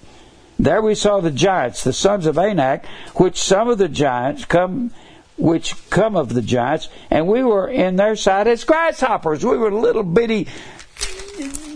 There 0.59 0.83
we 0.83 0.95
saw 0.95 1.21
the 1.21 1.31
giants, 1.31 1.85
the 1.85 1.93
sons 1.93 2.27
of 2.27 2.37
Anak, 2.37 2.87
which 3.15 3.41
some 3.41 3.69
of 3.69 3.79
the 3.79 3.89
giants 3.89 4.45
come, 4.45 4.91
which 5.37 5.75
come 5.91 6.17
of 6.17 6.35
the 6.35 6.43
giants, 6.43 6.89
and 7.11 7.29
we 7.29 7.45
were 7.45 7.69
in 7.69 7.97
their 7.97 8.17
sight 8.17 8.49
as 8.49 8.65
grasshoppers. 8.65 9.45
We 9.45 9.57
were 9.57 9.71
little 9.71 10.03
bitty, 10.03 10.49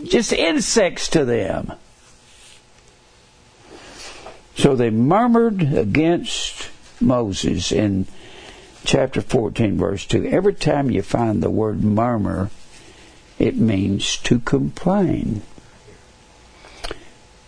just 0.04 0.32
insects 0.32 1.08
to 1.10 1.24
them. 1.24 1.72
So 4.56 4.74
they 4.74 4.90
murmured 4.90 5.62
against 5.74 6.68
Moses 7.00 7.72
in 7.72 8.06
chapter 8.84 9.20
14, 9.20 9.76
verse 9.78 10.06
2. 10.06 10.26
Every 10.26 10.54
time 10.54 10.90
you 10.90 11.02
find 11.02 11.42
the 11.42 11.50
word 11.50 11.82
murmur, 11.82 12.50
it 13.42 13.56
means 13.56 14.18
to 14.18 14.38
complain. 14.38 15.42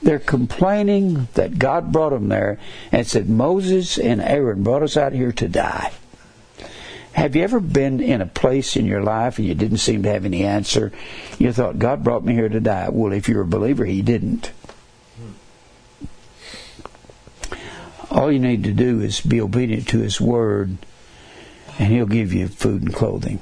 They're 0.03 0.18
complaining 0.18 1.28
that 1.34 1.61
God 1.61 1.92
brought 1.92 2.11
them 2.11 2.28
there 2.28 2.59
and 2.90 3.07
said, 3.07 3.30
Moses 3.30 3.97
and 3.97 4.20
Aaron 4.20 4.64
brought 4.64 4.82
us 4.82 4.97
out 4.97 5.12
here 5.12 5.30
to 5.30 5.49
die. 5.49 5.92
Have 7.12 7.36
you 7.36 7.45
ever 7.45 7.61
been 7.61 8.01
in 8.01 8.20
a 8.20 8.26
place 8.26 8.74
in 8.74 8.86
your 8.86 9.05
life 9.05 9.38
and 9.38 9.47
you 9.47 9.55
didn't 9.55 9.78
seem 9.78 10.03
to 10.03 10.11
have 10.11 10.24
any 10.24 10.42
answer? 10.42 10.90
You 11.38 11.53
thought, 11.53 11.78
God 11.78 12.03
brought 12.03 12.24
me 12.24 12.34
here 12.34 12.49
to 12.49 12.61
die. 12.61 12.88
Well, 12.90 13.12
if 13.12 13.28
you're 13.28 13.42
a 13.42 13.47
believer, 13.47 13.84
He 13.84 14.03
didn't. 14.03 14.51
All 18.11 18.32
you 18.32 18.40
need 18.40 18.64
to 18.64 18.72
do 18.72 19.01
is 19.01 19.20
be 19.20 19.40
obedient 19.40 19.86
to 19.88 20.01
His 20.01 20.20
Word, 20.20 20.76
and 21.78 21.92
He'll 21.92 22.07
give 22.07 22.32
you 22.32 22.49
food 22.49 22.82
and 22.82 22.92
clothing. 22.92 23.38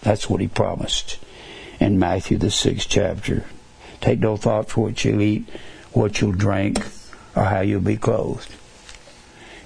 That's 0.00 0.28
what 0.28 0.40
He 0.40 0.48
promised 0.48 1.18
in 1.80 1.98
Matthew, 1.98 2.38
the 2.38 2.50
sixth 2.50 2.88
chapter. 2.88 3.44
Take 4.00 4.20
no 4.20 4.36
thought 4.36 4.68
for 4.70 4.82
what 4.82 5.04
you'll 5.04 5.22
eat, 5.22 5.48
what 5.92 6.20
you'll 6.20 6.32
drink, 6.32 6.84
or 7.34 7.44
how 7.44 7.60
you'll 7.60 7.80
be 7.80 7.96
clothed. 7.96 8.52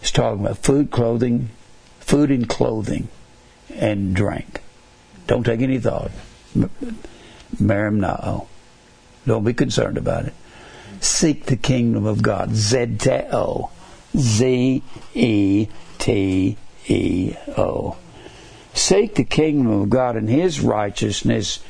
It's 0.01 0.11
talking 0.11 0.45
about 0.45 0.59
food, 0.59 0.91
clothing, 0.91 1.51
food 2.01 2.31
and 2.31 2.49
clothing, 2.49 3.09
and 3.75 4.15
drink. 4.15 4.61
Don't 5.27 5.45
take 5.45 5.61
any 5.61 5.79
thought. 5.79 6.11
Marim 7.57 8.47
Don't 9.27 9.45
be 9.45 9.55
concerned 9.55 9.99
about 9.99 10.27
it. 10.27 10.35
Seek 11.01 11.47
the 11.47 11.57
kingdom 11.57 12.07
of 12.07 12.23
God. 12.23 12.51
Zeteo. 12.51 13.71
Z 14.17 14.83
E 15.15 15.69
T 15.99 16.57
E 16.89 17.35
O. 17.57 17.97
Seek 18.75 19.15
the 19.15 19.25
kingdom 19.25 19.83
of 19.83 19.91
God 19.91 20.17
and 20.17 20.29
His 20.29 20.61
righteousness. 20.61 21.61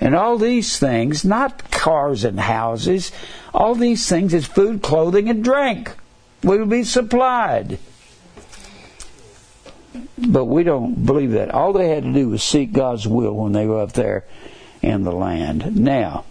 And 0.00 0.14
all 0.14 0.38
these 0.38 0.78
things, 0.78 1.24
not 1.24 1.70
cars 1.70 2.24
and 2.24 2.40
houses, 2.40 3.12
all 3.52 3.74
these 3.74 4.08
things 4.08 4.32
is 4.32 4.46
food, 4.46 4.82
clothing, 4.82 5.28
and 5.28 5.44
drink. 5.44 5.92
We 6.42 6.58
will 6.58 6.66
be 6.66 6.84
supplied. 6.84 7.78
But 10.16 10.46
we 10.46 10.62
don't 10.62 11.04
believe 11.04 11.32
that. 11.32 11.50
All 11.50 11.72
they 11.72 11.88
had 11.88 12.04
to 12.04 12.12
do 12.12 12.30
was 12.30 12.42
seek 12.42 12.72
God's 12.72 13.06
will 13.06 13.34
when 13.34 13.52
they 13.52 13.66
were 13.66 13.82
up 13.82 13.92
there 13.92 14.24
in 14.80 15.04
the 15.04 15.12
land. 15.12 15.76
Now, 15.76 16.24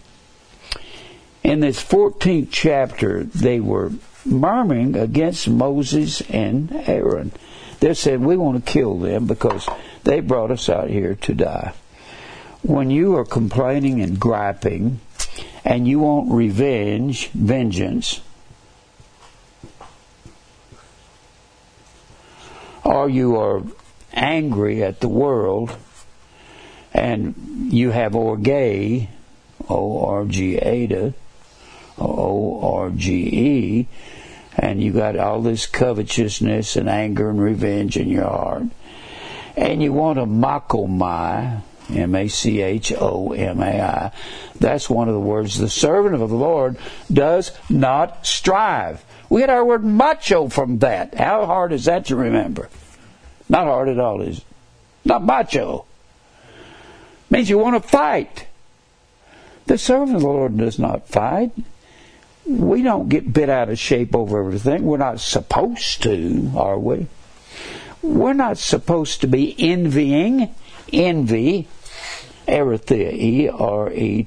in 1.44 1.60
this 1.60 1.84
14th 1.84 2.48
chapter, 2.52 3.24
they 3.24 3.60
were 3.60 3.92
murmuring 4.26 4.96
against 4.96 5.48
Moses 5.48 6.22
and 6.22 6.72
Aaron. 6.88 7.32
They 7.80 7.94
said, 7.94 8.20
We 8.20 8.36
want 8.36 8.66
to 8.66 8.72
kill 8.72 8.98
them 8.98 9.28
because 9.28 9.68
they 10.04 10.20
brought 10.20 10.52
us 10.52 10.70
out 10.70 10.90
here 10.90 11.16
to 11.16 11.34
die. 11.34 11.74
When 12.62 12.92
you 12.92 13.16
are 13.16 13.26
complaining 13.26 14.02
and 14.02 14.20
griping 14.20 15.00
and 15.64 15.88
you 15.88 16.00
want 16.00 16.32
revenge, 16.32 17.30
vengeance, 17.30 18.22
or 22.84 23.10
you 23.10 23.38
are 23.38 23.64
angry 24.14 24.84
at 24.84 25.00
the 25.00 25.08
world 25.08 25.76
and 26.94 27.72
you 27.72 27.92
have 27.92 28.16
orge, 28.16 29.08
O 29.70 30.06
R 30.06 30.26
G 30.26 30.58
A, 30.58 31.14
O 31.98 32.60
R 32.62 32.90
G 32.90 33.14
E, 33.14 33.88
and 34.58 34.82
you 34.82 34.92
got 34.92 35.16
all 35.18 35.42
this 35.42 35.66
covetousness 35.68 36.76
and 36.76 36.90
anger 36.90 37.30
and 37.30 37.42
revenge 37.42 37.96
in 37.96 38.10
your 38.10 38.24
heart, 38.28 38.64
and 39.56 39.82
you 39.84 39.94
want 39.94 40.20
a 40.20 40.26
machomai, 40.26 41.62
M 41.90 42.16
A 42.16 42.28
C 42.28 42.62
H 42.62 42.94
O 42.94 43.34
M 43.34 43.62
A 43.62 43.82
I. 43.82 44.12
That's 44.60 44.90
one 44.90 45.08
of 45.08 45.14
the 45.14 45.20
words. 45.20 45.58
The 45.58 45.70
servant 45.70 46.16
of 46.16 46.30
the 46.30 46.36
Lord 46.36 46.78
does 47.12 47.52
not 47.70 48.26
strive. 48.26 49.04
We 49.30 49.42
get 49.42 49.50
our 49.50 49.64
word 49.64 49.84
macho 49.84 50.50
from 50.50 50.80
that. 50.80 51.16
How 51.16 51.46
hard 51.46 51.72
is 51.72 51.86
that 51.86 52.06
to 52.06 52.16
remember? 52.16 52.70
Not 53.48 53.66
hard 53.66 53.90
at 53.90 54.00
all, 54.00 54.22
is 54.22 54.40
it? 54.40 54.44
Not 55.06 55.24
macho. 55.24 55.86
Means 57.30 57.50
you 57.50 57.58
want 57.58 57.82
to 57.82 57.88
fight. 57.88 58.48
The 59.68 59.78
servant 59.78 60.16
of 60.16 60.22
the 60.22 60.28
Lord 60.28 60.58
does 60.58 60.80
not 60.80 61.08
fight 61.08 61.52
we 62.50 62.82
don't 62.82 63.10
get 63.10 63.32
bit 63.32 63.50
out 63.50 63.70
of 63.70 63.78
shape 63.78 64.16
over 64.16 64.40
everything. 64.40 64.84
We're 64.84 64.98
not 64.98 65.20
supposed 65.20 66.02
to, 66.04 66.52
are 66.56 66.80
we? 66.80 67.08
We're 68.02 68.34
not 68.34 68.58
supposed 68.58 69.22
to 69.22 69.28
be 69.28 69.56
envying. 69.58 70.54
Envy, 70.92 71.68
Eretheia, 72.50 73.14
E-R-E-T-H-E-I-A. 73.14 74.18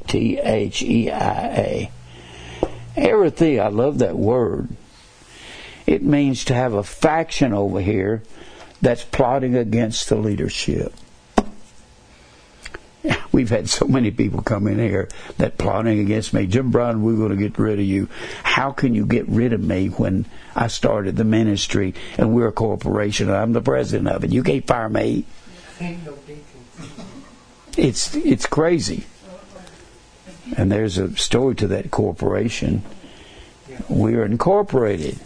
Eretheia, 2.96 3.64
I 3.64 3.68
love 3.68 3.98
that 3.98 4.16
word. 4.16 4.68
It 5.86 6.02
means 6.02 6.44
to 6.44 6.54
have 6.54 6.72
a 6.72 6.84
faction 6.84 7.52
over 7.52 7.80
here 7.80 8.22
that's 8.80 9.04
plotting 9.04 9.56
against 9.56 10.08
the 10.08 10.16
leadership. 10.16 10.94
We've 13.32 13.50
had 13.50 13.68
so 13.68 13.86
many 13.86 14.10
people 14.12 14.42
come 14.42 14.68
in 14.68 14.78
here 14.78 15.08
that 15.38 15.58
plotting 15.58 15.98
against 15.98 16.32
me. 16.34 16.46
Jim 16.46 16.70
Brown, 16.70 17.02
we're 17.02 17.16
going 17.16 17.30
to 17.30 17.36
get 17.36 17.58
rid 17.58 17.80
of 17.80 17.84
you. 17.84 18.08
How 18.44 18.70
can 18.70 18.94
you 18.94 19.06
get 19.06 19.28
rid 19.28 19.52
of 19.52 19.60
me 19.60 19.88
when 19.88 20.26
I 20.54 20.68
started 20.68 21.16
the 21.16 21.24
ministry 21.24 21.94
and 22.18 22.34
we're 22.34 22.48
a 22.48 22.52
corporation 22.52 23.28
and 23.28 23.36
I'm 23.36 23.52
the 23.52 23.62
president 23.62 24.08
of 24.08 24.22
it? 24.22 24.30
You 24.30 24.42
can't 24.44 24.66
fire 24.66 24.88
me. 24.88 25.24
It's 27.76 28.14
it's 28.14 28.46
crazy. 28.46 29.06
And 30.56 30.70
there's 30.70 30.98
a 30.98 31.16
story 31.16 31.54
to 31.56 31.66
that 31.68 31.90
corporation. 31.90 32.82
We 33.88 34.14
are 34.16 34.24
incorporated. 34.24 35.18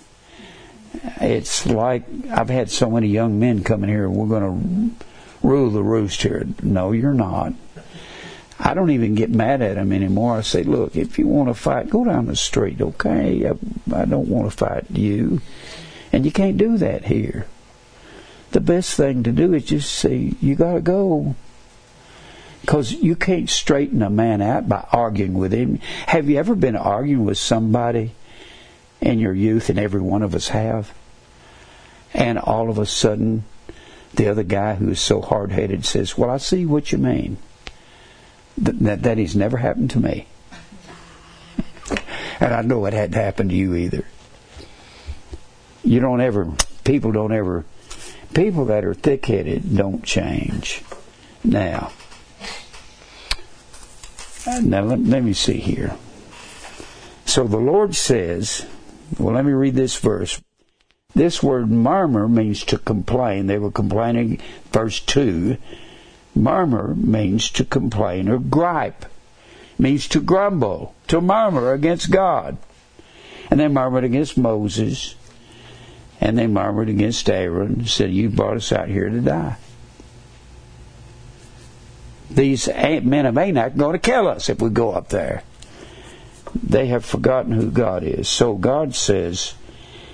It's 1.20 1.66
like 1.66 2.04
I've 2.30 2.48
had 2.48 2.70
so 2.70 2.90
many 2.90 3.08
young 3.08 3.40
men 3.40 3.64
coming 3.64 3.90
here. 3.90 4.08
We're 4.08 4.28
going 4.28 4.96
to 5.00 5.06
rule 5.46 5.70
the 5.70 5.82
roost 5.82 6.22
here. 6.22 6.46
No, 6.62 6.92
you're 6.92 7.14
not. 7.14 7.54
I 8.58 8.74
don't 8.74 8.90
even 8.90 9.14
get 9.14 9.30
mad 9.30 9.60
at 9.60 9.74
them 9.74 9.92
anymore. 9.92 10.38
I 10.38 10.40
say, 10.40 10.62
look, 10.62 10.96
if 10.96 11.18
you 11.18 11.26
want 11.26 11.48
to 11.48 11.54
fight, 11.54 11.90
go 11.90 12.04
down 12.04 12.26
the 12.26 12.36
street, 12.36 12.80
okay? 12.80 13.48
I, 13.48 13.50
I 13.94 14.04
don't 14.06 14.28
want 14.28 14.50
to 14.50 14.56
fight 14.56 14.90
you. 14.90 15.40
And 16.12 16.24
you 16.24 16.32
can't 16.32 16.56
do 16.56 16.78
that 16.78 17.04
here. 17.04 17.46
The 18.52 18.60
best 18.60 18.96
thing 18.96 19.22
to 19.24 19.32
do 19.32 19.52
is 19.52 19.64
just 19.64 19.92
say, 19.92 20.32
you 20.40 20.54
got 20.54 20.74
to 20.74 20.80
go. 20.80 21.34
Because 22.66 22.90
you 22.90 23.14
can't 23.14 23.48
straighten 23.48 24.02
a 24.02 24.10
man 24.10 24.42
out 24.42 24.68
by 24.68 24.84
arguing 24.90 25.34
with 25.34 25.52
him. 25.52 25.78
Have 26.08 26.28
you 26.28 26.36
ever 26.36 26.56
been 26.56 26.74
arguing 26.74 27.24
with 27.24 27.38
somebody 27.38 28.10
in 29.00 29.20
your 29.20 29.32
youth, 29.32 29.70
and 29.70 29.78
every 29.78 30.00
one 30.00 30.24
of 30.24 30.34
us 30.34 30.48
have? 30.48 30.92
And 32.12 32.40
all 32.40 32.68
of 32.68 32.78
a 32.78 32.84
sudden, 32.84 33.44
the 34.14 34.26
other 34.26 34.42
guy 34.42 34.74
who 34.74 34.90
is 34.90 34.98
so 34.98 35.20
hard 35.20 35.52
headed 35.52 35.84
says, 35.84 36.18
Well, 36.18 36.28
I 36.28 36.38
see 36.38 36.66
what 36.66 36.90
you 36.90 36.98
mean. 36.98 37.36
That, 38.58 39.04
that, 39.04 39.18
has 39.18 39.36
never 39.36 39.58
happened 39.58 39.90
to 39.90 40.00
me. 40.00 40.26
and 42.40 42.52
I 42.52 42.62
know 42.62 42.84
it 42.86 42.94
hadn't 42.94 43.14
happened 43.14 43.50
to 43.50 43.56
you 43.56 43.76
either. 43.76 44.04
You 45.84 46.00
don't 46.00 46.20
ever, 46.20 46.52
people 46.82 47.12
don't 47.12 47.32
ever, 47.32 47.64
people 48.34 48.64
that 48.64 48.84
are 48.84 48.94
thick 48.94 49.26
headed 49.26 49.76
don't 49.76 50.02
change. 50.02 50.82
Now, 51.44 51.92
Uh, 54.46 54.60
now 54.60 54.82
let, 54.82 55.00
me 55.24 55.32
see 55.32 55.58
here. 55.58 55.96
So 57.24 57.44
the 57.48 57.56
Lord 57.56 57.96
says, 57.96 58.64
well, 59.18 59.34
let 59.34 59.44
me 59.44 59.52
read 59.52 59.74
this 59.74 59.98
verse. 59.98 60.40
This 61.14 61.42
word 61.42 61.70
murmur 61.70 62.28
means 62.28 62.62
to 62.64 62.78
complain. 62.78 63.46
They 63.46 63.58
were 63.58 63.72
complaining, 63.72 64.40
verse 64.70 65.00
2. 65.00 65.56
Murmur 66.36 66.94
means 66.94 67.50
to 67.50 67.64
complain 67.64 68.28
or 68.28 68.38
gripe, 68.38 69.06
means 69.78 70.06
to 70.08 70.20
grumble, 70.20 70.94
to 71.08 71.20
murmur 71.20 71.72
against 71.72 72.10
God. 72.10 72.56
And 73.50 73.58
they 73.58 73.68
murmured 73.68 74.04
against 74.04 74.36
Moses, 74.36 75.16
and 76.20 76.38
they 76.38 76.46
murmured 76.46 76.88
against 76.88 77.28
Aaron, 77.30 77.86
said, 77.86 78.12
You 78.12 78.28
brought 78.28 78.58
us 78.58 78.70
out 78.70 78.88
here 78.88 79.08
to 79.08 79.20
die. 79.20 79.56
These 82.30 82.68
men 82.68 83.26
of 83.26 83.38
Anak 83.38 83.76
going 83.76 83.92
to 83.92 83.98
kill 83.98 84.28
us 84.28 84.48
if 84.48 84.60
we 84.60 84.70
go 84.70 84.92
up 84.92 85.08
there. 85.08 85.42
They 86.62 86.86
have 86.86 87.04
forgotten 87.04 87.52
who 87.52 87.70
God 87.70 88.02
is. 88.02 88.28
So 88.28 88.54
God 88.54 88.94
says 88.94 89.54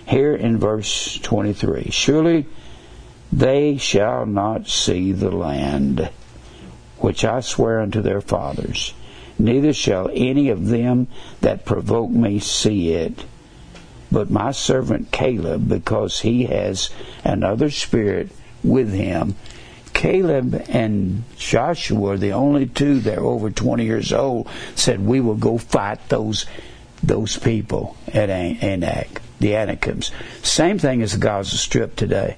here 0.06 0.34
in 0.34 0.58
verse 0.58 1.18
23 1.18 1.90
Surely 1.90 2.46
they 3.32 3.78
shall 3.78 4.26
not 4.26 4.68
see 4.68 5.12
the 5.12 5.30
land 5.30 6.10
which 6.98 7.24
I 7.24 7.40
swear 7.40 7.80
unto 7.80 8.00
their 8.00 8.20
fathers, 8.20 8.94
neither 9.38 9.72
shall 9.72 10.10
any 10.12 10.50
of 10.50 10.68
them 10.68 11.08
that 11.40 11.64
provoke 11.64 12.10
me 12.10 12.38
see 12.38 12.92
it. 12.92 13.24
But 14.10 14.30
my 14.30 14.52
servant 14.52 15.10
Caleb, 15.10 15.68
because 15.68 16.20
he 16.20 16.44
has 16.44 16.90
another 17.24 17.70
spirit 17.70 18.30
with 18.62 18.92
him, 18.92 19.34
Caleb 19.93 20.64
and 20.68 21.24
Joshua 21.36 22.16
the 22.16 22.32
only 22.32 22.66
two 22.66 23.01
that 23.01 23.18
are 23.18 23.24
over 23.24 23.51
20 23.51 23.84
years 23.84 24.12
old 24.12 24.49
said, 24.74 25.05
We 25.05 25.20
will 25.20 25.36
go 25.36 25.59
fight 25.59 26.09
those, 26.09 26.47
those 27.03 27.36
people 27.36 27.97
at 28.12 28.30
Anak, 28.30 29.22
the 29.38 29.55
Anakims. 29.55 30.11
Same 30.43 30.78
thing 30.78 31.03
as 31.03 31.12
the 31.12 31.18
Gaza 31.18 31.57
Strip 31.57 31.97
today. 31.97 32.36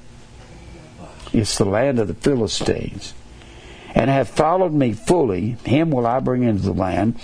It's 1.33 1.59
the 1.59 1.65
land 1.65 1.99
of 1.99 2.09
the 2.09 2.15
Philistines. 2.15 3.15
And 3.95 4.11
have 4.11 4.29
followed 4.29 4.73
me 4.73 4.93
fully, 4.93 5.57
him 5.65 5.91
will 5.91 6.07
I 6.07 6.21
bring 6.21 6.43
into 6.43 6.63
the 6.63 6.73
land, 6.73 7.19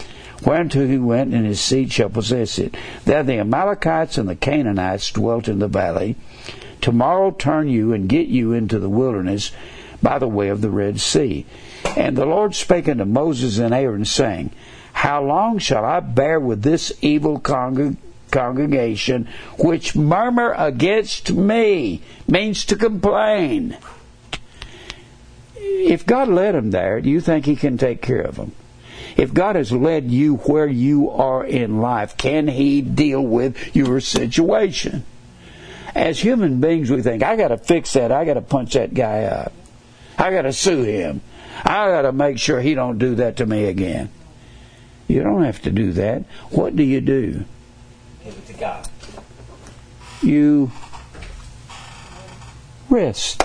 whereunto 0.45 0.87
he 0.87 0.99
went, 0.99 1.35
and 1.35 1.45
his 1.45 1.61
seed 1.61 1.93
shall 1.93 2.11
possess 2.11 2.59
it. 2.59 2.77
There 3.05 3.23
the 3.23 3.39
Amalekites 3.39 4.19
and 4.19 4.29
the 4.29 4.37
Canaanites 4.37 5.11
dwelt 5.11 5.49
in 5.49 5.59
the 5.59 5.69
valley. 5.69 6.17
Tomorrow 6.81 7.33
turn 7.33 7.69
you 7.69 7.93
and 7.93 8.09
get 8.09 8.29
you 8.29 8.53
into 8.53 8.79
the 8.79 8.89
wilderness 8.89 9.53
by 10.03 10.19
the 10.19 10.29
way 10.29 10.49
of 10.49 10.61
the 10.61 10.71
Red 10.71 11.01
Sea. 11.01 11.47
And 11.97 12.17
the 12.17 12.27
Lord 12.27 12.55
spake 12.55 12.89
unto 12.89 13.05
Moses 13.05 13.59
and 13.59 13.75
Aaron, 13.75 14.05
saying, 14.05 14.51
How 14.93 15.23
long 15.23 15.59
shall 15.59 15.85
I 15.85 16.01
bear 16.01 16.39
with 16.39 16.63
this 16.63 16.93
evil 17.01 17.39
congregation? 17.39 18.07
congregation 18.31 19.27
which 19.59 19.97
murmur 19.97 20.55
against 20.57 21.33
me 21.33 22.01
means 22.29 22.65
to 22.65 22.77
complain 22.77 23.77
if 25.81 26.05
God 26.07 26.29
led 26.29 26.55
them 26.55 26.71
there, 26.71 27.01
do 27.01 27.09
you 27.09 27.21
think 27.21 27.47
He 27.47 27.57
can 27.57 27.79
take 27.79 28.03
care 28.03 28.21
of 28.21 28.37
them? 28.37 28.53
If 29.17 29.35
God 29.35 29.57
has 29.57 29.73
led 29.73 30.11
you 30.11 30.37
where 30.37 30.67
you 30.67 31.11
are 31.11 31.45
in 31.45 31.81
life, 31.81 32.17
can 32.17 32.49
He 32.49 32.81
deal 32.81 33.23
with 33.23 33.75
your 33.75 34.01
situation? 34.01 35.05
As 35.95 36.21
human 36.21 36.61
beings, 36.61 36.91
we 36.91 37.03
think, 37.03 37.23
I 37.23 37.37
got 37.37 37.49
to 37.49 37.59
fix 37.59 37.95
that. 37.95 38.13
I 38.13 38.25
got 38.25 38.35
to 38.35 38.43
punch 38.43 38.75
that 38.75 38.95
guy 38.95 39.25
up. 39.25 39.53
I 40.21 40.31
got 40.31 40.43
to 40.43 40.53
sue 40.53 40.83
him. 40.83 41.23
I 41.65 41.89
got 41.89 42.03
to 42.03 42.13
make 42.13 42.39
sure 42.39 42.61
he 42.61 42.75
don't 42.75 42.99
do 42.99 43.15
that 43.15 43.39
to 43.39 43.47
me 43.47 43.65
again. 43.65 44.11
You 45.09 45.23
don't 45.23 45.45
have 45.45 45.63
to 45.63 45.71
do 45.71 45.93
that. 45.93 46.25
What 46.51 46.77
do 46.77 46.83
you 46.83 47.01
do? 47.01 47.45
Give 48.23 48.37
it 48.37 48.47
to 48.49 48.53
God. 48.53 48.89
You 50.23 50.71
rest. 52.91 53.43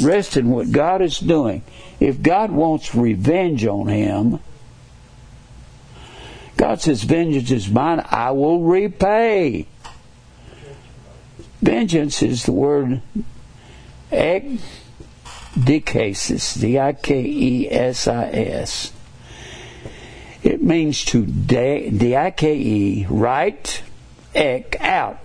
Rest 0.00 0.36
in 0.36 0.48
what 0.48 0.70
God 0.70 1.02
is 1.02 1.18
doing. 1.18 1.64
If 1.98 2.22
God 2.22 2.52
wants 2.52 2.94
revenge 2.94 3.66
on 3.66 3.88
him, 3.88 4.38
God 6.56 6.80
says, 6.80 7.02
Vengeance 7.02 7.50
is 7.50 7.68
mine, 7.68 8.00
I 8.08 8.30
will 8.30 8.60
repay. 8.60 9.66
Vengeance 11.60 12.22
is 12.22 12.44
the 12.44 12.52
word 12.52 13.02
dikesis, 15.54 16.60
D-I-K-E-S-I-S. 16.60 17.02
It 20.42 20.62
means 20.62 21.04
to 21.06 21.24
D-I-K-E, 21.24 23.06
right, 23.08 23.82
ek, 24.34 24.76
out. 24.80 25.18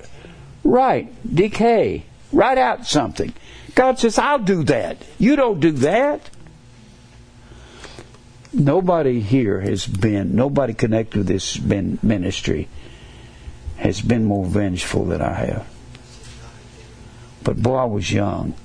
Right, 0.63 1.13
decay, 1.33 2.03
write 2.33 2.57
out 2.57 2.85
something. 2.85 3.33
God 3.73 3.99
says, 3.99 4.17
I'll 4.17 4.39
do 4.39 4.63
that. 4.63 4.97
You 5.17 5.35
don't 5.35 5.59
do 5.59 5.71
that. 5.71 6.29
Nobody 8.53 9.21
here 9.21 9.61
has 9.61 9.85
been, 9.87 10.35
nobody 10.35 10.73
connected 10.73 11.19
with 11.19 11.27
this 11.27 11.59
ministry 11.61 12.67
has 13.77 14.01
been 14.01 14.25
more 14.25 14.45
vengeful 14.45 15.05
than 15.05 15.21
I 15.21 15.33
have. 15.33 15.67
But 17.43 17.61
boy, 17.61 17.75
I 17.75 17.85
was 17.85 18.11
young. 18.11 18.55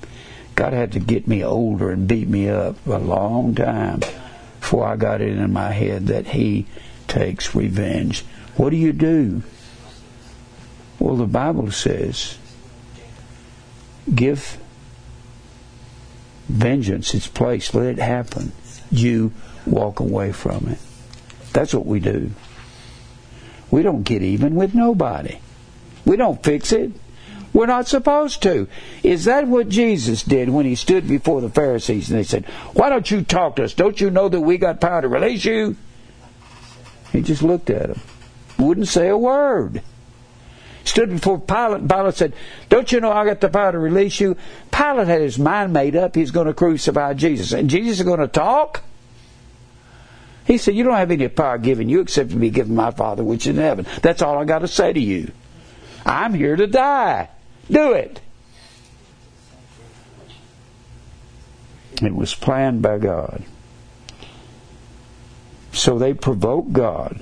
God 0.55 0.73
had 0.73 0.91
to 0.93 0.99
get 0.99 1.27
me 1.27 1.43
older 1.43 1.89
and 1.89 2.07
beat 2.07 2.27
me 2.27 2.49
up 2.49 2.75
a 2.85 2.97
long 2.97 3.55
time 3.55 4.01
before 4.59 4.85
I 4.85 4.95
got 4.95 5.21
it 5.21 5.37
in 5.37 5.53
my 5.53 5.71
head 5.71 6.07
that 6.07 6.27
He 6.27 6.65
takes 7.07 7.55
revenge. 7.55 8.23
What 8.55 8.69
do 8.69 8.77
you 8.77 8.93
do? 8.93 9.43
Well, 10.99 11.15
the 11.15 11.25
Bible 11.25 11.71
says, 11.71 12.37
give 14.13 14.57
vengeance 16.47 17.13
its 17.13 17.27
place. 17.27 17.73
Let 17.73 17.87
it 17.87 17.99
happen. 17.99 18.51
You 18.91 19.31
walk 19.65 19.99
away 19.99 20.31
from 20.31 20.67
it. 20.67 20.77
That's 21.51 21.73
what 21.73 21.85
we 21.85 21.99
do. 21.99 22.31
We 23.71 23.81
don't 23.81 24.03
get 24.03 24.21
even 24.21 24.55
with 24.55 24.75
nobody. 24.75 25.39
We 26.05 26.15
don't 26.15 26.43
fix 26.43 26.71
it. 26.71 26.91
We're 27.53 27.67
not 27.67 27.87
supposed 27.87 28.41
to. 28.43 28.67
Is 29.03 29.25
that 29.25 29.47
what 29.47 29.69
Jesus 29.69 30.23
did 30.23 30.49
when 30.49 30.65
he 30.65 30.75
stood 30.75 31.07
before 31.07 31.39
the 31.41 31.49
Pharisees 31.49 32.09
and 32.09 32.17
they 32.17 32.23
said, 32.23 32.45
Why 32.73 32.89
don't 32.89 33.09
you 33.09 33.21
talk 33.21 33.57
to 33.57 33.63
us? 33.63 33.73
Don't 33.73 34.01
you 34.01 34.09
know 34.09 34.27
that 34.27 34.41
we 34.41 34.57
got 34.57 34.81
power 34.81 35.01
to 35.01 35.07
release 35.07 35.45
you? 35.45 35.75
He 37.11 37.21
just 37.21 37.43
looked 37.43 37.69
at 37.69 37.89
them. 37.89 38.01
Wouldn't 38.57 38.87
say 38.87 39.07
a 39.07 39.17
word 39.17 39.83
stood 40.83 41.09
before 41.09 41.39
Pilate. 41.39 41.87
Pilate 41.87 42.15
said, 42.15 42.33
Don't 42.69 42.91
you 42.91 42.99
know 42.99 43.11
I 43.11 43.25
got 43.25 43.41
the 43.41 43.49
power 43.49 43.71
to 43.71 43.79
release 43.79 44.19
you? 44.19 44.35
Pilate 44.71 45.07
had 45.07 45.21
his 45.21 45.39
mind 45.39 45.73
made 45.73 45.95
up 45.95 46.15
he's 46.15 46.31
going 46.31 46.47
to 46.47 46.53
crucify 46.53 47.13
Jesus. 47.13 47.51
And 47.51 47.69
Jesus 47.69 47.99
is 47.99 48.05
going 48.05 48.19
to 48.19 48.27
talk? 48.27 48.81
He 50.45 50.57
said, 50.57 50.75
You 50.75 50.83
don't 50.83 50.95
have 50.95 51.11
any 51.11 51.27
power 51.27 51.57
given 51.57 51.89
you 51.89 52.01
except 52.01 52.31
to 52.31 52.35
be 52.35 52.49
given 52.49 52.75
my 52.75 52.91
Father 52.91 53.23
which 53.23 53.47
is 53.47 53.55
in 53.55 53.61
heaven. 53.61 53.85
That's 54.01 54.21
all 54.21 54.37
I 54.37 54.45
got 54.45 54.59
to 54.59 54.67
say 54.67 54.93
to 54.93 54.99
you. 54.99 55.31
I'm 56.05 56.33
here 56.33 56.55
to 56.55 56.67
die. 56.67 57.29
Do 57.73 57.93
it. 57.93 58.21
It 62.03 62.13
was 62.13 62.35
planned 62.35 62.83
by 62.83 62.99
God. 62.99 63.43
So 65.71 65.97
they 65.97 66.13
provoked 66.13 66.71
God 66.71 67.19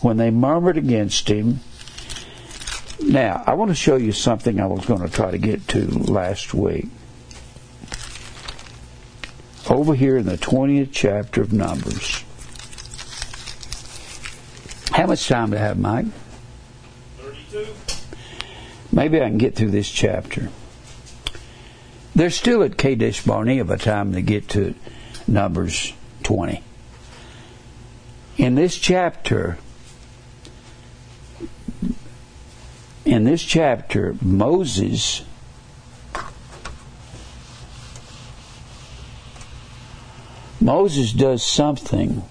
when 0.00 0.16
they 0.16 0.30
murmured 0.30 0.76
against 0.76 1.28
him. 1.28 1.60
Now, 3.02 3.42
I 3.44 3.54
want 3.54 3.72
to 3.72 3.74
show 3.74 3.96
you 3.96 4.12
something 4.12 4.60
I 4.60 4.66
was 4.66 4.86
going 4.86 5.02
to 5.02 5.08
try 5.08 5.32
to 5.32 5.38
get 5.38 5.66
to 5.68 5.84
last 5.86 6.54
week. 6.54 6.86
Over 9.68 9.94
here 9.94 10.16
in 10.16 10.26
the 10.26 10.38
20th 10.38 10.90
chapter 10.92 11.42
of 11.42 11.52
Numbers. 11.52 12.22
How 14.92 15.06
much 15.06 15.26
time 15.26 15.50
do 15.50 15.56
I 15.56 15.60
have, 15.60 15.78
Mike? 15.78 16.06
32. 18.90 18.96
Maybe 18.96 19.22
I 19.22 19.28
can 19.28 19.38
get 19.38 19.54
through 19.54 19.70
this 19.70 19.90
chapter. 19.90 20.50
They're 22.14 22.30
still 22.30 22.62
at 22.62 22.76
Kadesh 22.76 23.22
Barnea 23.24 23.64
by 23.64 23.76
the 23.76 23.84
time 23.84 24.12
they 24.12 24.22
get 24.22 24.48
to 24.50 24.74
Numbers 25.26 25.92
20. 26.24 26.62
In 28.38 28.54
this 28.54 28.76
chapter, 28.76 29.58
in 33.04 33.24
this 33.24 33.42
chapter, 33.42 34.16
Moses 34.20 35.22
Moses 40.60 41.12
does 41.12 41.46
something 41.46 42.24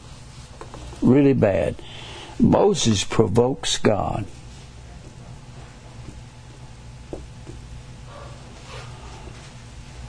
really 1.01 1.33
bad. 1.33 1.75
Moses 2.39 3.03
provokes 3.03 3.77
God. 3.77 4.25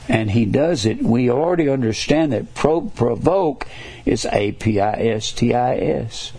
And 0.09 0.30
he 0.30 0.46
does 0.46 0.86
it. 0.86 1.02
We 1.02 1.30
already 1.30 1.68
understand 1.68 2.32
that 2.32 2.54
pro- 2.54 2.80
provoke 2.80 3.66
is 4.06 4.26
A 4.32 4.52
P 4.52 4.80
I 4.80 4.94
S 4.94 5.32
T 5.32 5.54
I 5.54 5.76
S. 5.76 6.32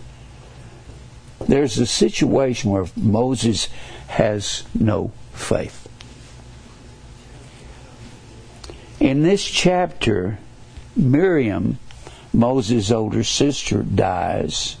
There's 1.46 1.78
a 1.78 1.86
situation 1.86 2.70
where 2.72 2.86
Moses 2.96 3.68
has 4.08 4.64
no 4.74 5.12
faith. 5.32 5.88
In 8.98 9.22
this 9.22 9.44
chapter, 9.44 10.38
Miriam, 10.94 11.78
Moses' 12.32 12.90
older 12.90 13.24
sister, 13.24 13.82
dies. 13.82 14.76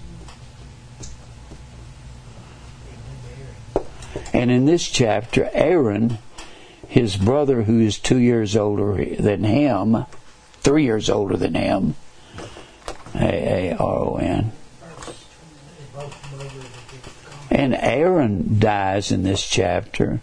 And 4.32 4.50
in 4.50 4.66
this 4.66 4.88
chapter, 4.88 5.48
Aaron, 5.52 6.18
his 6.90 7.16
brother, 7.16 7.62
who 7.62 7.78
is 7.78 8.00
two 8.00 8.18
years 8.18 8.56
older 8.56 9.04
than 9.14 9.44
him, 9.44 10.06
three 10.58 10.82
years 10.82 11.08
older 11.08 11.36
than 11.36 11.54
him, 11.54 11.94
A 13.14 13.70
A 13.70 13.76
R 13.76 13.96
O 13.96 14.16
N, 14.16 14.50
and 17.48 17.76
Aaron 17.76 18.58
dies 18.58 19.12
in 19.12 19.22
this 19.22 19.48
chapter. 19.48 20.20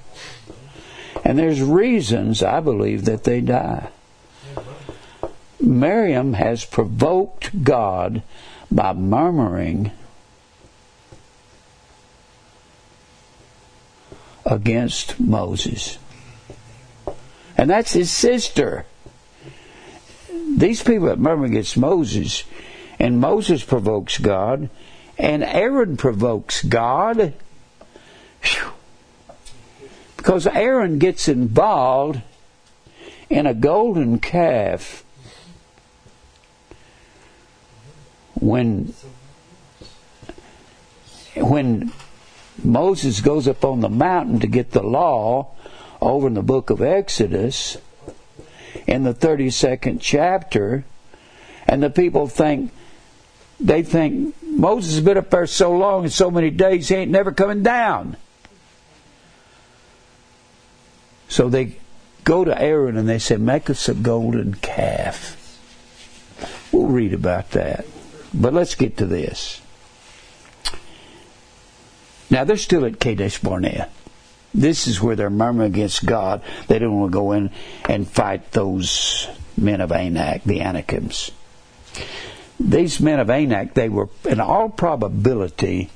And 1.23 1.39
there's 1.39 1.61
reasons, 1.61 2.43
I 2.43 2.59
believe, 2.59 3.05
that 3.05 3.23
they 3.23 3.39
die. 3.39 3.87
Miriam 5.61 6.33
has 6.33 6.65
provoked 6.65 7.63
God 7.63 8.23
by 8.69 8.91
murmuring 8.91 9.91
against 14.45 15.17
Moses. 15.17 15.97
And 17.57 17.69
that's 17.69 17.93
his 17.93 18.11
sister. 18.11 18.85
These 20.55 20.83
people 20.83 21.07
that 21.07 21.19
murmuring 21.19 21.53
against 21.53 21.75
Moses, 21.75 22.43
and 22.99 23.19
Moses 23.19 23.63
provokes 23.63 24.19
God, 24.19 24.69
and 25.17 25.43
Aaron 25.43 25.97
provokes 25.97 26.63
God. 26.63 27.33
Whew. 28.43 28.71
Because 30.15 30.45
Aaron 30.47 30.99
gets 30.99 31.27
involved 31.27 32.21
in 33.29 33.45
a 33.45 33.53
golden 33.53 34.19
calf 34.19 35.03
when 38.35 38.93
when 41.35 41.91
Moses 42.63 43.19
goes 43.21 43.47
up 43.47 43.63
on 43.63 43.81
the 43.81 43.89
mountain 43.89 44.39
to 44.39 44.47
get 44.47 44.71
the 44.71 44.83
law 44.83 45.51
over 46.01 46.27
in 46.27 46.33
the 46.33 46.43
book 46.43 46.69
of 46.69 46.81
Exodus 46.81 47.77
in 48.85 49.03
the 49.03 49.13
32nd 49.13 49.99
chapter 49.99 50.83
and 51.67 51.83
the 51.83 51.89
people 51.89 52.27
think 52.27 52.71
they 53.59 53.83
think 53.83 54.35
Moses 54.43 54.95
has 54.95 55.03
been 55.03 55.17
up 55.17 55.29
there 55.29 55.47
so 55.47 55.75
long 55.75 56.03
and 56.03 56.13
so 56.13 56.29
many 56.31 56.49
days 56.49 56.89
he 56.89 56.95
ain't 56.95 57.11
never 57.11 57.31
coming 57.31 57.63
down. 57.63 58.15
So 61.27 61.49
they 61.49 61.77
go 62.23 62.45
to 62.45 62.61
Aaron 62.61 62.97
and 62.97 63.09
they 63.09 63.19
say, 63.19 63.37
Make 63.37 63.69
us 63.69 63.89
a 63.89 63.93
golden 63.93 64.55
calf. 64.55 65.33
We'll 66.71 66.87
read 66.87 67.13
about 67.13 67.51
that. 67.51 67.85
But 68.33 68.53
let's 68.53 68.75
get 68.75 68.97
to 68.97 69.05
this. 69.05 69.61
Now 72.29 72.43
they're 72.43 72.57
still 72.57 72.85
at 72.85 72.99
Kadesh 72.99 73.39
Barnea. 73.39 73.89
This 74.57 74.87
is 74.87 74.99
where 74.99 75.15
they're 75.15 75.29
murmuring 75.29 75.71
against 75.71 76.03
God. 76.03 76.41
They 76.67 76.79
don't 76.79 76.99
want 76.99 77.11
to 77.11 77.15
go 77.15 77.31
in 77.33 77.51
and 77.85 78.09
fight 78.09 78.51
those 78.51 79.27
men 79.55 79.81
of 79.81 79.91
Anak, 79.91 80.43
the 80.45 80.61
Anakims. 80.61 81.31
These 82.59 82.99
men 82.99 83.19
of 83.19 83.29
Anak, 83.29 83.75
they 83.75 83.87
were, 83.87 84.09
in 84.25 84.39
all 84.39 84.69
probability, 84.69 85.91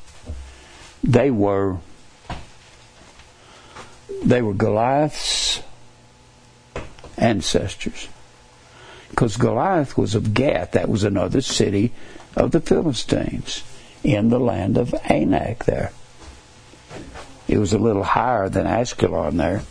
they 1.04 1.32
were 1.32 1.78
they 4.24 4.44
were 4.44 4.54
Goliath's 4.54 5.64
ancestors. 7.18 8.08
Because 9.10 9.38
Goliath 9.38 9.98
was 9.98 10.14
of 10.14 10.36
Gath, 10.36 10.74
that 10.74 10.88
was 10.88 11.04
another 11.04 11.42
city 11.42 11.92
of 12.36 12.52
the 12.52 12.62
Philistines 12.62 13.64
in 14.04 14.30
the 14.30 14.40
land 14.40 14.78
of 14.78 14.94
Anak 15.06 15.66
there. 15.66 15.92
It 17.48 17.58
was 17.58 17.74
a 17.74 17.78
little 17.78 18.04
higher 18.04 18.50
than 18.50 18.66
Ascalon 18.66 19.38
there. 19.38 19.62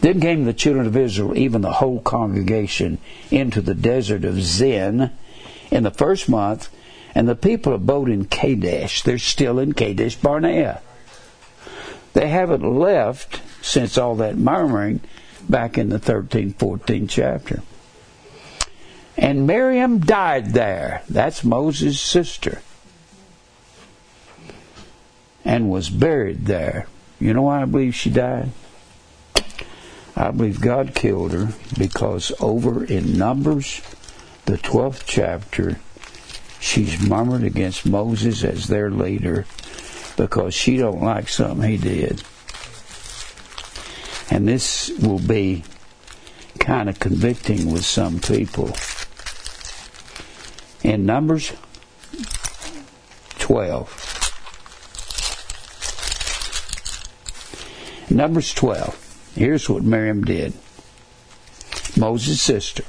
Then 0.00 0.20
came 0.20 0.44
the 0.44 0.52
children 0.52 0.86
of 0.86 0.96
Israel, 0.96 1.36
even 1.36 1.62
the 1.62 1.72
whole 1.72 2.00
congregation, 2.00 2.98
into 3.30 3.60
the 3.60 3.74
desert 3.74 4.24
of 4.24 4.40
Zin 4.40 5.10
in 5.70 5.82
the 5.82 5.90
first 5.90 6.28
month, 6.28 6.68
and 7.14 7.28
the 7.28 7.34
people 7.34 7.74
abode 7.74 8.08
in 8.08 8.26
Kadesh. 8.26 9.02
They're 9.02 9.18
still 9.18 9.58
in 9.58 9.72
Kadesh 9.72 10.14
Barnea. 10.14 10.80
They 12.12 12.28
haven't 12.28 12.62
left 12.62 13.42
since 13.62 13.98
all 13.98 14.14
that 14.16 14.38
murmuring 14.38 15.00
back 15.48 15.76
in 15.76 15.88
the 15.88 15.98
13, 15.98 16.52
14 16.52 17.08
chapter. 17.08 17.62
And 19.16 19.46
Miriam 19.46 20.00
died 20.00 20.52
there. 20.52 21.02
That's 21.08 21.42
Moses' 21.42 22.00
sister. 22.00 22.60
And 25.44 25.70
was 25.70 25.88
buried 25.88 26.46
there. 26.46 26.86
You 27.18 27.32
know 27.32 27.42
why 27.42 27.62
I 27.62 27.64
believe 27.64 27.94
she 27.94 28.10
died? 28.10 28.50
I 30.14 30.30
believe 30.30 30.60
God 30.60 30.94
killed 30.94 31.32
her 31.32 31.48
because 31.78 32.32
over 32.40 32.84
in 32.84 33.18
Numbers, 33.18 33.80
the 34.46 34.58
12th 34.58 35.04
chapter, 35.06 35.78
she's 36.58 37.00
murmured 37.06 37.44
against 37.44 37.86
Moses 37.86 38.42
as 38.44 38.66
their 38.66 38.90
leader 38.90 39.46
because 40.16 40.54
she 40.54 40.78
don't 40.78 41.02
like 41.02 41.28
something 41.28 41.68
he 41.68 41.76
did. 41.76 42.22
And 44.30 44.48
this 44.48 44.90
will 44.98 45.20
be 45.20 45.64
kind 46.58 46.88
of 46.88 46.98
convicting 46.98 47.70
with 47.70 47.84
some 47.84 48.18
people. 48.18 48.74
In 50.86 51.04
Numbers 51.04 51.52
12. 53.40 53.90
Numbers 58.08 58.54
12. 58.54 59.32
Here's 59.34 59.68
what 59.68 59.82
Miriam 59.82 60.22
did. 60.22 60.52
Moses' 61.96 62.40
sister. 62.40 62.84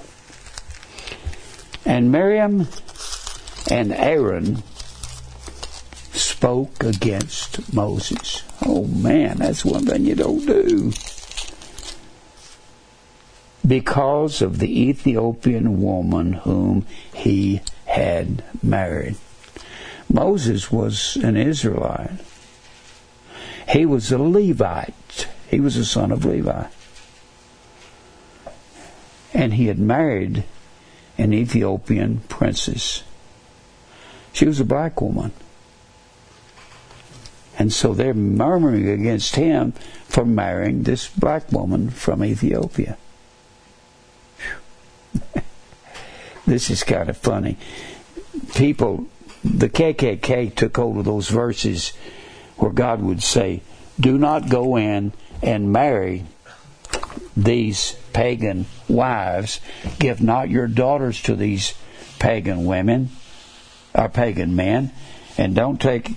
And 1.87 2.11
Miriam 2.11 2.67
and 3.71 3.91
Aaron 3.91 4.61
spoke 6.11 6.83
against 6.83 7.73
Moses. 7.73 8.43
Oh 8.63 8.85
man, 8.85 9.39
that's 9.39 9.65
one 9.65 9.87
thing 9.87 10.05
you 10.05 10.13
don't 10.13 10.45
do. 10.45 10.93
Because 13.67 14.43
of 14.43 14.59
the 14.59 14.87
Ethiopian 14.87 15.81
woman 15.81 16.33
whom 16.33 16.85
he 17.15 17.61
had 17.87 18.43
married. 18.61 19.15
Moses 20.11 20.71
was 20.71 21.17
an 21.17 21.35
Israelite. 21.35 22.11
He 23.67 23.85
was 23.85 24.11
a 24.11 24.17
Levite. 24.17 25.27
He 25.49 25.59
was 25.59 25.75
a 25.75 25.85
son 25.85 26.11
of 26.11 26.23
Levi. 26.23 26.67
And 29.33 29.53
he 29.53 29.67
had 29.67 29.79
married 29.79 30.43
an 31.17 31.33
Ethiopian 31.33 32.19
princess. 32.29 33.03
She 34.33 34.45
was 34.45 34.59
a 34.59 34.65
black 34.65 35.01
woman. 35.01 35.31
And 37.57 37.73
so 37.73 37.93
they're 37.93 38.13
murmuring 38.13 38.87
against 38.87 39.35
him 39.35 39.71
for 40.05 40.23
marrying 40.25 40.83
this 40.83 41.07
black 41.09 41.51
woman 41.51 41.89
from 41.89 42.23
Ethiopia. 42.23 42.97
This 46.47 46.69
is 46.69 46.83
kind 46.83 47.09
of 47.09 47.17
funny. 47.17 47.57
People, 48.55 49.07
the 49.43 49.69
KKK 49.69 50.55
took 50.55 50.77
hold 50.77 50.97
of 50.97 51.05
those 51.05 51.29
verses 51.29 51.91
where 52.55 52.71
God 52.71 53.01
would 53.01 53.21
say, 53.21 53.61
Do 53.99 54.17
not 54.17 54.49
go 54.49 54.77
in 54.77 55.11
and 55.43 55.71
marry 55.71 56.23
these 57.35 57.97
pagan 58.13 58.65
wives. 58.87 59.59
Give 59.99 60.21
not 60.21 60.49
your 60.49 60.67
daughters 60.67 61.21
to 61.23 61.35
these 61.35 61.75
pagan 62.17 62.65
women 62.65 63.09
or 63.93 64.09
pagan 64.09 64.55
men, 64.55 64.91
and 65.37 65.53
don't 65.53 65.81
take 65.81 66.11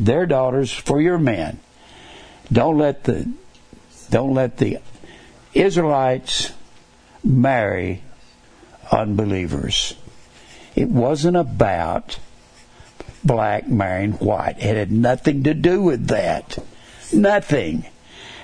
their 0.00 0.26
daughters 0.26 0.72
for 0.72 1.00
your 1.00 1.18
men. 1.18 1.60
Don't 2.50 2.78
let 2.78 3.04
the 3.04 3.30
don't 4.10 4.34
let 4.34 4.56
the 4.56 4.78
Israelites 5.54 6.52
marry 7.22 8.02
unbelievers. 8.90 9.94
It 10.74 10.88
wasn't 10.88 11.36
about 11.36 12.18
black 13.24 13.68
marrying 13.68 14.12
white. 14.12 14.58
It 14.58 14.76
had 14.76 14.92
nothing 14.92 15.42
to 15.44 15.54
do 15.54 15.82
with 15.82 16.06
that. 16.08 16.58
Nothing. 17.12 17.86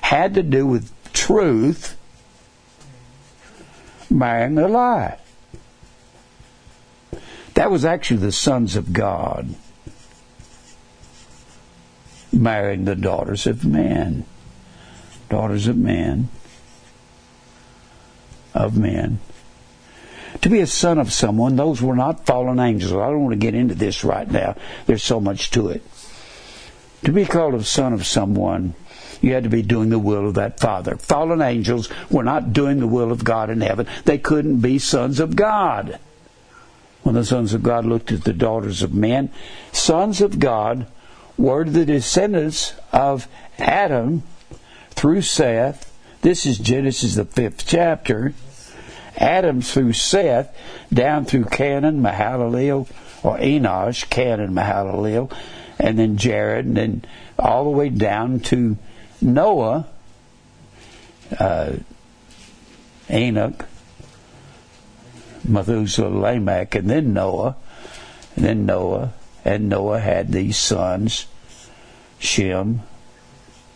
Had 0.02 0.34
to 0.34 0.42
do 0.42 0.66
with 0.66 0.92
truth 1.12 1.96
marrying 4.10 4.58
a 4.58 4.68
lie. 4.68 5.18
That 7.54 7.70
was 7.70 7.84
actually 7.84 8.18
the 8.18 8.32
sons 8.32 8.74
of 8.76 8.92
God 8.92 9.54
marrying 12.32 12.84
the 12.84 12.96
daughters 12.96 13.46
of 13.46 13.64
men. 13.64 14.24
Daughters 15.28 15.68
of 15.68 15.76
men. 15.76 16.28
Of 18.52 18.76
men. 18.76 19.20
To 20.44 20.50
be 20.50 20.60
a 20.60 20.66
son 20.66 20.98
of 20.98 21.10
someone, 21.10 21.56
those 21.56 21.80
were 21.80 21.96
not 21.96 22.26
fallen 22.26 22.60
angels. 22.60 22.92
I 22.92 23.08
don't 23.08 23.22
want 23.22 23.32
to 23.32 23.38
get 23.38 23.54
into 23.54 23.74
this 23.74 24.04
right 24.04 24.30
now. 24.30 24.56
There's 24.84 25.02
so 25.02 25.18
much 25.18 25.50
to 25.52 25.70
it. 25.70 25.80
To 27.04 27.12
be 27.12 27.24
called 27.24 27.54
a 27.54 27.64
son 27.64 27.94
of 27.94 28.04
someone, 28.04 28.74
you 29.22 29.32
had 29.32 29.44
to 29.44 29.48
be 29.48 29.62
doing 29.62 29.88
the 29.88 29.98
will 29.98 30.28
of 30.28 30.34
that 30.34 30.60
Father. 30.60 30.98
Fallen 30.98 31.40
angels 31.40 31.88
were 32.10 32.24
not 32.24 32.52
doing 32.52 32.78
the 32.78 32.86
will 32.86 33.10
of 33.10 33.24
God 33.24 33.48
in 33.48 33.62
heaven. 33.62 33.86
They 34.04 34.18
couldn't 34.18 34.60
be 34.60 34.78
sons 34.78 35.18
of 35.18 35.34
God. 35.34 35.98
When 37.04 37.14
the 37.14 37.24
sons 37.24 37.54
of 37.54 37.62
God 37.62 37.86
looked 37.86 38.12
at 38.12 38.24
the 38.24 38.34
daughters 38.34 38.82
of 38.82 38.92
men, 38.92 39.30
sons 39.72 40.20
of 40.20 40.38
God 40.38 40.86
were 41.38 41.64
the 41.64 41.86
descendants 41.86 42.74
of 42.92 43.28
Adam 43.58 44.24
through 44.90 45.22
Seth. 45.22 45.90
This 46.20 46.44
is 46.44 46.58
Genesis, 46.58 47.14
the 47.14 47.24
fifth 47.24 47.66
chapter. 47.66 48.34
Adam 49.16 49.60
through 49.62 49.92
Seth, 49.92 50.56
down 50.92 51.24
through 51.24 51.44
Cainan, 51.44 52.00
Mahalalel, 52.00 52.88
or 53.22 53.38
Enosh, 53.38 54.08
Cainan, 54.08 54.50
Mahalalel, 54.50 55.32
and 55.78 55.98
then 55.98 56.16
Jared, 56.16 56.66
and 56.66 56.76
then 56.76 57.04
all 57.38 57.64
the 57.64 57.70
way 57.70 57.88
down 57.88 58.40
to 58.40 58.76
Noah, 59.20 59.86
uh, 61.38 61.72
Enoch, 63.10 63.66
Methuselah, 65.46 66.08
Lamech, 66.08 66.74
and 66.74 66.88
then 66.88 67.12
Noah, 67.12 67.56
and 68.36 68.44
then 68.44 68.66
Noah, 68.66 69.12
and 69.44 69.68
Noah 69.68 70.00
had 70.00 70.32
these 70.32 70.56
sons, 70.56 71.26
Shem, 72.18 72.82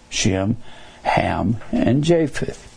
Shem, 0.08 0.56
Ham, 1.02 1.58
and 1.70 2.02
Japheth. 2.02 2.67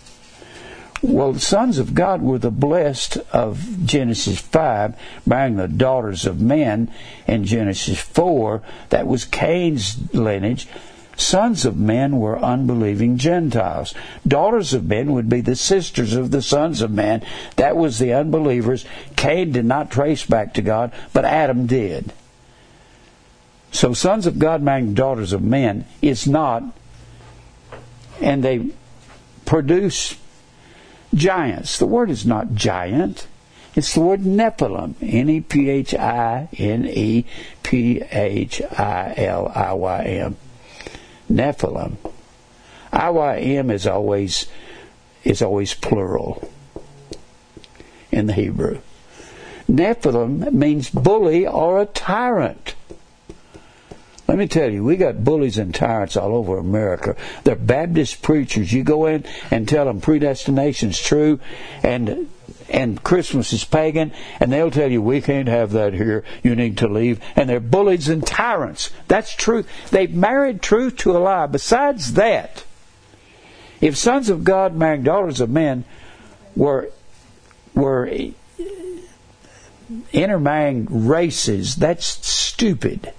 Well, 1.03 1.33
the 1.33 1.39
sons 1.39 1.79
of 1.79 1.95
God 1.95 2.21
were 2.21 2.37
the 2.37 2.51
blessed 2.51 3.17
of 3.33 3.85
Genesis 3.85 4.39
5, 4.39 4.95
marrying 5.25 5.55
the 5.55 5.67
daughters 5.67 6.27
of 6.27 6.39
men 6.39 6.91
in 7.25 7.45
Genesis 7.45 7.99
4. 7.99 8.61
That 8.89 9.07
was 9.07 9.25
Cain's 9.25 10.13
lineage. 10.13 10.67
Sons 11.17 11.65
of 11.65 11.75
men 11.75 12.17
were 12.17 12.39
unbelieving 12.39 13.17
Gentiles. 13.17 13.95
Daughters 14.27 14.73
of 14.73 14.85
men 14.85 15.11
would 15.11 15.27
be 15.27 15.41
the 15.41 15.55
sisters 15.55 16.13
of 16.13 16.29
the 16.29 16.41
sons 16.41 16.81
of 16.81 16.91
men. 16.91 17.23
That 17.55 17.75
was 17.75 17.97
the 17.97 18.13
unbelievers. 18.13 18.85
Cain 19.15 19.51
did 19.51 19.65
not 19.65 19.91
trace 19.91 20.25
back 20.25 20.53
to 20.53 20.61
God, 20.61 20.91
but 21.13 21.25
Adam 21.25 21.65
did. 21.65 22.13
So, 23.71 23.93
sons 23.93 24.27
of 24.27 24.37
God 24.37 24.61
marrying 24.61 24.93
daughters 24.93 25.33
of 25.33 25.41
men 25.41 25.85
is 26.01 26.27
not, 26.27 26.63
and 28.19 28.43
they 28.43 28.69
produce 29.45 30.15
giants. 31.13 31.77
The 31.77 31.85
word 31.85 32.09
is 32.09 32.25
not 32.25 32.53
giant. 32.53 33.27
It's 33.75 33.93
the 33.93 34.01
word 34.01 34.21
Nephilim. 34.21 34.95
N 35.01 35.29
E 35.29 35.41
P 35.41 35.69
H 35.69 35.93
I 35.93 36.49
N 36.57 36.85
E 36.87 37.25
P 37.63 38.01
H 38.11 38.61
I 38.61 39.13
L 39.17 39.51
I 39.53 39.73
Y 39.73 40.03
M. 40.03 40.37
Nephilim. 41.31 41.95
I 42.91 43.09
Y 43.09 43.37
M 43.39 43.71
is 43.71 43.87
always 43.87 44.47
is 45.23 45.41
always 45.41 45.73
plural 45.73 46.49
in 48.11 48.27
the 48.27 48.33
Hebrew. 48.33 48.81
Nephilim 49.69 50.51
means 50.51 50.89
bully 50.89 51.47
or 51.47 51.81
a 51.81 51.85
tyrant. 51.85 52.75
Let 54.31 54.37
me 54.37 54.47
tell 54.47 54.71
you, 54.71 54.81
we 54.81 54.95
got 54.95 55.25
bullies 55.25 55.57
and 55.57 55.75
tyrants 55.75 56.15
all 56.15 56.33
over 56.33 56.57
America. 56.57 57.17
They're 57.43 57.53
Baptist 57.53 58.21
preachers. 58.21 58.71
You 58.71 58.81
go 58.81 59.05
in 59.05 59.25
and 59.51 59.67
tell 59.67 59.83
them 59.83 59.99
predestination's 59.99 60.97
true 61.01 61.41
and 61.83 62.29
and 62.69 63.03
Christmas 63.03 63.51
is 63.51 63.65
pagan, 63.65 64.13
and 64.39 64.49
they'll 64.49 64.71
tell 64.71 64.89
you 64.89 65.01
we 65.01 65.19
can't 65.19 65.49
have 65.49 65.71
that 65.73 65.93
here. 65.93 66.23
You 66.43 66.55
need 66.55 66.77
to 66.77 66.87
leave. 66.87 67.19
And 67.35 67.49
they're 67.49 67.59
bullies 67.59 68.07
and 68.07 68.25
tyrants. 68.25 68.89
That's 69.09 69.35
truth. 69.35 69.67
They've 69.89 70.13
married 70.13 70.61
truth 70.61 70.95
to 70.99 71.11
a 71.11 71.19
lie. 71.19 71.47
Besides 71.47 72.13
that, 72.13 72.63
if 73.81 73.97
sons 73.97 74.29
of 74.29 74.45
God 74.45 74.77
marrying 74.77 75.03
daughters 75.03 75.41
of 75.41 75.49
men 75.49 75.83
were 76.55 76.89
were 77.75 78.09
intermarrying 80.13 80.87
races, 81.09 81.75
that's 81.75 82.05
stupid. 82.25 83.11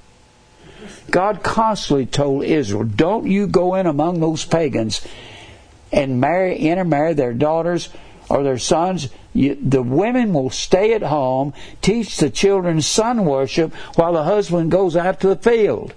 God 1.13 1.43
constantly 1.43 2.07
told 2.07 2.43
Israel, 2.43 2.85
don't 2.85 3.27
you 3.27 3.47
go 3.47 3.75
in 3.77 3.87
among 3.87 4.19
those 4.19 4.45
pagans 4.45 5.07
and 5.93 6.21
marry, 6.21 6.57
intermarry 6.57 7.13
their 7.13 7.35
daughters 7.35 7.91
or 8.29 8.43
their 8.43 8.59
sons. 8.59 9.11
You, 9.35 9.55
the 9.55 9.83
women 9.83 10.33
will 10.33 10.51
stay 10.51 10.95
at 10.95 11.03
home, 11.03 11.53
teach 11.83 12.17
the 12.17 12.31
children 12.31 12.81
sun 12.81 13.27
worship 13.27 13.75
while 13.95 14.15
the 14.15 14.25
husband 14.25 14.71
goes 14.71 14.97
out 14.97 15.21
to 15.21 15.29
the 15.29 15.37
field. 15.37 15.95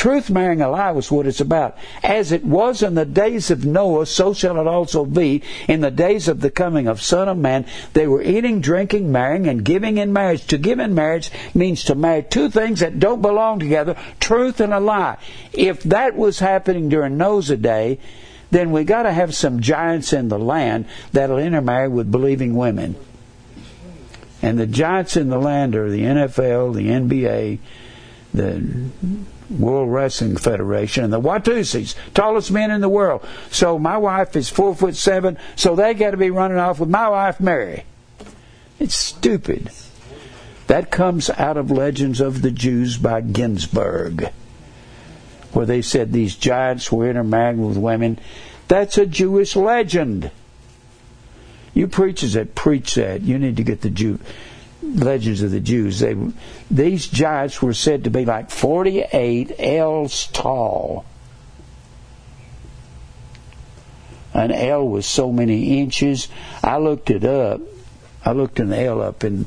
Truth 0.00 0.30
marrying 0.30 0.62
a 0.62 0.70
lie 0.70 0.92
was 0.92 1.10
what 1.10 1.26
it's 1.26 1.42
about. 1.42 1.76
As 2.02 2.32
it 2.32 2.42
was 2.42 2.82
in 2.82 2.94
the 2.94 3.04
days 3.04 3.50
of 3.50 3.66
Noah, 3.66 4.06
so 4.06 4.32
shall 4.32 4.58
it 4.58 4.66
also 4.66 5.04
be 5.04 5.42
in 5.68 5.82
the 5.82 5.90
days 5.90 6.26
of 6.26 6.40
the 6.40 6.50
coming 6.50 6.88
of 6.88 7.02
Son 7.02 7.28
of 7.28 7.36
Man. 7.36 7.66
They 7.92 8.06
were 8.06 8.22
eating, 8.22 8.62
drinking, 8.62 9.12
marrying, 9.12 9.46
and 9.46 9.62
giving 9.62 9.98
in 9.98 10.10
marriage. 10.10 10.46
To 10.46 10.56
give 10.56 10.78
in 10.78 10.94
marriage 10.94 11.30
means 11.52 11.84
to 11.84 11.94
marry 11.94 12.22
two 12.22 12.48
things 12.48 12.80
that 12.80 12.98
don't 12.98 13.20
belong 13.20 13.58
together 13.58 13.94
truth 14.20 14.58
and 14.58 14.72
a 14.72 14.80
lie. 14.80 15.18
If 15.52 15.82
that 15.82 16.16
was 16.16 16.38
happening 16.38 16.88
during 16.88 17.18
Noah's 17.18 17.48
day, 17.48 17.98
then 18.50 18.70
we 18.70 18.84
got 18.84 19.02
to 19.02 19.12
have 19.12 19.34
some 19.34 19.60
giants 19.60 20.14
in 20.14 20.28
the 20.28 20.38
land 20.38 20.86
that'll 21.12 21.36
intermarry 21.36 21.88
with 21.88 22.10
believing 22.10 22.54
women. 22.54 22.96
And 24.40 24.58
the 24.58 24.66
giants 24.66 25.18
in 25.18 25.28
the 25.28 25.38
land 25.38 25.76
are 25.76 25.90
the 25.90 26.04
NFL, 26.04 26.74
the 26.74 26.88
NBA, 26.88 27.58
the 28.32 28.90
World 29.50 29.90
Wrestling 29.92 30.36
Federation, 30.36 31.04
and 31.04 31.12
the 31.12 31.20
Watusis, 31.20 31.94
tallest 32.14 32.50
men 32.50 32.70
in 32.70 32.80
the 32.80 32.88
world. 32.88 33.26
So 33.50 33.78
my 33.78 33.96
wife 33.96 34.36
is 34.36 34.48
four 34.48 34.74
foot 34.74 34.94
seven, 34.94 35.38
so 35.56 35.74
they 35.74 35.94
got 35.94 36.12
to 36.12 36.16
be 36.16 36.30
running 36.30 36.58
off 36.58 36.78
with 36.78 36.88
my 36.88 37.08
wife 37.08 37.40
Mary. 37.40 37.84
It's 38.78 38.94
stupid. 38.94 39.70
That 40.68 40.92
comes 40.92 41.30
out 41.30 41.56
of 41.56 41.70
Legends 41.70 42.20
of 42.20 42.42
the 42.42 42.52
Jews 42.52 42.96
by 42.96 43.22
Ginzberg, 43.22 44.30
where 45.52 45.66
they 45.66 45.82
said 45.82 46.12
these 46.12 46.36
giants 46.36 46.92
were 46.92 47.10
intermarrying 47.10 47.66
with 47.66 47.76
women. 47.76 48.20
That's 48.68 48.96
a 48.96 49.04
Jewish 49.04 49.56
legend. 49.56 50.30
You 51.74 51.88
preachers 51.88 52.34
that 52.34 52.54
preach 52.54 52.94
that, 52.94 53.22
you 53.22 53.36
need 53.38 53.56
to 53.56 53.64
get 53.64 53.80
the 53.80 53.90
Jew 53.90 54.20
legends 54.82 55.42
of 55.42 55.50
the 55.50 55.60
Jews. 55.60 56.00
They, 56.00 56.16
these 56.70 57.06
giants 57.06 57.60
were 57.60 57.74
said 57.74 58.04
to 58.04 58.10
be 58.10 58.24
like 58.24 58.50
48 58.50 59.52
ells 59.58 60.26
tall. 60.28 61.04
An 64.32 64.52
ell 64.52 64.86
was 64.86 65.06
so 65.06 65.32
many 65.32 65.80
inches. 65.80 66.28
I 66.62 66.78
looked 66.78 67.10
it 67.10 67.24
up. 67.24 67.60
I 68.24 68.32
looked 68.32 68.60
an 68.60 68.72
ell 68.72 69.02
up 69.02 69.24
in 69.24 69.46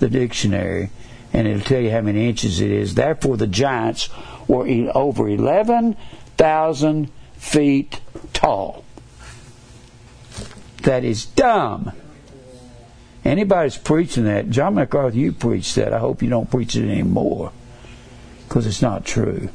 the 0.00 0.08
dictionary, 0.08 0.90
and 1.32 1.48
it'll 1.48 1.62
tell 1.62 1.80
you 1.80 1.90
how 1.90 2.02
many 2.02 2.28
inches 2.28 2.60
it 2.60 2.70
is. 2.70 2.94
Therefore, 2.94 3.36
the 3.36 3.46
giants 3.46 4.08
were 4.46 4.66
over 4.94 5.28
11,000 5.28 7.10
feet 7.36 8.00
tall. 8.32 8.84
That 10.82 11.04
is 11.04 11.24
dumb. 11.24 11.92
Anybody's 13.24 13.76
preaching 13.76 14.24
that, 14.24 14.50
John 14.50 14.74
MacArthur, 14.74 15.16
you 15.16 15.32
preach 15.32 15.74
that. 15.74 15.92
I 15.92 15.98
hope 15.98 16.22
you 16.22 16.30
don't 16.30 16.50
preach 16.50 16.76
it 16.76 16.88
anymore 16.88 17.52
because 18.48 18.66
it's 18.66 18.82
not 18.82 19.04
true. 19.04 19.50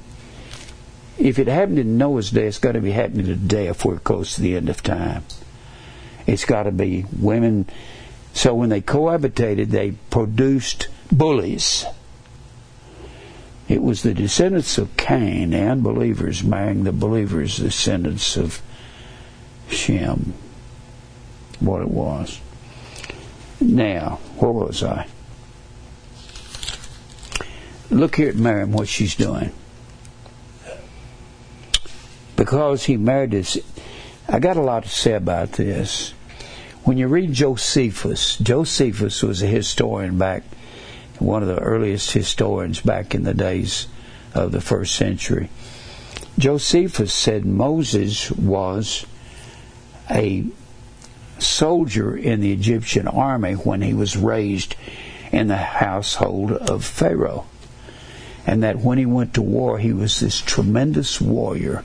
If 1.18 1.40
it 1.40 1.48
happened 1.48 1.80
in 1.80 1.98
Noah's 1.98 2.32
day, 2.32 2.48
it's 2.48 2.60
got 2.60 2.74
to 2.74 2.82
be 2.82 2.92
happening 2.92 3.26
today 3.26 3.68
if 3.68 3.86
we're 3.86 4.00
close 4.00 4.36
to 4.36 4.42
the 4.42 4.56
end 4.56 4.70
of 4.70 4.84
time. 4.84 5.24
It's 6.26 6.46
got 6.46 6.64
to 6.64 6.72
be 6.72 7.06
women. 7.20 7.68
So 8.34 8.56
when 8.56 8.70
they 8.70 8.82
cohabitated, 8.82 9.70
they 9.70 9.92
produced 10.10 10.88
bullies. 11.12 11.86
It 13.68 13.82
was 13.82 14.04
the 14.04 14.14
descendants 14.14 14.78
of 14.78 14.98
Cain, 14.98 15.52
the 15.52 15.62
unbelievers, 15.62 16.44
marrying 16.44 16.84
the 16.84 16.92
believers, 16.92 17.58
the 17.58 17.66
descendants 17.66 18.36
of 18.36 18.62
Shem. 19.70 20.34
What 21.60 21.82
it 21.82 21.90
was. 21.90 22.40
Now, 23.64 24.20
where 24.38 24.52
was 24.52 24.84
I? 24.84 25.08
Look 27.90 28.18
here 28.18 28.30
at 28.30 28.36
Miriam, 28.36 28.74
what 28.74 28.90
she's 28.90 29.16
doing. 29.16 29.52
Because 32.36 32.84
he 32.84 32.98
married 32.98 33.32
this, 33.32 33.58
I 34.28 34.40
got 34.40 34.58
a 34.58 34.62
lot 34.62 34.84
to 34.84 34.90
say 34.90 35.14
about 35.14 35.54
this. 35.54 36.14
When 36.84 36.98
you 36.98 37.08
read 37.08 37.32
Josephus, 37.32 38.38
Josephus 38.38 39.24
was 39.24 39.42
a 39.42 39.48
historian 39.48 40.18
back, 40.18 40.44
one 41.20 41.42
of 41.42 41.48
the 41.48 41.60
earliest 41.60 42.12
historians 42.12 42.82
back 42.82 43.16
in 43.16 43.24
the 43.24 43.34
days 43.34 43.88
of 44.34 44.52
the 44.52 44.62
first 44.62 44.96
century. 44.96 45.50
Josephus 46.38 47.14
said 47.14 47.46
Moses 47.46 48.30
was 48.32 49.06
a 50.12 50.46
soldier 51.44 52.16
in 52.16 52.42
the 52.42 52.52
Egyptian 52.52 53.08
army 53.08 53.54
when 53.54 53.82
he 53.82 53.94
was 53.94 54.18
raised 54.18 54.76
in 55.32 55.48
the 55.48 55.58
household 55.58 56.52
of 56.52 56.86
Pharaoh. 56.86 57.46
And 58.46 58.64
that 58.64 58.80
when 58.80 58.98
he 58.98 59.06
went 59.06 59.34
to 59.36 59.42
war, 59.42 59.80
he 59.80 59.94
was 59.94 60.20
this 60.20 60.42
tremendous 60.42 61.22
warrior. 61.22 61.84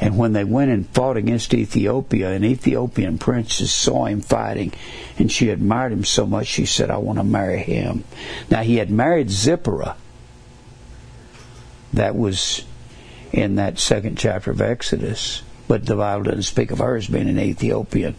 And 0.00 0.18
when 0.18 0.34
they 0.34 0.44
went 0.44 0.70
and 0.70 0.88
fought 0.90 1.16
against 1.16 1.54
Ethiopia, 1.54 2.32
an 2.32 2.44
Ethiopian 2.44 3.16
princess 3.16 3.72
saw 3.72 4.04
him 4.04 4.20
fighting, 4.20 4.72
and 5.18 5.32
she 5.32 5.48
admired 5.48 5.92
him 5.92 6.04
so 6.04 6.26
much 6.26 6.46
she 6.46 6.66
said, 6.66 6.90
I 6.90 6.98
want 6.98 7.18
to 7.18 7.24
marry 7.24 7.62
him. 7.62 8.04
Now, 8.50 8.62
he 8.62 8.76
had 8.76 8.90
married 8.90 9.30
Zipporah. 9.30 9.96
That 11.94 12.14
was 12.14 12.64
in 13.32 13.54
that 13.56 13.78
second 13.78 14.18
chapter 14.18 14.50
of 14.50 14.60
Exodus 14.60 15.42
but 15.68 15.86
the 15.86 15.96
Bible 15.96 16.24
doesn't 16.24 16.42
speak 16.42 16.70
of 16.70 16.78
her 16.78 16.96
as 16.96 17.08
being 17.08 17.28
an 17.28 17.38
Ethiopian. 17.38 18.14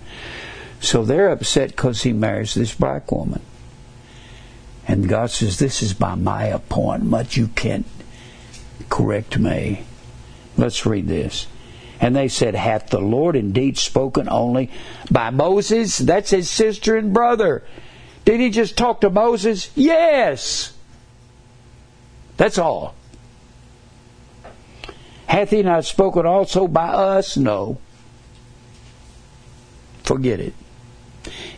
So 0.80 1.04
they're 1.04 1.30
upset 1.30 1.70
because 1.70 2.04
he 2.04 2.14
marries 2.14 2.54
this 2.54 2.74
black 2.74 3.12
woman. 3.12 3.42
And 4.88 5.10
God 5.10 5.32
says, 5.32 5.60
This 5.60 5.82
is 5.82 5.94
by 5.94 6.16
my 6.16 6.46
appointment. 6.46 7.36
You 7.36 7.48
can't 7.50 7.86
correct 8.90 9.38
me. 9.38 9.86
Let's 10.56 10.86
read 10.86 11.08
this. 11.08 11.48
And 12.00 12.16
they 12.16 12.28
said, 12.28 12.56
Hath 12.56 12.90
the 12.90 13.02
Lord 13.02 13.36
indeed 13.36 13.78
spoken 13.78 14.30
only 14.30 14.72
by 15.12 15.30
Moses? 15.30 15.98
That's 15.98 16.30
his 16.30 16.50
sister 16.50 16.96
and 16.96 17.14
brother. 17.14 17.64
Did 18.24 18.40
he 18.40 18.50
just 18.50 18.78
talk 18.78 19.02
to 19.02 19.10
Moses? 19.10 19.72
Yes. 19.76 20.74
That's 22.38 22.58
all. 22.58 22.94
Hath 25.28 25.52
he 25.52 25.62
not 25.62 25.86
spoken 25.86 26.26
also 26.26 26.68
by 26.68 26.88
us? 26.88 27.38
No. 27.38 27.78
Forget 30.04 30.40
it. 30.40 30.54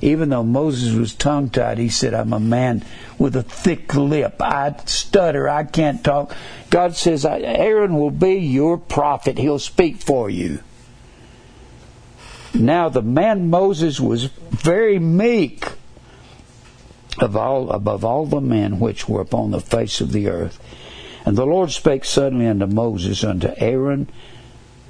Even 0.01 0.29
though 0.29 0.43
Moses 0.43 0.95
was 0.95 1.13
tongue 1.13 1.49
tied, 1.49 1.77
he 1.77 1.89
said, 1.89 2.13
I'm 2.13 2.33
a 2.33 2.39
man 2.39 2.83
with 3.17 3.35
a 3.35 3.43
thick 3.43 3.93
lip. 3.93 4.41
I 4.41 4.75
stutter. 4.85 5.47
I 5.47 5.63
can't 5.63 6.03
talk. 6.03 6.35
God 6.69 6.95
says, 6.95 7.25
Aaron 7.25 7.95
will 7.95 8.11
be 8.11 8.35
your 8.35 8.77
prophet. 8.77 9.37
He'll 9.37 9.59
speak 9.59 9.97
for 9.97 10.29
you. 10.29 10.59
Now, 12.53 12.89
the 12.89 13.03
man 13.03 13.49
Moses 13.49 13.99
was 13.99 14.25
very 14.25 14.97
meek 14.97 15.67
of 17.19 17.35
all, 17.35 17.69
above 17.69 18.03
all 18.03 18.25
the 18.25 18.41
men 18.41 18.79
which 18.79 19.07
were 19.07 19.21
upon 19.21 19.51
the 19.51 19.61
face 19.61 20.01
of 20.01 20.11
the 20.11 20.27
earth. 20.27 20.59
And 21.29 21.37
the 21.37 21.45
Lord 21.45 21.69
spake 21.69 22.05
suddenly 22.05 22.47
unto 22.47 22.65
Moses, 22.65 23.23
unto 23.23 23.53
Aaron, 23.57 24.09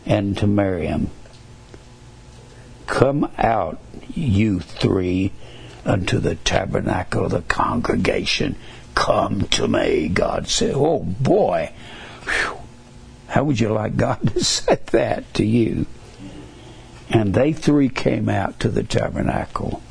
and 0.05 0.37
to 0.37 0.47
Miriam 0.47 1.09
Come 2.87 3.29
out, 3.37 3.77
you 4.07 4.61
three, 4.61 5.33
unto 5.83 6.17
the 6.17 6.35
tabernacle 6.35 7.25
of 7.25 7.31
the 7.31 7.41
congregation. 7.41 8.55
Come 8.95 9.49
to 9.49 9.67
me, 9.67 10.07
God 10.07 10.47
said. 10.47 10.75
Oh 10.75 10.99
boy, 10.99 11.73
Whew. 12.23 12.57
how 13.27 13.43
would 13.43 13.59
you 13.59 13.73
like 13.73 13.97
God 13.97 14.25
to 14.33 14.41
say 14.41 14.79
that 14.91 15.33
to 15.33 15.45
you? 15.45 15.87
And 17.09 17.33
they 17.33 17.51
three 17.51 17.89
came 17.89 18.29
out 18.29 18.61
to 18.61 18.69
the 18.69 18.83
tabernacle. 18.83 19.83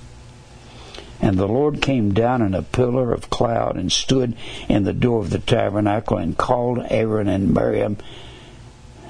And 1.20 1.36
the 1.36 1.49
Lord 1.49 1.82
came 1.82 2.15
down 2.15 2.43
in 2.43 2.55
a 2.55 2.62
pillar 2.62 3.12
of 3.12 3.31
cloud 3.31 3.77
and 3.77 3.90
stood 3.90 4.36
in 4.69 4.85
the 4.85 4.93
door 4.93 5.20
of 5.20 5.31
the 5.31 5.39
tabernacle 5.39 6.16
and 6.16 6.39
called 6.39 6.85
Aaron 6.90 7.28
and 7.28 7.53
Miriam. 7.53 7.97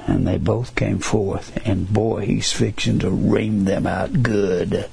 And 0.07 0.27
they 0.27 0.39
both 0.39 0.75
came 0.75 1.01
forth. 1.01 1.59
And 1.67 1.93
boy, 1.93 2.25
he's 2.25 2.51
fixing 2.51 2.99
to 3.01 3.11
ream 3.11 3.65
them 3.65 3.87
out 3.87 4.23
good. 4.23 4.89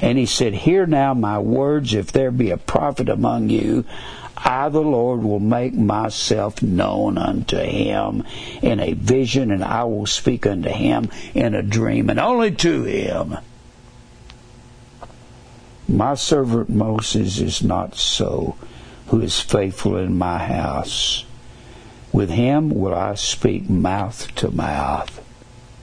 And 0.00 0.18
he 0.18 0.26
said, 0.26 0.54
Hear 0.54 0.86
now 0.86 1.14
my 1.14 1.38
words. 1.38 1.94
If 1.94 2.10
there 2.10 2.30
be 2.30 2.50
a 2.50 2.56
prophet 2.56 3.08
among 3.08 3.50
you, 3.50 3.84
I, 4.36 4.68
the 4.70 4.80
Lord, 4.80 5.22
will 5.22 5.38
make 5.38 5.74
myself 5.74 6.60
known 6.60 7.16
unto 7.16 7.58
him 7.58 8.24
in 8.60 8.80
a 8.80 8.94
vision, 8.94 9.52
and 9.52 9.62
I 9.62 9.84
will 9.84 10.06
speak 10.06 10.44
unto 10.46 10.70
him 10.70 11.10
in 11.34 11.54
a 11.54 11.62
dream, 11.62 12.10
and 12.10 12.18
only 12.18 12.50
to 12.50 12.82
him. 12.82 13.36
My 15.88 16.14
servant 16.14 16.68
Moses 16.70 17.38
is 17.38 17.62
not 17.62 17.96
so, 17.96 18.56
who 19.08 19.20
is 19.20 19.40
faithful 19.40 19.96
in 19.96 20.16
my 20.16 20.38
house. 20.38 21.24
With 22.12 22.30
him 22.30 22.70
will 22.70 22.94
I 22.94 23.14
speak 23.14 23.68
mouth 23.68 24.34
to 24.36 24.50
mouth, 24.50 25.20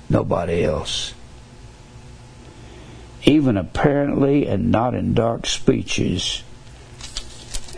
nobody 0.10 0.64
else. 0.64 1.14
Even 3.24 3.58
apparently 3.58 4.48
and 4.48 4.72
not 4.72 4.96
in 4.96 5.14
dark 5.14 5.46
speeches, 5.46 6.44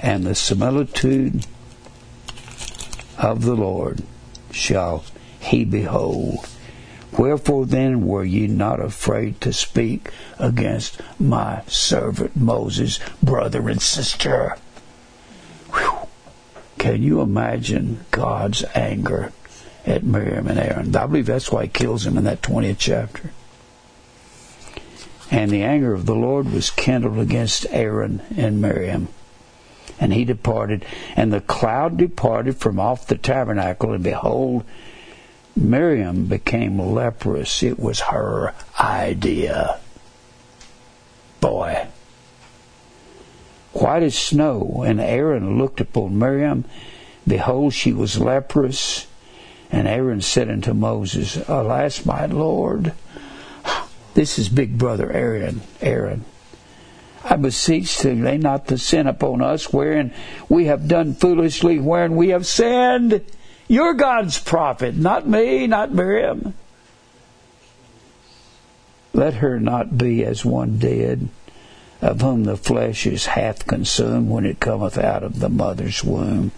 and 0.02 0.26
the 0.26 0.36
similitude 0.36 1.46
of 3.18 3.44
the 3.44 3.56
Lord 3.56 4.04
shall 4.52 5.04
he 5.40 5.66
behold. 5.66 6.48
Wherefore 7.18 7.66
then 7.66 8.06
were 8.06 8.24
ye 8.24 8.48
not 8.48 8.80
afraid 8.80 9.42
to 9.42 9.52
speak 9.52 10.10
against 10.40 11.02
my 11.20 11.62
servant 11.68 12.36
Moses, 12.36 13.00
brother 13.22 13.68
and 13.70 13.82
sister? 13.82 14.56
Whew. 15.74 16.08
Can 16.78 17.04
you 17.04 17.22
imagine 17.22 18.06
God's 18.12 18.64
anger 18.74 19.34
at 19.86 20.04
Miriam 20.04 20.48
and 20.48 20.60
Aaron? 20.60 20.96
I 20.96 21.06
believe 21.06 21.26
that's 21.26 21.52
why 21.52 21.64
he 21.64 21.70
kills 21.70 22.06
them 22.06 22.18
in 22.18 22.24
that 22.24 22.42
20th 22.42 22.78
chapter. 22.80 23.32
And 25.30 25.52
the 25.52 25.64
anger 25.64 25.94
of 25.94 26.06
the 26.06 26.16
Lord 26.16 26.52
was 26.52 26.70
kindled 26.70 27.20
against 27.20 27.66
Aaron 27.70 28.22
and 28.36 28.62
Miriam. 28.62 29.10
And 30.00 30.14
he 30.14 30.26
departed, 30.26 30.86
and 31.16 31.32
the 31.32 31.42
cloud 31.42 31.98
departed 31.98 32.58
from 32.58 32.80
off 32.80 33.08
the 33.08 33.18
tabernacle, 33.18 33.94
and 33.94 34.04
behold, 34.04 34.64
Miriam 35.56 36.26
became 36.26 36.80
leprous. 36.80 37.62
It 37.64 37.80
was 37.80 38.00
her 38.02 38.54
idea. 38.80 39.80
Boy. 41.40 41.88
White 43.74 44.04
as 44.04 44.18
snow. 44.18 44.84
And 44.86 45.00
Aaron 45.00 45.58
looked 45.58 45.82
upon 45.82 46.18
Miriam. 46.18 46.66
Behold, 47.28 47.74
she 47.74 47.94
was 47.94 48.18
leprous. 48.20 49.08
And 49.72 49.88
Aaron 49.88 50.22
said 50.22 50.50
unto 50.50 50.74
Moses, 50.74 51.38
Alas, 51.48 52.06
my 52.06 52.26
Lord. 52.26 52.94
This 54.14 54.38
is 54.38 54.50
big 54.50 54.78
brother 54.78 55.12
Aaron. 55.12 55.62
Aaron. 55.82 56.26
I 57.24 57.36
beseech 57.36 58.00
thee, 58.00 58.16
lay 58.16 58.38
not 58.38 58.68
the 58.68 58.78
sin 58.78 59.08
upon 59.08 59.42
us, 59.42 59.72
wherein 59.72 60.14
we 60.50 60.66
have 60.66 60.88
done 60.88 61.14
foolishly, 61.14 61.80
wherein 61.80 62.16
we 62.16 62.30
have 62.30 62.48
sinned. 62.48 63.22
You're 63.72 63.94
God's 63.94 64.38
prophet, 64.38 64.98
not 64.98 65.26
me, 65.26 65.66
not 65.66 65.94
Miriam. 65.94 66.56
Let 69.14 69.36
her 69.36 69.62
not 69.62 69.98
be 69.98 70.26
as 70.26 70.44
one 70.44 70.78
dead, 70.78 71.30
of 72.02 72.20
whom 72.20 72.44
the 72.44 72.58
flesh 72.58 73.08
is 73.08 73.28
half 73.28 73.66
consumed 73.66 74.30
when 74.30 74.46
it 74.46 74.60
cometh 74.60 74.98
out 74.98 75.24
of 75.24 75.40
the 75.40 75.48
mother's 75.48 76.04
womb. 76.04 76.52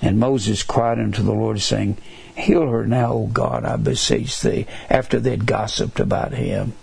And 0.00 0.20
Moses 0.20 0.62
cried 0.62 1.00
unto 1.00 1.24
the 1.24 1.32
Lord, 1.32 1.60
saying, 1.60 1.96
Heal 2.36 2.68
her 2.70 2.86
now, 2.86 3.12
O 3.12 3.26
God, 3.26 3.64
I 3.64 3.74
beseech 3.74 4.40
thee, 4.40 4.68
after 4.88 5.18
they'd 5.18 5.44
gossiped 5.44 5.98
about 5.98 6.34
him. 6.34 6.74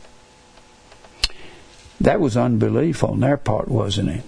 That 2.02 2.20
was 2.20 2.36
unbelief 2.36 3.06
on 3.06 3.22
their 3.22 3.38
part, 3.38 3.70
wasn't 3.70 4.10
it? 4.10 4.24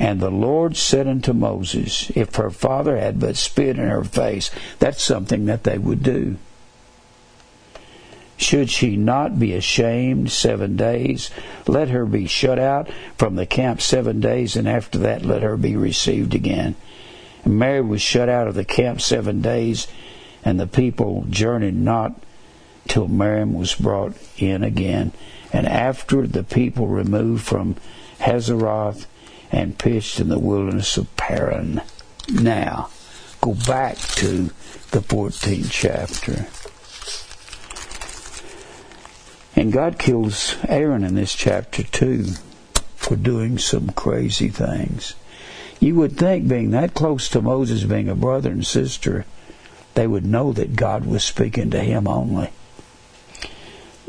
And 0.00 0.18
the 0.18 0.30
Lord 0.30 0.78
said 0.78 1.06
unto 1.06 1.34
Moses, 1.34 2.10
If 2.14 2.36
her 2.36 2.48
father 2.48 2.96
had 2.96 3.20
but 3.20 3.36
spit 3.36 3.78
in 3.78 3.86
her 3.86 4.02
face, 4.02 4.50
that's 4.78 5.04
something 5.04 5.44
that 5.44 5.64
they 5.64 5.76
would 5.76 6.02
do. 6.02 6.38
Should 8.38 8.70
she 8.70 8.96
not 8.96 9.38
be 9.38 9.52
ashamed 9.52 10.32
seven 10.32 10.74
days, 10.74 11.28
let 11.66 11.90
her 11.90 12.06
be 12.06 12.26
shut 12.26 12.58
out 12.58 12.88
from 13.18 13.36
the 13.36 13.44
camp 13.44 13.82
seven 13.82 14.20
days, 14.20 14.56
and 14.56 14.66
after 14.66 14.96
that 15.00 15.22
let 15.22 15.42
her 15.42 15.58
be 15.58 15.76
received 15.76 16.34
again. 16.34 16.76
And 17.44 17.58
Mary 17.58 17.82
was 17.82 18.00
shut 18.00 18.30
out 18.30 18.48
of 18.48 18.54
the 18.54 18.64
camp 18.64 19.02
seven 19.02 19.42
days, 19.42 19.86
and 20.42 20.58
the 20.58 20.66
people 20.66 21.26
journeyed 21.28 21.76
not 21.76 22.14
till 22.88 23.06
Miriam 23.06 23.52
was 23.52 23.74
brought 23.74 24.14
in 24.38 24.64
again. 24.64 25.12
And 25.52 25.68
after 25.68 26.26
the 26.26 26.42
people 26.42 26.86
removed 26.86 27.44
from 27.44 27.76
Hazeroth 28.20 29.04
and 29.52 29.78
pitched 29.78 30.20
in 30.20 30.28
the 30.28 30.38
wilderness 30.38 30.96
of 30.96 31.14
Paran. 31.16 31.82
Now, 32.28 32.90
go 33.40 33.54
back 33.54 33.96
to 33.96 34.50
the 34.90 35.00
14th 35.00 35.70
chapter. 35.70 36.46
And 39.56 39.72
God 39.72 39.98
kills 39.98 40.56
Aaron 40.68 41.04
in 41.04 41.14
this 41.14 41.34
chapter 41.34 41.82
too 41.82 42.26
for 42.96 43.16
doing 43.16 43.58
some 43.58 43.90
crazy 43.90 44.48
things. 44.48 45.14
You 45.80 45.94
would 45.96 46.16
think, 46.16 46.46
being 46.46 46.70
that 46.70 46.94
close 46.94 47.28
to 47.30 47.42
Moses, 47.42 47.84
being 47.84 48.08
a 48.08 48.14
brother 48.14 48.50
and 48.50 48.66
sister, 48.66 49.24
they 49.94 50.06
would 50.06 50.26
know 50.26 50.52
that 50.52 50.76
God 50.76 51.06
was 51.06 51.24
speaking 51.24 51.70
to 51.70 51.80
him 51.80 52.06
only. 52.06 52.50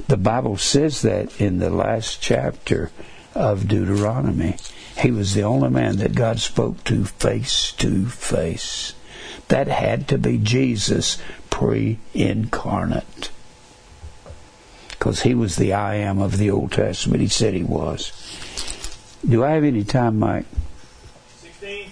The 0.08 0.18
Bible 0.18 0.58
says 0.58 1.02
that 1.04 1.40
in 1.40 1.60
the 1.60 1.70
last 1.70 2.22
chapter 2.22 2.92
of 3.34 3.68
Deuteronomy. 3.68 4.58
He 4.98 5.12
was 5.12 5.34
the 5.34 5.44
only 5.44 5.70
man 5.70 5.98
that 5.98 6.16
God 6.16 6.40
spoke 6.40 6.84
to 6.86 7.06
face 7.06 7.72
to 7.74 8.06
face. 8.08 8.94
That 9.48 9.68
had 9.68 10.08
to 10.10 10.18
be 10.18 10.38
Jesus 10.38 11.18
pre 11.50 12.00
incarnate 12.14 13.32
because 15.02 15.24
he 15.24 15.34
was 15.34 15.56
the 15.56 15.74
I 15.74 15.96
am 15.96 16.20
of 16.20 16.38
the 16.38 16.52
Old 16.52 16.74
Testament. 16.74 17.22
He 17.22 17.28
said 17.28 17.56
he 17.56 17.64
was. 17.64 18.12
Do 19.28 19.44
I 19.44 19.52
have 19.52 19.64
any 19.64 19.84
time, 19.84 20.20
Mike? 20.20 20.46
16. 21.38 21.88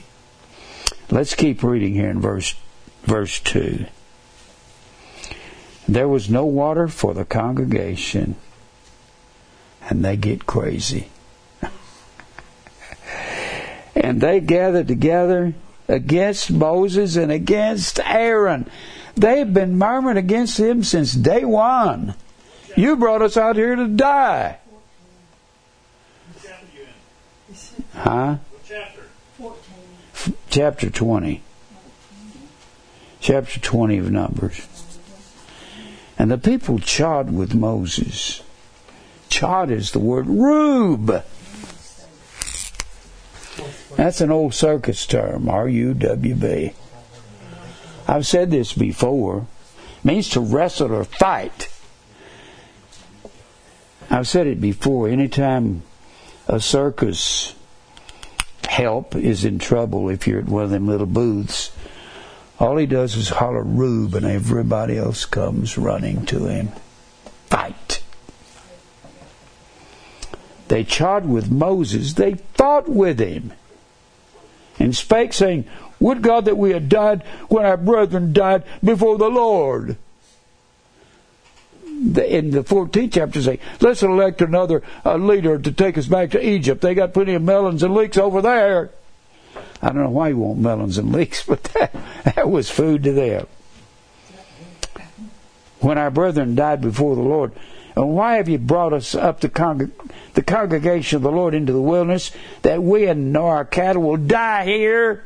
Let's 1.09 1.33
keep 1.33 1.63
reading 1.63 1.95
here 1.95 2.11
in 2.11 2.21
verse 2.21 2.53
verse 3.05 3.39
2. 3.39 3.87
There 5.87 6.07
was 6.07 6.29
no 6.29 6.45
water 6.45 6.87
for 6.87 7.15
the 7.15 7.25
congregation, 7.25 8.35
and 9.89 10.05
they 10.05 10.15
get 10.15 10.45
crazy. 10.45 11.09
And 13.99 14.21
they 14.21 14.39
gathered 14.39 14.87
together 14.87 15.53
against 15.87 16.49
Moses 16.49 17.15
and 17.15 17.31
against 17.31 17.99
Aaron. 17.99 18.69
They've 19.15 19.51
been 19.53 19.77
murmuring 19.77 20.17
against 20.17 20.59
him 20.59 20.83
since 20.83 21.13
day 21.13 21.43
one. 21.43 22.15
You 22.77 22.95
brought 22.95 23.21
us 23.21 23.35
out 23.35 23.57
here 23.57 23.75
to 23.75 23.87
die. 23.87 24.59
Huh? 27.93 28.37
Chapter? 28.65 29.01
Chapter 30.49 30.89
20. 30.89 31.41
Chapter 33.19 33.59
20 33.59 33.97
of 33.97 34.11
Numbers. 34.11 34.67
And 36.17 36.31
the 36.31 36.37
people 36.37 36.79
chawed 36.79 37.31
with 37.31 37.53
Moses. 37.53 38.41
Chawed 39.29 39.71
is 39.71 39.91
the 39.91 39.99
word 39.99 40.27
rube. 40.27 41.23
That's 43.95 44.21
an 44.21 44.31
old 44.31 44.53
circus 44.53 45.05
term, 45.05 45.49
R 45.49 45.67
U 45.67 45.93
W 45.93 46.35
B. 46.35 46.73
I've 48.07 48.25
said 48.25 48.51
this 48.51 48.73
before. 48.73 49.45
It 49.99 50.05
means 50.05 50.29
to 50.29 50.39
wrestle 50.39 50.93
or 50.93 51.03
fight. 51.03 51.69
I've 54.09 54.27
said 54.27 54.47
it 54.47 54.59
before. 54.59 55.07
Anytime 55.07 55.83
a 56.47 56.59
circus 56.59 57.53
help 58.67 59.15
is 59.15 59.45
in 59.45 59.59
trouble, 59.59 60.09
if 60.09 60.25
you're 60.27 60.39
at 60.39 60.47
one 60.47 60.63
of 60.63 60.69
them 60.69 60.87
little 60.87 61.05
booths, 61.05 61.71
all 62.59 62.77
he 62.77 62.85
does 62.85 63.15
is 63.15 63.29
holler 63.29 63.63
Rube, 63.63 64.15
and 64.15 64.25
everybody 64.25 64.97
else 64.97 65.25
comes 65.25 65.77
running 65.77 66.25
to 66.25 66.45
him. 66.45 66.69
Fight. 67.47 67.98
They 70.69 70.83
chawed 70.83 71.25
with 71.25 71.51
Moses. 71.51 72.13
They 72.13 72.35
fought 72.53 72.87
with 72.87 73.19
him. 73.19 73.53
And 74.79 74.95
spake, 74.95 75.33
saying, 75.33 75.65
Would 75.99 76.21
God 76.21 76.45
that 76.45 76.57
we 76.57 76.71
had 76.71 76.87
died 76.87 77.23
when 77.49 77.65
our 77.65 77.77
brethren 77.77 78.31
died 78.31 78.63
before 78.81 79.17
the 79.17 79.29
Lord 79.29 79.97
in 81.99 82.51
the 82.51 82.63
14th 82.63 83.11
chapter 83.11 83.41
say, 83.41 83.59
let's 83.81 84.01
elect 84.01 84.41
another 84.41 84.81
uh, 85.05 85.15
leader 85.15 85.59
to 85.59 85.71
take 85.71 85.97
us 85.97 86.07
back 86.07 86.31
to 86.31 86.47
Egypt. 86.47 86.81
They 86.81 86.93
got 86.93 87.13
plenty 87.13 87.33
of 87.33 87.41
melons 87.41 87.83
and 87.83 87.93
leeks 87.93 88.17
over 88.17 88.41
there. 88.41 88.91
I 89.81 89.87
don't 89.87 90.03
know 90.03 90.09
why 90.09 90.29
you 90.29 90.37
want 90.37 90.59
melons 90.59 90.97
and 90.97 91.11
leeks, 91.11 91.43
but 91.47 91.63
that, 91.65 91.93
that 92.23 92.49
was 92.49 92.69
food 92.69 93.03
to 93.03 93.11
them. 93.11 93.47
When 95.81 95.97
our 95.97 96.11
brethren 96.11 96.55
died 96.55 96.81
before 96.81 97.15
the 97.15 97.21
Lord, 97.21 97.53
and 97.99 98.15
why 98.15 98.35
have 98.35 98.47
you 98.47 98.57
brought 98.57 98.93
us 98.93 99.13
up 99.13 99.41
the, 99.41 99.91
the 100.33 100.41
congregation 100.41 101.17
of 101.17 101.21
the 101.21 101.31
Lord 101.31 101.53
into 101.53 101.73
the 101.73 101.81
wilderness 101.81 102.31
that 102.61 102.81
we 102.81 103.07
and 103.07 103.35
our 103.35 103.65
cattle 103.65 104.03
will 104.03 104.15
die 104.15 104.63
here? 104.63 105.25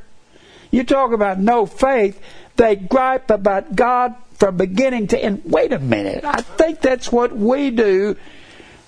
You 0.72 0.84
talk 0.84 1.12
about 1.12 1.38
no 1.38 1.68
faith. 1.68 2.20
They 2.56 2.76
gripe 2.76 3.30
about 3.30 3.76
God 3.76 4.16
from 4.34 4.58
beginning 4.58 5.06
to 5.10 5.24
end. 5.24 5.44
Wait 5.46 5.72
a 5.72 5.78
minute. 5.78 6.26
I 6.26 6.42
think 6.42 6.82
that's 6.82 7.12
what 7.12 7.36
we 7.36 7.70
do 7.70 8.18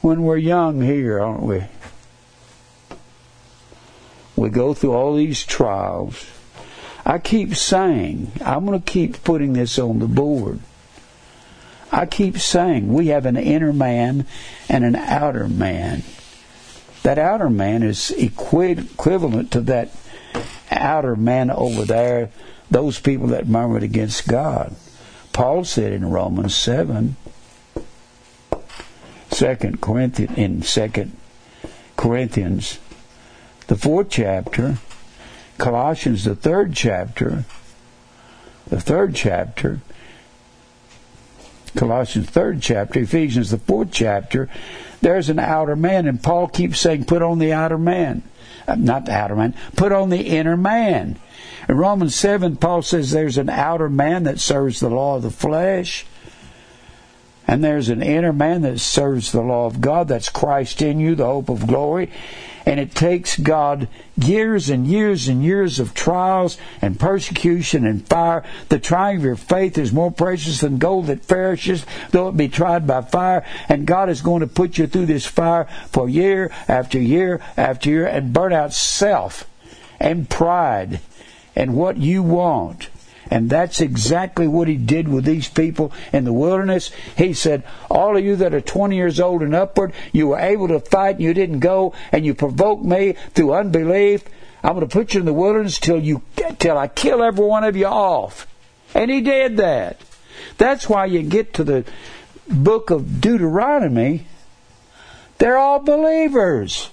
when 0.01 0.23
we're 0.23 0.37
young 0.37 0.81
here, 0.81 1.19
aren't 1.21 1.43
we? 1.43 1.63
We 4.35 4.49
go 4.49 4.73
through 4.73 4.93
all 4.93 5.15
these 5.15 5.45
trials. 5.45 6.25
I 7.05 7.19
keep 7.19 7.53
saying, 7.53 8.31
I'm 8.43 8.65
going 8.65 8.81
to 8.81 8.91
keep 8.91 9.23
putting 9.23 9.53
this 9.53 9.77
on 9.77 9.99
the 9.99 10.07
board. 10.07 10.59
I 11.95 12.05
keep 12.05 12.37
saying 12.37 12.91
we 12.91 13.07
have 13.07 13.25
an 13.25 13.37
inner 13.37 13.71
man 13.71 14.27
and 14.67 14.83
an 14.83 14.97
outer 14.97 15.47
man. 15.47 16.03
That 17.03 17.17
outer 17.17 17.49
man 17.49 17.83
is 17.83 18.11
equivalent 18.11 19.51
to 19.51 19.61
that 19.61 19.91
outer 20.69 21.15
man 21.15 21.49
over 21.49 21.85
there, 21.85 22.31
those 22.69 22.99
people 22.99 23.27
that 23.27 23.47
murmured 23.47 23.83
against 23.83 24.27
God. 24.27 24.75
Paul 25.31 25.63
said 25.63 25.93
in 25.93 26.09
Romans 26.09 26.53
7, 26.53 27.15
2 29.29 29.55
Corinthians, 29.79 30.37
in 30.37 30.61
2 30.63 31.11
Corinthians, 31.95 32.77
the 33.67 33.77
fourth 33.77 34.09
chapter, 34.09 34.79
Colossians, 35.57 36.25
the 36.25 36.35
third 36.35 36.73
chapter, 36.73 37.45
the 38.67 38.81
third 38.81 39.15
chapter, 39.15 39.79
Colossians, 41.75 42.29
third 42.29 42.61
chapter, 42.61 42.99
Ephesians, 42.99 43.51
the 43.51 43.57
fourth 43.57 43.89
chapter, 43.91 44.49
there's 45.01 45.29
an 45.29 45.39
outer 45.39 45.75
man, 45.75 46.07
and 46.07 46.21
Paul 46.21 46.47
keeps 46.47 46.79
saying, 46.79 47.05
put 47.05 47.21
on 47.21 47.39
the 47.39 47.53
outer 47.53 47.77
man. 47.77 48.23
Uh, 48.67 48.75
not 48.75 49.05
the 49.05 49.11
outer 49.11 49.35
man, 49.35 49.53
put 49.75 49.91
on 49.91 50.09
the 50.09 50.21
inner 50.21 50.57
man. 50.57 51.19
In 51.69 51.77
Romans 51.77 52.15
7, 52.15 52.57
Paul 52.57 52.81
says 52.81 53.11
there's 53.11 53.37
an 53.37 53.49
outer 53.49 53.89
man 53.89 54.23
that 54.23 54.39
serves 54.39 54.79
the 54.79 54.89
law 54.89 55.17
of 55.17 55.23
the 55.23 55.31
flesh, 55.31 56.05
and 57.47 57.63
there's 57.63 57.89
an 57.89 58.01
inner 58.01 58.33
man 58.33 58.61
that 58.63 58.79
serves 58.79 59.31
the 59.31 59.41
law 59.41 59.65
of 59.67 59.81
God. 59.81 60.07
That's 60.07 60.29
Christ 60.29 60.81
in 60.81 60.99
you, 60.99 61.15
the 61.15 61.25
hope 61.25 61.49
of 61.49 61.67
glory. 61.67 62.11
And 62.65 62.79
it 62.79 62.95
takes 62.95 63.37
God 63.37 63.87
years 64.17 64.71
and 64.71 64.87
years 64.87 65.27
and 65.27 65.43
years 65.43 65.79
of 65.79 65.93
trials 65.93 66.57
and 66.81 66.99
persecution 66.99 67.85
and 67.85 68.07
fire. 68.07 68.43
The 68.69 68.79
trying 68.79 69.17
of 69.17 69.23
your 69.23 69.35
faith 69.35 69.77
is 69.77 69.93
more 69.93 70.11
precious 70.11 70.61
than 70.61 70.79
gold 70.79 71.05
that 71.07 71.27
perishes, 71.27 71.85
though 72.09 72.29
it 72.29 72.37
be 72.37 72.47
tried 72.47 72.87
by 72.87 73.01
fire. 73.01 73.45
And 73.69 73.85
God 73.85 74.09
is 74.09 74.21
going 74.21 74.39
to 74.39 74.47
put 74.47 74.79
you 74.79 74.87
through 74.87 75.05
this 75.05 75.27
fire 75.27 75.67
for 75.91 76.09
year 76.09 76.51
after 76.67 76.99
year 76.99 77.39
after 77.55 77.91
year 77.91 78.07
and 78.07 78.33
burn 78.33 78.53
out 78.53 78.73
self 78.73 79.47
and 79.99 80.27
pride 80.27 81.01
and 81.55 81.75
what 81.75 81.97
you 81.97 82.23
want 82.23 82.89
and 83.31 83.49
that's 83.49 83.81
exactly 83.81 84.47
what 84.47 84.67
he 84.67 84.75
did 84.75 85.07
with 85.07 85.25
these 85.25 85.47
people 85.47 85.91
in 86.13 86.25
the 86.25 86.33
wilderness. 86.33 86.91
He 87.17 87.33
said, 87.33 87.63
All 87.89 88.15
of 88.15 88.23
you 88.23 88.35
that 88.37 88.53
are 88.53 88.61
20 88.61 88.95
years 88.95 89.19
old 89.19 89.41
and 89.41 89.55
upward, 89.55 89.93
you 90.11 90.27
were 90.27 90.39
able 90.39 90.67
to 90.67 90.79
fight 90.79 91.15
and 91.15 91.23
you 91.23 91.33
didn't 91.33 91.59
go, 91.59 91.93
and 92.11 92.25
you 92.25 92.35
provoked 92.35 92.83
me 92.83 93.13
through 93.33 93.53
unbelief. 93.53 94.23
I'm 94.63 94.75
going 94.75 94.87
to 94.87 94.93
put 94.93 95.13
you 95.13 95.19
in 95.19 95.25
the 95.25 95.33
wilderness 95.33 95.79
till 95.79 95.99
you 95.99 96.21
till 96.59 96.77
I 96.77 96.87
kill 96.87 97.23
every 97.23 97.45
one 97.45 97.63
of 97.63 97.75
you 97.75 97.85
off. 97.85 98.47
And 98.93 99.11
he 99.11 99.21
did 99.21 99.57
that. 99.57 99.99
That's 100.57 100.87
why 100.87 101.05
you 101.05 101.21
get 101.21 101.53
to 101.55 101.63
the 101.63 101.85
book 102.47 102.89
of 102.89 103.21
Deuteronomy. 103.21 104.27
They're 105.37 105.57
all 105.57 105.79
believers. 105.79 106.89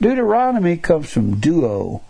Deuteronomy 0.00 0.76
comes 0.76 1.10
from 1.10 1.40
duo. 1.40 2.02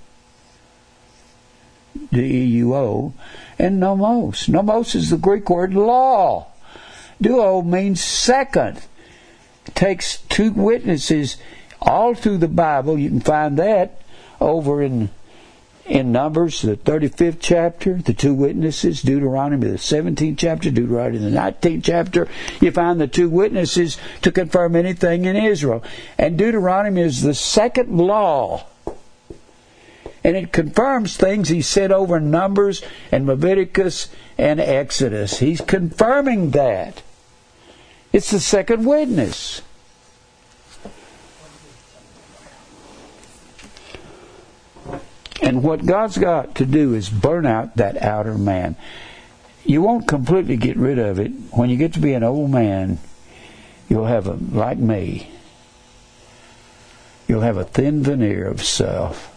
D 2.12 2.20
E 2.20 2.44
U 2.58 2.74
O 2.74 3.14
and 3.60 3.78
nomos. 3.78 4.48
Nomos 4.48 4.94
is 4.94 5.10
the 5.10 5.16
Greek 5.16 5.48
word 5.50 5.74
law. 5.74 6.46
Duo 7.20 7.62
means 7.62 8.02
second. 8.02 8.78
It 9.66 9.74
takes 9.74 10.22
two 10.22 10.50
witnesses 10.52 11.36
all 11.80 12.14
through 12.14 12.38
the 12.38 12.48
Bible. 12.48 12.98
You 12.98 13.10
can 13.10 13.20
find 13.20 13.58
that 13.58 14.00
over 14.40 14.82
in 14.82 15.10
in 15.86 16.12
Numbers, 16.12 16.62
the 16.62 16.76
35th 16.76 17.38
chapter, 17.40 17.94
the 17.94 18.14
two 18.14 18.32
witnesses, 18.32 19.02
Deuteronomy, 19.02 19.70
the 19.70 19.76
17th 19.76 20.38
chapter, 20.38 20.70
Deuteronomy, 20.70 21.18
the 21.18 21.30
19th 21.30 21.82
chapter, 21.82 22.28
you 22.60 22.70
find 22.70 23.00
the 23.00 23.08
two 23.08 23.28
witnesses 23.28 23.98
to 24.22 24.30
confirm 24.30 24.76
anything 24.76 25.24
in 25.24 25.34
Israel. 25.34 25.82
And 26.16 26.38
Deuteronomy 26.38 27.00
is 27.00 27.22
the 27.22 27.34
second 27.34 27.96
law 27.96 28.66
and 30.22 30.36
it 30.36 30.52
confirms 30.52 31.16
things 31.16 31.48
he 31.48 31.62
said 31.62 31.90
over 31.90 32.18
in 32.18 32.30
Numbers 32.30 32.82
and 33.10 33.26
Leviticus 33.26 34.08
and 34.36 34.60
Exodus. 34.60 35.38
He's 35.38 35.60
confirming 35.60 36.50
that. 36.50 37.02
It's 38.12 38.30
the 38.30 38.40
second 38.40 38.84
witness. 38.84 39.62
And 45.42 45.62
what 45.62 45.86
God's 45.86 46.18
got 46.18 46.54
to 46.56 46.66
do 46.66 46.94
is 46.94 47.08
burn 47.08 47.46
out 47.46 47.76
that 47.76 48.02
outer 48.02 48.36
man. 48.36 48.76
You 49.64 49.80
won't 49.80 50.06
completely 50.06 50.56
get 50.56 50.76
rid 50.76 50.98
of 50.98 51.18
it. 51.18 51.32
When 51.50 51.70
you 51.70 51.76
get 51.76 51.94
to 51.94 52.00
be 52.00 52.12
an 52.12 52.22
old 52.22 52.50
man, 52.50 52.98
you'll 53.88 54.06
have 54.06 54.26
a, 54.26 54.32
like 54.32 54.78
me, 54.78 55.30
you'll 57.26 57.40
have 57.40 57.56
a 57.56 57.64
thin 57.64 58.02
veneer 58.02 58.46
of 58.46 58.62
self 58.62 59.29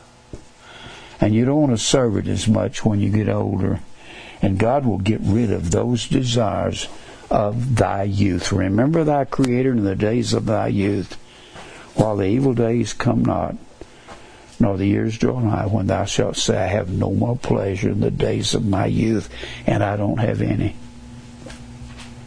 and 1.23 1.33
you 1.33 1.45
don't 1.45 1.61
want 1.61 1.71
to 1.71 1.77
serve 1.77 2.17
it 2.17 2.27
as 2.27 2.49
much 2.49 2.83
when 2.83 2.99
you 2.99 3.09
get 3.09 3.29
older. 3.29 3.79
And 4.41 4.59
God 4.59 4.85
will 4.85 4.97
get 4.97 5.21
rid 5.21 5.53
of 5.53 5.71
those 5.71 6.05
desires 6.05 6.89
of 7.31 7.77
thy 7.77 8.03
youth. 8.03 8.51
Remember 8.51 9.05
thy 9.05 9.23
Creator 9.23 9.71
in 9.71 9.85
the 9.85 9.95
days 9.95 10.33
of 10.33 10.47
thy 10.47 10.67
youth, 10.67 11.13
while 11.95 12.17
the 12.17 12.25
evil 12.25 12.53
days 12.53 12.91
come 12.91 13.23
not, 13.23 13.55
nor 14.59 14.75
the 14.75 14.85
years 14.85 15.17
draw 15.17 15.39
nigh, 15.39 15.65
when 15.65 15.87
thou 15.87 16.03
shalt 16.03 16.35
say, 16.35 16.57
I 16.57 16.67
have 16.67 16.89
no 16.89 17.11
more 17.11 17.37
pleasure 17.37 17.91
in 17.91 18.01
the 18.01 18.11
days 18.11 18.53
of 18.53 18.65
my 18.65 18.87
youth, 18.87 19.29
and 19.65 19.81
I 19.81 19.95
don't 19.95 20.19
have 20.19 20.41
any. 20.41 20.75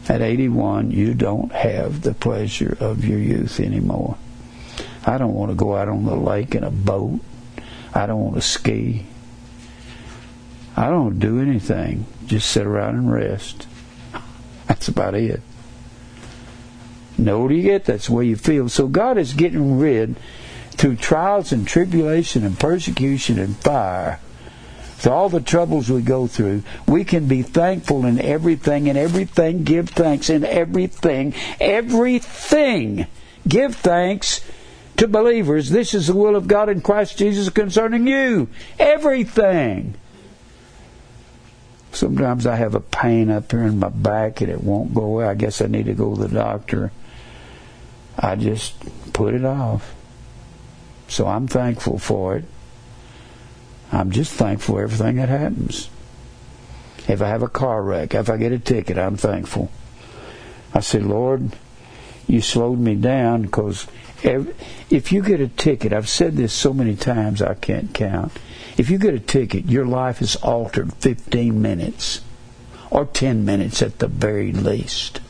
At 0.09 0.23
81, 0.23 0.91
you 0.91 1.13
don't 1.13 1.53
have 1.53 2.01
the 2.01 2.15
pleasure 2.15 2.75
of 2.81 3.05
your 3.05 3.19
youth 3.19 3.61
anymore. 3.61 4.17
I 5.05 5.19
don't 5.19 5.35
want 5.35 5.51
to 5.51 5.55
go 5.55 5.77
out 5.77 5.91
on 5.91 6.07
the 6.07 6.17
lake 6.17 6.55
in 6.55 6.65
a 6.65 6.71
boat. 6.71 7.21
I 7.97 8.05
don't 8.05 8.23
want 8.23 8.35
to 8.35 8.43
ski. 8.43 9.07
I 10.77 10.91
don't 10.91 11.19
do 11.19 11.41
anything. 11.41 12.05
Just 12.27 12.51
sit 12.51 12.67
around 12.67 12.97
and 12.97 13.11
rest. 13.11 13.67
That's 14.67 14.89
about 14.89 15.15
it. 15.15 15.41
The 17.19 17.31
older 17.31 17.55
you 17.55 17.63
get, 17.63 17.87
that's 17.87 18.09
the 18.09 18.13
way 18.13 18.27
you 18.27 18.37
feel. 18.37 18.69
So 18.69 18.89
God 18.89 19.17
is 19.17 19.33
getting 19.33 19.79
rid, 19.79 20.17
through 20.73 20.97
trials 20.97 21.51
and 21.51 21.67
tribulation 21.67 22.45
and 22.45 22.61
persecution 22.61 23.39
and 23.39 23.57
fire, 23.57 24.21
through 24.99 25.13
all 25.13 25.31
the 25.31 25.41
troubles 25.41 25.91
we 25.91 26.03
go 26.03 26.27
through, 26.27 26.63
we 26.87 27.05
can 27.05 27.27
be 27.27 27.43
thankful 27.43 28.05
in 28.05 28.21
everything, 28.21 28.87
and 28.91 28.99
everything 28.99 29.65
give 29.65 29.89
thanks 29.89 30.29
in 30.29 30.45
everything, 30.45 31.33
everything. 31.59 33.07
Give 33.49 33.75
thanks 33.75 34.43
to 34.99 35.09
believers, 35.09 35.71
this 35.71 35.95
is 35.95 36.07
the 36.07 36.15
will 36.15 36.37
of 36.37 36.49
God 36.49 36.69
in 36.69 36.81
Christ 36.81 37.19
Jesus 37.19 37.49
concerning 37.49 38.07
you. 38.07 38.49
Everything. 38.79 39.95
Sometimes 41.93 42.47
I 42.47 42.57
have 42.57 42.75
a 42.75 42.81
pain 42.81 43.31
up 43.31 43.51
here 43.51 43.63
in 43.63 43.79
my 43.79 43.89
back 43.89 44.41
and 44.41 44.51
it 44.51 44.63
won't 44.63 44.95
go 44.95 45.03
away. 45.03 45.25
I 45.27 45.35
guess 45.35 45.63
I 45.63 45.67
need 45.67 45.87
to 45.87 45.95
go 45.95 46.15
to 46.15 46.27
the 46.27 46.35
doctor. 46.35 46.93
I 48.19 48.37
just 48.37 48.75
put 49.13 49.35
it 49.35 49.45
off. 49.45 49.95
So 51.09 51.27
I'm 51.27 51.49
thankful 51.49 51.99
for 51.99 52.37
it. 52.37 52.45
I'm 53.93 54.11
just 54.11 54.33
thankful 54.33 54.75
for 54.75 54.83
everything 54.83 55.17
that 55.17 55.29
happens. 55.29 55.89
If 57.09 57.23
I 57.23 57.29
have 57.29 57.43
a 57.43 57.49
car 57.49 57.83
wreck, 57.83 58.15
if 58.15 58.29
I 58.29 58.37
get 58.37 58.53
a 58.53 58.59
ticket, 58.59 58.99
I'm 58.99 59.17
thankful. 59.17 59.71
I 60.75 60.81
say, 60.81 60.99
Lord, 60.99 61.53
you 62.27 62.41
slowed 62.41 62.79
me 62.79 62.97
down 62.97 63.43
because 63.43 63.87
if 64.23 65.13
you 65.13 65.23
get 65.23 65.41
a 65.41 65.49
ticket, 65.49 65.93
I've 65.93 66.09
said 66.09 66.37
this 66.37 66.53
so 66.53 66.73
many 66.73 66.97
times 66.97 67.43
I 67.43 67.55
can't 67.55 67.93
count. 67.93 68.33
If 68.77 68.91
you 68.91 68.99
get 68.99 69.15
a 69.15 69.21
ticket, 69.21 69.67
your 69.67 69.87
life 69.87 70.21
is 70.21 70.37
altered 70.37 70.93
15 70.95 71.61
minutes 71.61 72.21
or 72.91 73.07
10 73.07 73.45
minutes 73.45 73.83
at 73.83 73.99
the 73.99 74.09
very 74.09 74.53
least. 74.53 75.21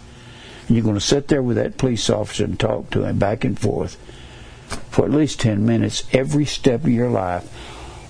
And 0.67 0.77
you're 0.77 0.85
going 0.85 0.97
to 0.97 1.01
sit 1.01 1.29
there 1.29 1.43
with 1.43 1.57
that 1.57 1.79
police 1.79 2.11
officer 2.11 2.45
and 2.45 2.59
talk 2.59 2.91
to 2.91 3.05
him 3.05 3.19
back 3.19 3.45
and 3.45 3.59
forth 3.59 3.97
for 4.91 5.05
at 5.05 5.13
least 5.13 5.41
10 5.41 5.65
minutes. 5.65 6.05
Every 6.13 6.45
step 6.45 6.83
of 6.83 6.89
your 6.89 7.11
life 7.11 7.49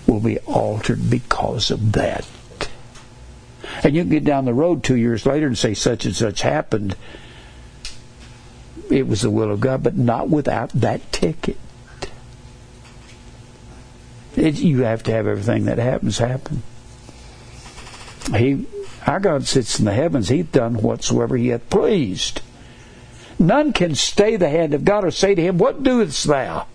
will 0.06 0.20
be 0.20 0.38
altered 0.40 1.10
because 1.10 1.70
of 1.70 1.92
that. 1.92 2.26
And 3.82 3.94
you 3.94 4.02
can 4.02 4.10
get 4.10 4.24
down 4.24 4.44
the 4.44 4.54
road 4.54 4.82
two 4.82 4.96
years 4.96 5.26
later 5.26 5.46
and 5.46 5.58
say 5.58 5.74
such 5.74 6.06
and 6.06 6.16
such 6.16 6.40
happened 6.42 6.96
it 8.90 9.06
was 9.06 9.22
the 9.22 9.30
will 9.30 9.50
of 9.50 9.60
God, 9.60 9.82
but 9.82 9.96
not 9.96 10.28
without 10.28 10.70
that 10.70 11.12
ticket. 11.12 11.56
It, 14.36 14.56
you 14.56 14.82
have 14.82 15.02
to 15.04 15.12
have 15.12 15.26
everything 15.26 15.64
that 15.64 15.78
happens 15.78 16.18
happen. 16.18 16.62
He, 18.34 18.66
our 19.06 19.18
God 19.18 19.46
sits 19.46 19.78
in 19.78 19.86
the 19.86 19.92
heavens. 19.92 20.28
He's 20.28 20.46
done 20.46 20.82
whatsoever 20.82 21.36
He 21.36 21.48
hath 21.48 21.68
pleased. 21.70 22.42
None 23.38 23.72
can 23.72 23.94
stay 23.94 24.36
the 24.36 24.48
hand 24.48 24.74
of 24.74 24.84
God 24.84 25.04
or 25.04 25.10
say 25.10 25.34
to 25.34 25.42
Him, 25.42 25.58
What 25.58 25.82
doest 25.82 26.26
thou? 26.26 26.66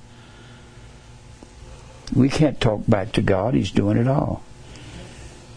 We 2.15 2.29
can't 2.29 2.59
talk 2.59 2.83
back 2.87 3.13
to 3.13 3.21
God. 3.21 3.53
He's 3.53 3.71
doing 3.71 3.97
it 3.97 4.07
all. 4.07 4.43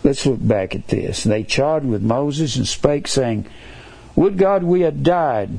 Let's 0.03 0.27
look 0.27 0.47
back 0.47 0.75
at 0.75 0.89
this. 0.89 1.25
They 1.25 1.43
charged 1.43 1.87
with 1.87 2.03
Moses 2.03 2.57
and 2.57 2.69
spake, 2.69 3.09
saying, 3.09 3.47
Would 4.15 4.37
God 4.37 4.63
we 4.63 4.83
had 4.83 5.03
died 5.03 5.51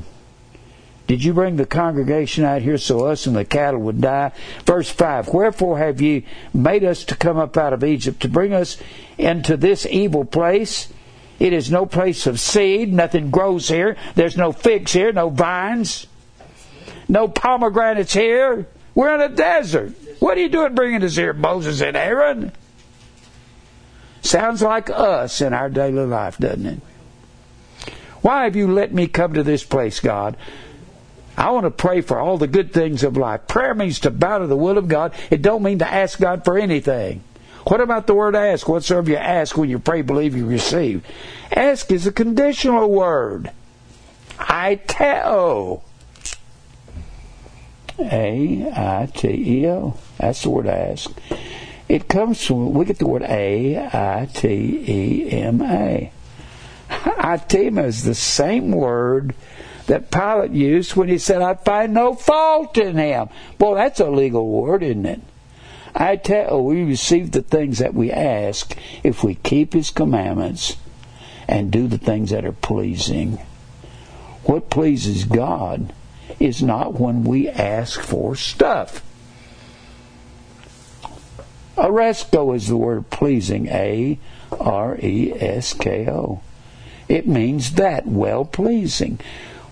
did 1.06 1.22
you 1.22 1.32
bring 1.32 1.56
the 1.56 1.66
congregation 1.66 2.44
out 2.44 2.62
here 2.62 2.78
so 2.78 3.06
us 3.06 3.26
and 3.26 3.36
the 3.36 3.44
cattle 3.44 3.80
would 3.82 4.00
die? 4.00 4.32
Verse 4.64 4.90
5 4.90 5.28
Wherefore 5.28 5.78
have 5.78 6.00
ye 6.00 6.26
made 6.52 6.84
us 6.84 7.04
to 7.04 7.16
come 7.16 7.38
up 7.38 7.56
out 7.56 7.72
of 7.72 7.84
Egypt 7.84 8.20
to 8.22 8.28
bring 8.28 8.52
us 8.52 8.76
into 9.16 9.56
this 9.56 9.86
evil 9.86 10.24
place? 10.24 10.88
It 11.38 11.52
is 11.52 11.70
no 11.70 11.86
place 11.86 12.26
of 12.26 12.40
seed, 12.40 12.92
nothing 12.92 13.30
grows 13.30 13.68
here. 13.68 13.96
There's 14.14 14.36
no 14.36 14.52
figs 14.52 14.92
here, 14.92 15.12
no 15.12 15.28
vines, 15.28 16.06
no 17.08 17.28
pomegranates 17.28 18.14
here. 18.14 18.66
We're 18.94 19.14
in 19.14 19.20
a 19.20 19.28
desert. 19.28 19.92
What 20.18 20.38
are 20.38 20.40
you 20.40 20.48
doing 20.48 20.74
bringing 20.74 21.04
us 21.04 21.16
here, 21.16 21.34
Moses 21.34 21.82
and 21.82 21.96
Aaron? 21.96 22.52
Sounds 24.22 24.62
like 24.62 24.90
us 24.90 25.40
in 25.40 25.52
our 25.52 25.68
daily 25.68 26.06
life, 26.06 26.38
doesn't 26.38 26.66
it? 26.66 26.80
Why 28.22 28.44
have 28.44 28.56
you 28.56 28.72
let 28.72 28.92
me 28.92 29.06
come 29.06 29.34
to 29.34 29.44
this 29.44 29.62
place, 29.62 30.00
God? 30.00 30.36
I 31.36 31.50
want 31.50 31.64
to 31.64 31.70
pray 31.70 32.00
for 32.00 32.18
all 32.18 32.38
the 32.38 32.46
good 32.46 32.72
things 32.72 33.02
of 33.02 33.16
life. 33.16 33.46
Prayer 33.46 33.74
means 33.74 34.00
to 34.00 34.10
bow 34.10 34.38
to 34.38 34.46
the 34.46 34.56
will 34.56 34.78
of 34.78 34.88
God. 34.88 35.14
It 35.30 35.42
don't 35.42 35.62
mean 35.62 35.80
to 35.80 35.88
ask 35.88 36.18
God 36.18 36.44
for 36.44 36.56
anything. 36.56 37.22
What 37.66 37.80
about 37.80 38.06
the 38.06 38.14
word 38.14 38.36
ask? 38.36 38.68
Whatsoever 38.68 39.10
you 39.10 39.16
ask 39.16 39.56
when 39.56 39.68
you 39.68 39.78
pray, 39.78 40.02
believe 40.02 40.36
you 40.36 40.46
receive. 40.46 41.04
Ask 41.50 41.90
is 41.90 42.06
a 42.06 42.12
conditional 42.12 42.88
word. 42.88 43.50
Aiteo. 44.38 45.82
A 47.98 48.72
I 48.74 49.08
T 49.12 49.28
E 49.28 49.68
O. 49.68 49.98
That's 50.18 50.42
the 50.42 50.50
word 50.50 50.66
ask. 50.66 51.10
It 51.88 52.08
comes 52.08 52.44
from, 52.44 52.74
we 52.74 52.84
get 52.84 52.98
the 52.98 53.06
word 53.06 53.22
A 53.22 53.76
I 53.92 54.28
T 54.32 54.48
E 54.48 55.30
M 55.30 55.60
A. 55.62 56.12
Aitema 56.88 57.84
is 57.84 58.04
the 58.04 58.14
same 58.14 58.70
word 58.70 59.34
that 59.86 60.10
Pilate 60.10 60.52
used 60.52 60.96
when 60.96 61.08
he 61.08 61.18
said, 61.18 61.42
I 61.42 61.54
find 61.54 61.94
no 61.94 62.14
fault 62.14 62.76
in 62.78 62.96
him. 62.96 63.28
Boy, 63.58 63.76
that's 63.76 64.00
a 64.00 64.10
legal 64.10 64.48
word, 64.48 64.82
isn't 64.82 65.06
it? 65.06 65.20
Aiteo 65.94 66.62
we 66.62 66.82
receive 66.82 67.30
the 67.30 67.42
things 67.42 67.78
that 67.78 67.94
we 67.94 68.12
ask 68.12 68.76
if 69.02 69.24
we 69.24 69.36
keep 69.36 69.72
his 69.72 69.90
commandments 69.90 70.76
and 71.48 71.70
do 71.70 71.88
the 71.88 71.98
things 71.98 72.30
that 72.30 72.44
are 72.44 72.52
pleasing. 72.52 73.38
What 74.44 74.68
pleases 74.68 75.24
God 75.24 75.92
is 76.38 76.62
not 76.62 77.00
when 77.00 77.24
we 77.24 77.48
ask 77.48 78.00
for 78.00 78.36
stuff. 78.36 79.02
Aresko 81.76 82.54
is 82.54 82.68
the 82.68 82.76
word 82.76 83.10
pleasing, 83.10 83.66
A 83.68 84.18
R 84.52 84.98
E 85.02 85.32
S 85.32 85.72
K 85.72 86.08
O. 86.08 86.40
It 87.08 87.26
means 87.26 87.72
that, 87.72 88.06
well 88.06 88.44
pleasing. 88.44 89.18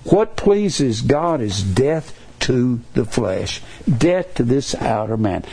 What 0.05 0.37
pleases 0.37 1.03
God 1.03 1.41
is 1.41 1.63
death 1.63 2.19
to 2.41 2.81
the 2.93 3.05
flesh, 3.05 3.63
death 3.87 4.35
to 4.35 4.43
this 4.43 4.75
outer 4.75 5.17
man. 5.17 5.45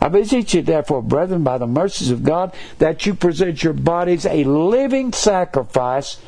I 0.00 0.08
beseech 0.08 0.54
you, 0.54 0.62
therefore, 0.62 1.02
brethren, 1.02 1.44
by 1.44 1.58
the 1.58 1.66
mercies 1.66 2.10
of 2.10 2.24
God, 2.24 2.54
that 2.78 3.04
you 3.06 3.14
present 3.14 3.62
your 3.62 3.74
bodies 3.74 4.24
a 4.26 4.44
living 4.44 5.12
sacrifice. 5.12 6.18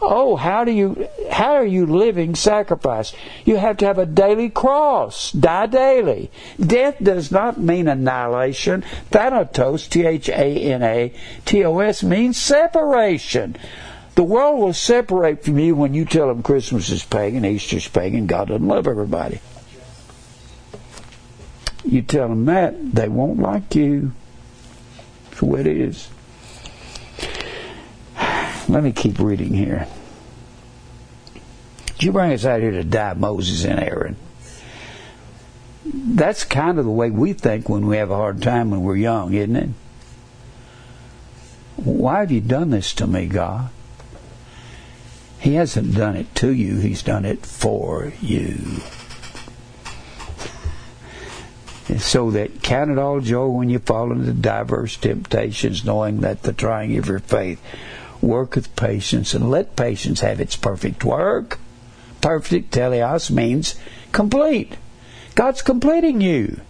Oh, 0.00 0.36
how 0.36 0.64
do 0.64 0.70
you, 0.72 1.08
how 1.30 1.54
are 1.54 1.66
you 1.66 1.84
living 1.84 2.34
sacrifice? 2.34 3.12
You 3.44 3.56
have 3.56 3.76
to 3.78 3.86
have 3.86 3.98
a 3.98 4.06
daily 4.06 4.48
cross. 4.48 5.30
Die 5.32 5.66
daily. 5.66 6.30
Death 6.58 6.96
does 7.02 7.30
not 7.30 7.60
mean 7.60 7.86
annihilation. 7.86 8.82
Thanatos, 9.10 9.88
T-H-A-N-A-T-O-S 9.88 10.32
means 12.02 12.38
separation. 12.38 13.56
The 14.14 14.24
world 14.24 14.60
will 14.60 14.72
separate 14.72 15.44
from 15.44 15.58
you 15.58 15.74
when 15.74 15.94
you 15.94 16.04
tell 16.04 16.28
them 16.28 16.42
Christmas 16.42 16.90
is 16.90 17.04
pagan, 17.04 17.44
Easter's 17.44 17.88
pagan, 17.88 18.26
God 18.26 18.48
doesn't 18.48 18.66
love 18.66 18.86
everybody. 18.86 19.40
You 21.84 22.02
tell 22.02 22.28
them 22.28 22.44
that, 22.46 22.94
they 22.94 23.08
won't 23.08 23.40
like 23.40 23.74
you. 23.74 24.12
That's 25.30 25.42
way 25.42 25.60
it 25.60 25.66
is. 25.66 26.08
Let 28.68 28.82
me 28.82 28.92
keep 28.92 29.18
reading 29.18 29.54
here. 29.54 29.86
Did 31.86 32.02
you 32.02 32.12
bring 32.12 32.32
us 32.32 32.44
out 32.44 32.60
here 32.60 32.70
to 32.72 32.84
die 32.84 33.14
Moses 33.14 33.64
and 33.64 33.80
Aaron? 33.80 34.16
That's 35.84 36.44
kind 36.44 36.78
of 36.78 36.84
the 36.84 36.90
way 36.90 37.10
we 37.10 37.32
think 37.32 37.68
when 37.68 37.86
we 37.86 37.96
have 37.96 38.10
a 38.10 38.16
hard 38.16 38.42
time 38.42 38.70
when 38.70 38.82
we're 38.82 38.96
young, 38.96 39.32
isn't 39.32 39.56
it? 39.56 39.70
Why 41.76 42.20
have 42.20 42.30
you 42.30 42.40
done 42.40 42.70
this 42.70 42.92
to 42.94 43.06
me, 43.06 43.26
God? 43.26 43.70
He 45.40 45.54
hasn't 45.54 45.94
done 45.94 46.16
it 46.16 46.34
to 46.36 46.52
you, 46.52 46.78
He's 46.78 47.02
done 47.02 47.24
it 47.24 47.44
for 47.44 48.12
you 48.20 48.80
so 51.98 52.30
that 52.30 52.62
count 52.62 52.90
it 52.90 52.98
all 52.98 53.20
joy 53.20 53.46
when 53.46 53.68
you 53.68 53.78
fall 53.78 54.12
into 54.12 54.32
diverse 54.32 54.96
temptations, 54.96 55.84
knowing 55.84 56.20
that 56.20 56.42
the 56.42 56.52
trying 56.52 56.96
of 56.96 57.08
your 57.08 57.18
faith 57.18 57.60
worketh 58.20 58.74
patience, 58.76 59.34
and 59.34 59.50
let 59.50 59.76
patience 59.76 60.20
have 60.20 60.40
its 60.40 60.56
perfect 60.56 61.04
work. 61.04 61.58
Perfect, 62.20 62.72
teleos, 62.72 63.30
means 63.30 63.76
complete. 64.12 64.76
God's 65.34 65.62
completing 65.62 66.20
you. 66.20 66.60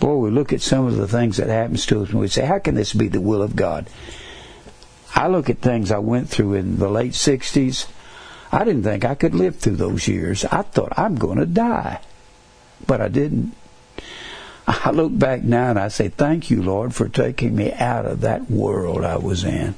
Boy, 0.00 0.16
we 0.16 0.30
look 0.30 0.52
at 0.52 0.60
some 0.60 0.86
of 0.86 0.96
the 0.96 1.08
things 1.08 1.36
that 1.38 1.48
happens 1.48 1.86
to 1.86 2.02
us 2.02 2.10
and 2.10 2.20
we 2.20 2.28
say, 2.28 2.44
how 2.44 2.58
can 2.58 2.74
this 2.74 2.92
be 2.92 3.08
the 3.08 3.20
will 3.20 3.40
of 3.40 3.56
God? 3.56 3.88
I 5.14 5.28
look 5.28 5.50
at 5.50 5.58
things 5.58 5.90
I 5.90 5.98
went 5.98 6.28
through 6.28 6.54
in 6.54 6.78
the 6.78 6.88
late 6.88 7.12
60s. 7.12 7.86
I 8.50 8.64
didn't 8.64 8.82
think 8.82 9.04
I 9.04 9.14
could 9.14 9.34
live 9.34 9.56
through 9.56 9.76
those 9.76 10.08
years. 10.08 10.44
I 10.44 10.62
thought 10.62 10.98
I'm 10.98 11.16
going 11.16 11.38
to 11.38 11.46
die 11.46 12.00
but 12.86 13.00
I 13.00 13.08
didn't. 13.08 13.54
I 14.66 14.90
look 14.90 15.16
back 15.18 15.42
now 15.42 15.70
and 15.70 15.78
I 15.78 15.88
say, 15.88 16.08
Thank 16.08 16.50
you, 16.50 16.62
Lord, 16.62 16.94
for 16.94 17.08
taking 17.08 17.56
me 17.56 17.72
out 17.72 18.06
of 18.06 18.20
that 18.20 18.50
world 18.50 19.04
I 19.04 19.16
was 19.16 19.44
in. 19.44 19.74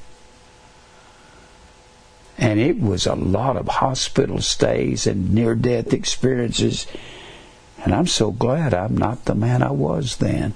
And 2.37 2.59
it 2.59 2.79
was 2.79 3.07
a 3.07 3.15
lot 3.15 3.57
of 3.57 3.67
hospital 3.67 4.41
stays 4.41 5.07
and 5.07 5.33
near 5.33 5.55
death 5.55 5.93
experiences. 5.93 6.85
And 7.83 7.95
I'm 7.95 8.07
so 8.07 8.31
glad 8.31 8.73
I'm 8.73 8.97
not 8.97 9.25
the 9.25 9.35
man 9.35 9.63
I 9.63 9.71
was 9.71 10.17
then. 10.17 10.53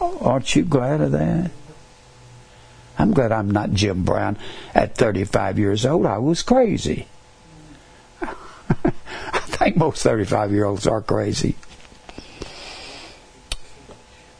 Aren't 0.00 0.54
you 0.54 0.64
glad 0.64 1.00
of 1.00 1.12
that? 1.12 1.50
I'm 2.98 3.12
glad 3.12 3.32
I'm 3.32 3.50
not 3.50 3.72
Jim 3.72 4.04
Brown 4.04 4.38
at 4.74 4.94
35 4.94 5.58
years 5.58 5.84
old. 5.84 6.06
I 6.06 6.18
was 6.18 6.42
crazy. 6.42 7.06
I 8.22 8.90
think 9.40 9.76
most 9.76 10.02
35 10.02 10.52
year 10.52 10.64
olds 10.64 10.86
are 10.86 11.02
crazy 11.02 11.56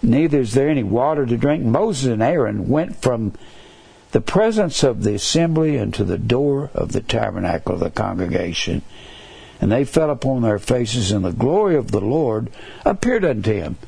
neither 0.07 0.41
is 0.41 0.55
there 0.55 0.69
any 0.69 0.83
water 0.83 1.27
to 1.27 1.37
drink. 1.37 1.65
Moses 1.65 2.07
and 2.07 2.23
Aaron 2.23 2.69
went 2.69 2.97
from 2.97 3.33
the 4.13 4.21
presence 4.21 4.83
of 4.83 5.03
the 5.03 5.15
assembly 5.15 5.79
unto 5.79 6.05
the 6.05 6.19
door 6.19 6.71
of 6.73 6.93
the 6.93 7.01
tabernacle 7.01 7.75
of 7.75 7.81
the 7.81 7.91
congregation. 7.91 8.83
And 9.61 9.73
they 9.73 9.85
fell 9.85 10.11
upon 10.11 10.43
their 10.43 10.59
faces, 10.59 11.11
and 11.11 11.25
the 11.25 11.33
glory 11.33 11.77
of 11.77 11.91
the 11.91 12.01
Lord 12.01 12.51
appeared 12.85 13.25
unto 13.25 13.53
him. 13.53 13.79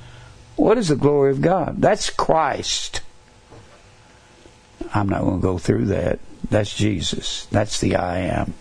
What 0.57 0.79
is 0.79 0.89
the 0.89 0.97
glory 0.97 1.31
of 1.31 1.43
God? 1.43 1.81
That's 1.81 2.11
Christ. 2.11 3.03
I'm 4.95 5.09
not 5.09 5.23
going 5.23 5.41
to 5.41 5.43
go 5.43 5.59
through 5.59 5.87
that. 5.87 6.19
That's 6.51 6.75
Jesus. 6.75 7.47
That's 7.47 7.81
the 7.81 7.97
I 7.97 8.19
am. 8.19 8.55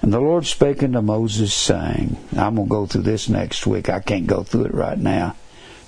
And 0.00 0.12
the 0.12 0.20
Lord 0.20 0.46
spake 0.46 0.82
unto 0.82 1.00
Moses, 1.00 1.54
saying, 1.54 2.16
I'm 2.36 2.56
going 2.56 2.68
to 2.68 2.70
go 2.70 2.86
through 2.86 3.02
this 3.02 3.28
next 3.28 3.66
week. 3.66 3.88
I 3.88 4.00
can't 4.00 4.26
go 4.26 4.42
through 4.42 4.64
it 4.66 4.74
right 4.74 4.98
now. 4.98 5.36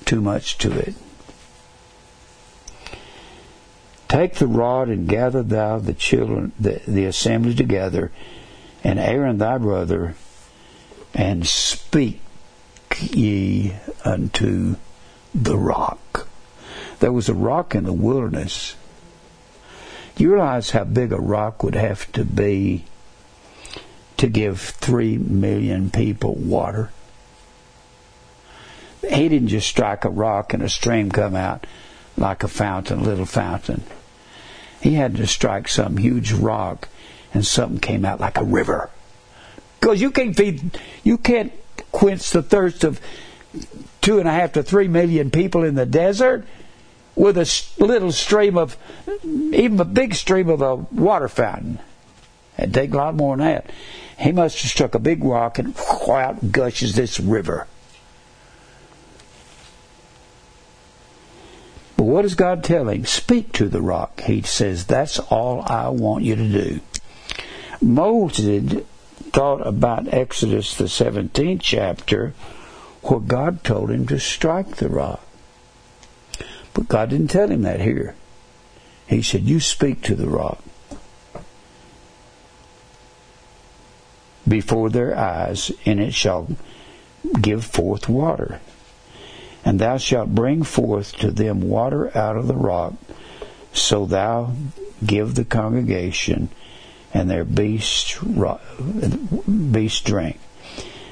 Too 0.05 0.21
much 0.21 0.59
to 0.59 0.73
it. 0.79 0.95
Take 4.07 4.35
the 4.35 4.47
rod 4.47 4.89
and 4.89 5.09
gather 5.09 5.43
thou 5.43 5.81
the 5.81 5.95
children, 5.95 6.53
the, 6.61 6.81
the 6.87 7.07
assembly 7.07 7.55
together, 7.55 8.13
and 8.85 9.01
Aaron 9.01 9.39
thy 9.39 9.59
brother, 9.59 10.15
and 11.13 11.45
speak 11.45 12.21
ye 13.01 13.75
unto 14.05 14.77
the 15.35 15.57
rock. 15.59 16.29
There 17.01 17.13
was 17.13 17.29
a 17.29 17.35
rock 17.35 17.75
in 17.75 17.85
the 17.85 17.93
wilderness. 17.93 18.77
You 20.17 20.33
realize 20.33 20.71
how 20.71 20.85
big 20.85 21.13
a 21.13 21.21
rock 21.21 21.63
would 21.63 21.75
have 21.75 22.11
to 22.13 22.25
be 22.25 22.85
to 24.17 24.29
give 24.29 24.61
three 24.61 25.19
million 25.19 25.91
people 25.91 26.35
water. 26.35 26.91
He 29.03 29.29
didn't 29.29 29.49
just 29.49 29.69
strike 29.69 30.05
a 30.05 30.11
rock 30.11 30.55
and 30.55 30.63
a 30.63 30.69
stream 30.69 31.11
come 31.11 31.35
out 31.37 31.67
like 32.17 32.43
a 32.43 32.49
fountain, 32.49 33.01
a 33.01 33.03
little 33.03 33.27
fountain. 33.27 33.83
He 34.81 34.95
had 34.95 35.17
to 35.17 35.27
strike 35.27 35.69
some 35.69 35.97
huge 35.97 36.33
rock 36.33 36.89
and 37.33 37.45
something 37.45 37.81
came 37.81 38.05
out 38.05 38.21
like 38.21 38.39
a 38.39 38.45
river. 38.45 38.91
Because 39.81 40.01
you 40.01 40.11
can't 40.11 40.37
feed, 40.37 40.79
you 41.03 41.19
can't 41.19 41.53
quench 41.93 42.31
the 42.31 42.43
thirst 42.43 42.85
of 42.85 43.01
two 44.01 44.19
and 44.19 44.29
a 44.29 44.33
half 44.33 44.53
to 44.53 44.63
three 44.63 44.89
million 44.89 45.31
people 45.31 45.65
in 45.65 45.75
the 45.75 45.87
desert 45.87 46.47
with 47.17 47.37
a 47.37 47.65
little 47.83 48.13
stream 48.13 48.57
of, 48.57 48.77
even 49.25 49.79
a 49.81 49.85
big 49.85 50.15
stream 50.15 50.49
of 50.49 50.61
a 50.61 50.75
water 50.75 51.29
fountain. 51.29 51.79
It'd 52.59 52.75
take 52.75 52.93
a 52.93 52.97
lot 52.97 53.15
more 53.15 53.37
than 53.37 53.47
that. 53.47 53.71
He 54.19 54.33
must 54.33 54.61
have 54.63 54.71
struck 54.71 54.95
a 54.95 54.99
big 54.99 55.25
rock 55.25 55.59
and 55.59 55.77
out 56.09 56.53
gushes 56.53 56.95
this 56.95 57.19
river. 57.19 57.67
But 61.97 62.05
what 62.05 62.23
does 62.23 62.35
God 62.35 62.63
tell 62.63 62.89
him? 62.89 63.07
Speak 63.07 63.53
to 63.53 63.69
the 63.69 63.81
rock. 63.81 64.21
He 64.23 64.43
says, 64.43 64.87
That's 64.87 65.19
all 65.19 65.63
I 65.67 65.89
want 65.89 66.25
you 66.25 66.37
to 66.37 66.49
do. 66.49 66.81
Moses 67.81 68.83
thought 69.33 69.67
about 69.67 70.13
Exodus, 70.13 70.77
the 70.77 70.85
17th 70.85 71.61
chapter, 71.61 72.35
where 73.03 73.21
God 73.21 73.65
told 73.65 73.91
him 73.91 74.07
to 74.07 74.19
strike 74.19 74.77
the 74.77 74.89
rock. 74.89 75.24
But 76.75 76.89
God 76.89 77.11
didn't 77.11 77.29
tell 77.29 77.49
him 77.49 77.63
that 77.63 77.81
here. 77.81 78.15
He 79.07 79.23
said, 79.23 79.43
You 79.43 79.61
speak 79.61 80.03
to 80.03 80.15
the 80.15 80.29
rock. 80.29 80.63
before 84.47 84.91
their 84.91 85.17
eyes, 85.17 85.73
and 85.85 86.01
it 86.01 86.15
shall 86.15 86.49
give 87.41 87.65
forth 87.65 88.09
water. 88.09 88.61
And 89.65 89.79
thou 89.79 89.97
shalt 89.97 90.35
bring 90.35 90.63
forth 90.63 91.17
to 91.19 91.31
them 91.31 91.69
water 91.69 92.17
out 92.17 92.37
of 92.37 92.47
the 92.47 92.55
rock, 92.55 92.95
so 93.73 94.05
thou 94.05 94.53
give 95.05 95.35
the 95.35 95.45
congregation, 95.45 96.51
and 97.13 97.31
their 97.31 97.45
beasts, 97.45 98.19
beast 99.73 100.05
drank. 100.05 100.39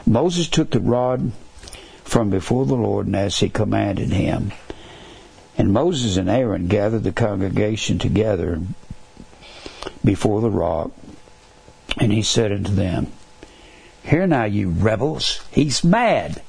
Moses 0.04 0.48
took 0.48 0.70
the 0.70 0.80
rod 0.80 1.32
from 2.04 2.28
before 2.28 2.66
the 2.66 2.74
Lord, 2.74 3.06
and 3.06 3.16
as 3.16 3.38
he 3.38 3.48
commanded 3.48 4.10
him. 4.10 4.52
And 5.56 5.72
Moses 5.72 6.16
and 6.16 6.30
Aaron 6.30 6.66
gathered 6.66 7.04
the 7.04 7.12
congregation 7.12 7.98
together 7.98 8.60
before 10.04 10.40
the 10.40 10.50
rock, 10.50 10.90
and 11.98 12.12
he 12.12 12.22
said 12.22 12.52
unto 12.52 12.74
them, 12.74 13.12
Hear 14.04 14.26
now, 14.26 14.44
you 14.44 14.70
rebels. 14.70 15.40
He's 15.50 15.84
mad. 15.84 16.42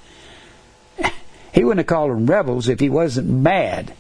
He 1.54 1.64
wouldn't 1.64 1.80
have 1.80 1.88
called 1.88 2.12
them 2.12 2.26
rebels 2.26 2.68
if 2.68 2.80
he 2.80 2.90
wasn't 2.90 3.30
mad. 3.30 3.94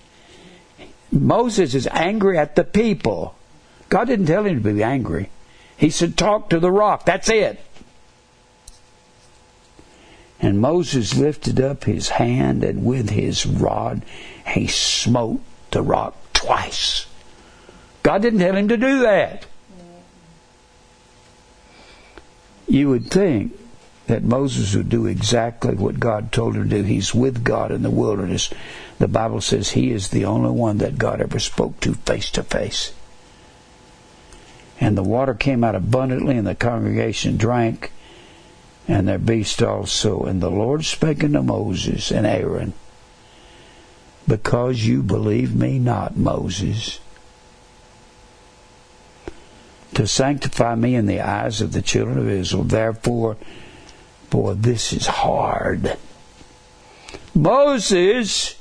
Moses 1.12 1.76
is 1.76 1.88
angry 1.92 2.38
at 2.38 2.56
the 2.56 2.64
people. 2.64 3.36
God 3.90 4.06
didn't 4.06 4.26
tell 4.26 4.46
him 4.46 4.64
to 4.64 4.74
be 4.74 4.82
angry. 4.82 5.30
He 5.78 5.92
said, 5.92 6.18
Talk 6.18 6.50
to 6.50 6.60
the 6.60 6.72
rock. 6.72 7.06
That's 7.06 7.30
it. 7.30 7.64
And 10.40 10.60
Moses 10.60 11.16
lifted 11.16 11.62
up 11.62 11.84
his 11.84 12.10
hand, 12.10 12.64
and 12.64 12.84
with 12.84 13.12
his 13.12 13.46
rod 13.46 14.02
he 14.48 14.68
smote 14.68 15.42
the 15.72 15.82
rock 15.82 16.16
twice. 16.34 17.08
God 18.04 18.22
didn't 18.22 18.40
tell 18.40 18.56
him 18.56 18.68
to 18.68 18.78
do 18.78 19.00
that. 19.00 19.46
You 22.68 22.90
would 22.90 23.10
think 23.10 23.54
that 24.08 24.24
Moses 24.24 24.76
would 24.76 24.90
do 24.90 25.06
exactly 25.06 25.76
what 25.76 26.00
God 26.00 26.32
told 26.32 26.56
him 26.56 26.70
to 26.70 26.78
do. 26.78 26.84
He's 26.84 27.14
with 27.14 27.44
God 27.44 27.72
in 27.72 27.84
the 27.84 27.90
wilderness. 27.90 28.50
The 29.00 29.08
Bible 29.08 29.42
says 29.42 29.70
he 29.70 29.92
is 29.92 30.10
the 30.10 30.26
only 30.26 30.52
one 30.52 30.80
that 30.80 30.98
God 30.98 31.22
ever 31.22 31.40
spoke 31.40 31.80
to 31.82 31.94
face 31.94 32.30
to 32.32 32.44
face. 32.44 32.94
And 34.80 34.98
the 34.98 35.04
water 35.04 35.34
came 35.34 35.64
out 35.64 35.76
abundantly, 35.76 36.38
and 36.38 36.46
the 36.46 36.56
congregation 36.56 37.38
drank, 37.38 37.92
and 38.88 39.08
their 39.08 39.20
beast 39.20 39.64
also. 39.64 40.24
And 40.24 40.42
the 40.42 40.52
Lord 40.52 40.84
spake 40.84 41.24
unto 41.24 41.42
Moses 41.42 42.12
and 42.12 42.26
Aaron, 42.26 42.74
Because 44.28 44.86
you 44.86 45.04
believe 45.04 45.56
me 45.56 45.80
not, 45.80 46.16
Moses, 46.16 47.00
to 49.94 50.08
sanctify 50.08 50.76
me 50.76 50.96
in 50.96 51.06
the 51.06 51.22
eyes 51.22 51.62
of 51.62 51.74
the 51.74 51.82
children 51.82 52.18
of 52.18 52.30
Israel. 52.30 52.64
Therefore, 52.64 53.38
boy, 54.30 54.54
this 54.54 54.94
is 54.94 55.06
hard. 55.06 55.98
Moses, 57.36 58.56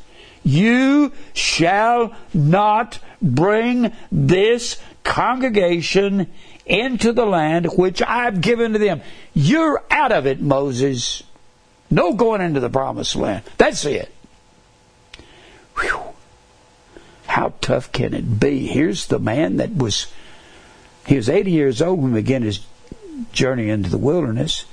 you 0.45 1.13
shall 1.33 2.15
not 2.35 2.99
bring 3.21 3.93
this 4.11 4.79
congregation 5.05 6.27
into 6.67 7.13
the 7.13 7.27
land 7.27 7.67
which 7.77 8.03
I've 8.03 8.41
given 8.41 8.73
to 8.73 8.79
them. 8.79 9.03
You're 9.35 9.83
out 9.91 10.13
of 10.13 10.27
it, 10.27 10.41
Moses. 10.41 11.23
No 11.91 12.15
going 12.15 12.41
into 12.41 12.61
the 12.61 12.71
promised 12.71 13.17
land. 13.17 13.45
That's 13.59 13.85
it. 13.85 14.13
Whew. 15.79 16.03
How 17.27 17.55
tough 17.61 17.93
can 17.93 18.15
it 18.15 18.39
be? 18.39 18.67
Here's 18.67 19.07
the 19.07 19.19
man 19.19 19.57
that 19.57 19.75
was 19.75 20.07
he 21.07 21.17
was 21.17 21.29
80 21.29 21.51
years 21.51 21.83
old 21.83 22.01
when 22.01 22.13
he 22.15 22.21
began 22.21 22.43
his 22.43 22.61
journey 23.33 23.69
into 23.69 23.91
the 23.91 23.99
wilderness. 23.99 24.65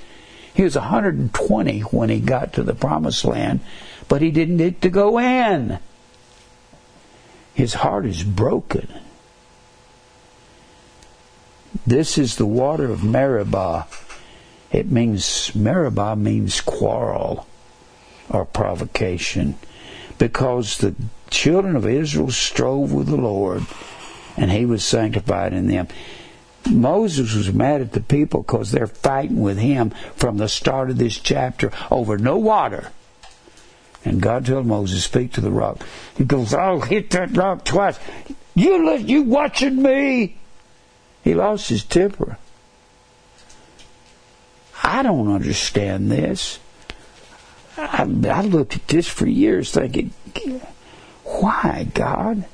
He 0.54 0.64
was 0.64 0.76
120 0.76 1.80
when 1.82 2.10
he 2.10 2.20
got 2.20 2.54
to 2.54 2.64
the 2.64 2.76
promised 2.76 3.26
land, 3.26 3.62
but 4.08 4.22
he 4.22 4.32
didn't 4.32 4.58
get 4.58 4.82
to 4.82 4.90
go 4.90 5.20
in. 5.20 5.80
His 7.54 7.76
heart 7.76 8.06
is 8.06 8.24
broken. 8.24 8.88
This 11.86 12.18
is 12.18 12.36
the 12.36 12.46
water 12.46 12.92
of 12.92 13.04
Meribah. 13.04 13.88
It 14.72 14.92
means, 14.92 15.54
Meribah 15.56 16.16
means 16.16 16.62
quarrel 16.62 17.48
or 18.30 18.46
provocation 18.46 19.56
because 20.20 20.78
the 20.78 20.94
children 21.32 21.76
of 21.76 21.88
Israel 21.88 22.30
strove 22.30 22.94
with 22.94 23.08
the 23.08 23.18
Lord 23.18 23.66
and 24.38 24.52
he 24.52 24.66
was 24.66 24.84
sanctified 24.84 25.54
in 25.54 25.68
them. 25.68 25.88
Moses 26.70 27.34
was 27.34 27.52
mad 27.52 27.82
at 27.82 27.94
the 27.94 28.02
people 28.02 28.44
because 28.44 28.72
they're 28.72 28.86
fighting 28.86 29.42
with 29.42 29.58
him 29.58 29.90
from 30.16 30.38
the 30.38 30.48
start 30.48 30.92
of 30.92 30.98
this 30.98 31.18
chapter 31.18 31.72
over 31.90 32.18
no 32.18 32.38
water. 32.38 32.92
And 34.06 34.22
God 34.22 34.46
told 34.46 34.66
Moses, 34.66 35.04
speak 35.04 35.34
to 35.34 35.42
the 35.42 35.52
rock. 35.52 35.86
He 36.18 36.24
goes, 36.24 36.54
I'll 36.54 36.82
hit 36.82 37.10
that 37.12 37.36
rock 37.36 37.66
twice. 37.66 38.00
You, 38.56 38.96
you 38.98 39.24
watching 39.24 39.82
me? 39.82 40.38
He 41.24 41.34
lost 41.34 41.70
his 41.70 41.84
temper. 41.84 42.38
I 44.84 45.04
don't 45.04 45.34
understand 45.34 46.12
this. 46.12 46.60
I, 47.80 48.02
I 48.30 48.42
looked 48.42 48.76
at 48.76 48.88
this 48.88 49.08
for 49.08 49.28
years 49.28 49.72
thinking, 49.72 50.12
why, 51.24 51.88
God? 51.94 52.46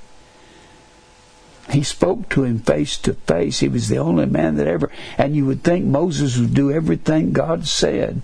He 1.70 1.84
spoke 1.84 2.30
to 2.30 2.44
him 2.44 2.60
face 2.60 2.98
to 3.00 3.14
face. 3.14 3.60
He 3.60 3.68
was 3.68 3.90
the 3.90 3.98
only 3.98 4.28
man 4.28 4.56
that 4.58 4.68
ever, 4.68 4.92
and 5.18 5.36
you 5.36 5.46
would 5.46 5.64
think 5.64 5.86
Moses 5.86 6.38
would 6.38 6.54
do 6.54 6.72
everything 6.72 7.34
God 7.34 7.68
said. 7.68 8.22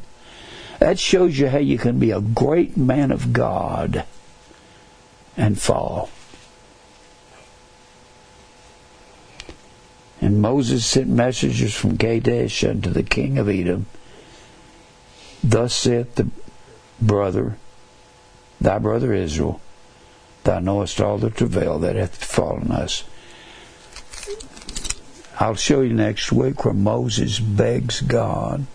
That 0.80 1.00
shows 1.00 1.38
you 1.38 1.48
how 1.48 1.58
you 1.58 1.78
can 1.78 2.00
be 2.00 2.12
a 2.12 2.22
great 2.22 2.78
man 2.78 3.12
of 3.12 3.34
God 3.34 4.06
and 5.38 5.60
fall. 5.60 6.10
And 10.20 10.42
Moses 10.42 10.86
sent 10.86 11.08
messengers 11.08 11.74
from 11.74 11.98
Kadesh 11.98 12.64
unto 12.64 12.92
the 12.92 13.04
king 13.04 13.40
of 13.40 13.50
Edom. 13.50 13.88
Thus 15.44 15.74
saith 15.74 16.14
the 16.14 16.30
brother, 17.02 17.58
thy 18.60 18.78
brother 18.78 19.14
Israel, 19.14 19.60
thou 20.44 20.60
knowest 20.60 21.02
all 21.02 21.18
the 21.18 21.30
travail 21.30 21.80
that 21.80 21.96
hath 21.96 22.20
befallen 22.20 22.72
us. 22.72 23.04
I'll 25.40 25.56
show 25.56 25.82
you 25.82 25.94
next 25.94 26.32
week 26.32 26.64
where 26.64 26.74
Moses 26.74 27.40
begs 27.40 28.02
God, 28.02 28.68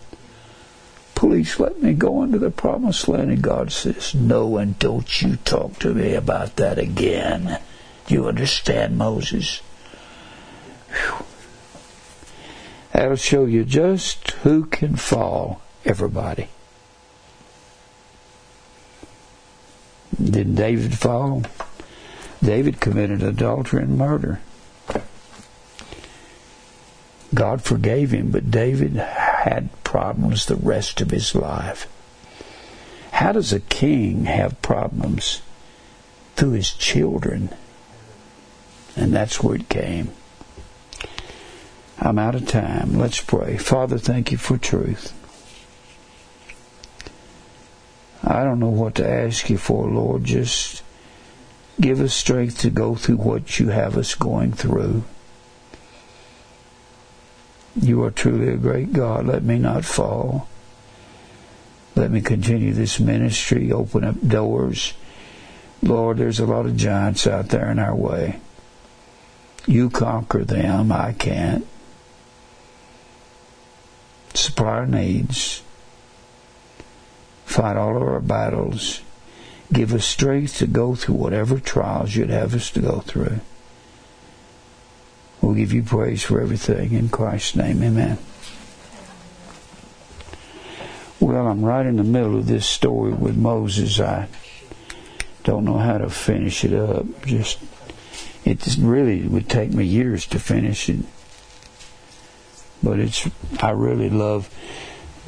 please 1.15 1.59
let 1.59 1.81
me 1.81 1.93
go 1.93 2.23
into 2.23 2.39
the 2.39 2.51
promised 2.51 3.07
land. 3.07 3.31
And 3.31 3.41
God 3.41 3.71
says, 3.71 4.13
no, 4.13 4.57
and 4.57 4.77
don't 4.77 5.21
you 5.21 5.37
talk 5.37 5.79
to 5.79 5.93
me 5.93 6.13
about 6.13 6.57
that 6.57 6.77
again. 6.77 7.59
You 8.07 8.27
understand, 8.27 8.97
Moses? 8.97 9.61
Whew. 10.89 11.25
That'll 12.91 13.15
show 13.15 13.45
you 13.45 13.63
just 13.63 14.31
who 14.43 14.65
can 14.65 14.95
fall. 14.95 15.61
Everybody. 15.85 16.49
Did 20.15 20.55
David 20.55 20.97
fall? 20.97 21.43
David 22.43 22.79
committed 22.79 23.23
adultery 23.23 23.83
and 23.83 23.97
murder. 23.97 24.39
God 27.33 27.61
forgave 27.61 28.11
him, 28.11 28.31
but 28.31 28.49
David 28.49 28.95
had 28.95 29.69
problems 29.83 30.45
the 30.45 30.55
rest 30.55 31.01
of 31.01 31.11
his 31.11 31.35
life. 31.35 31.87
How 33.11 33.31
does 33.31 33.51
a 33.51 33.59
king 33.59 34.25
have 34.25 34.61
problems? 34.61 35.41
Through 36.35 36.51
his 36.51 36.71
children. 36.71 37.49
And 38.95 39.13
that's 39.13 39.41
where 39.41 39.55
it 39.55 39.69
came. 39.69 40.11
I'm 41.99 42.19
out 42.19 42.35
of 42.35 42.47
time. 42.47 42.97
Let's 42.97 43.21
pray. 43.21 43.57
Father, 43.57 43.97
thank 43.97 44.31
you 44.31 44.37
for 44.37 44.57
truth. 44.57 45.13
I 48.29 48.43
don't 48.43 48.59
know 48.59 48.67
what 48.67 48.95
to 48.95 49.09
ask 49.09 49.49
you 49.49 49.57
for, 49.57 49.87
Lord. 49.87 50.25
Just 50.25 50.83
give 51.79 52.01
us 52.01 52.13
strength 52.13 52.59
to 52.59 52.69
go 52.69 52.95
through 52.95 53.17
what 53.17 53.57
you 53.57 53.69
have 53.69 53.97
us 53.97 54.15
going 54.15 54.51
through. 54.51 55.05
You 57.79 58.03
are 58.03 58.11
truly 58.11 58.49
a 58.49 58.57
great 58.57 58.91
God. 58.91 59.25
Let 59.25 59.43
me 59.43 59.57
not 59.57 59.85
fall. 59.85 60.49
Let 61.95 62.11
me 62.11 62.19
continue 62.19 62.73
this 62.73 62.99
ministry, 62.99 63.71
open 63.71 64.03
up 64.03 64.15
doors. 64.27 64.93
Lord, 65.81 66.17
there's 66.17 66.39
a 66.39 66.45
lot 66.45 66.65
of 66.65 66.75
giants 66.75 67.27
out 67.27 67.47
there 67.47 67.71
in 67.71 67.79
our 67.79 67.95
way. 67.95 68.41
You 69.65 69.89
conquer 69.89 70.43
them. 70.43 70.91
I 70.91 71.13
can't 71.13 71.65
supply 74.33 74.67
our 74.67 74.85
needs, 74.85 75.63
fight 77.47 77.77
all 77.77 77.95
of 77.95 78.03
our 78.03 78.19
battles, 78.19 79.01
give 79.73 79.93
us 79.93 80.05
strength 80.05 80.57
to 80.57 80.67
go 80.67 80.93
through 80.93 81.15
whatever 81.15 81.59
trials 81.59 82.15
you'd 82.15 82.29
have 82.29 82.53
us 82.53 82.69
to 82.71 82.81
go 82.81 82.99
through. 82.99 83.39
We'll 85.41 85.55
give 85.55 85.73
you 85.73 85.81
praise 85.81 86.23
for 86.23 86.41
everything 86.41 86.91
in 86.91 87.09
Christ's 87.09 87.55
name. 87.55 87.81
Amen. 87.81 88.17
Well, 91.19 91.47
I'm 91.47 91.63
right 91.63 91.85
in 91.85 91.95
the 91.95 92.03
middle 92.03 92.37
of 92.37 92.47
this 92.47 92.65
story 92.67 93.13
with 93.13 93.35
Moses. 93.37 93.99
I 93.99 94.27
don't 95.43 95.65
know 95.65 95.77
how 95.77 95.97
to 95.97 96.09
finish 96.09 96.63
it 96.65 96.73
up. 96.73 97.05
Just 97.25 97.59
it 98.45 98.59
just 98.59 98.77
really 98.77 99.23
would 99.27 99.49
take 99.49 99.71
me 99.71 99.85
years 99.85 100.25
to 100.27 100.39
finish 100.39 100.89
it. 100.89 100.99
but 102.83 102.99
it's 102.99 103.27
I 103.59 103.71
really 103.71 104.09
love 104.09 104.49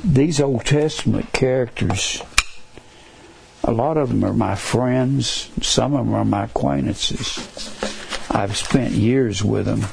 these 0.03 0.39
Old 0.39 0.65
Testament 0.65 1.31
characters. 1.33 2.21
A 3.63 3.71
lot 3.71 3.97
of 3.97 4.09
them 4.09 4.23
are 4.23 4.33
my 4.33 4.55
friends. 4.55 5.49
Some 5.61 5.93
of 5.93 6.05
them 6.05 6.15
are 6.15 6.25
my 6.25 6.45
acquaintances. 6.45 7.37
I've 8.31 8.55
spent 8.55 8.91
years 8.93 9.43
with 9.43 9.65
them, 9.65 9.85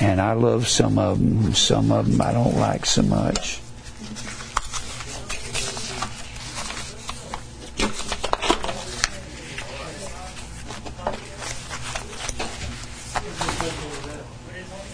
and 0.00 0.20
I 0.20 0.32
love 0.32 0.66
some 0.68 0.98
of 0.98 1.18
them. 1.18 1.54
Some 1.54 1.92
of 1.92 2.10
them 2.10 2.20
I 2.20 2.32
don't 2.32 2.56
like 2.56 2.86
so 2.86 3.02
much. 3.02 3.60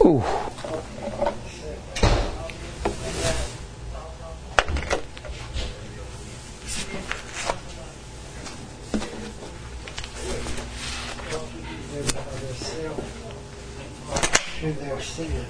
Ooh. 0.05 0.23
Through 14.59 14.73
their 14.73 15.01
sin. 15.01 15.45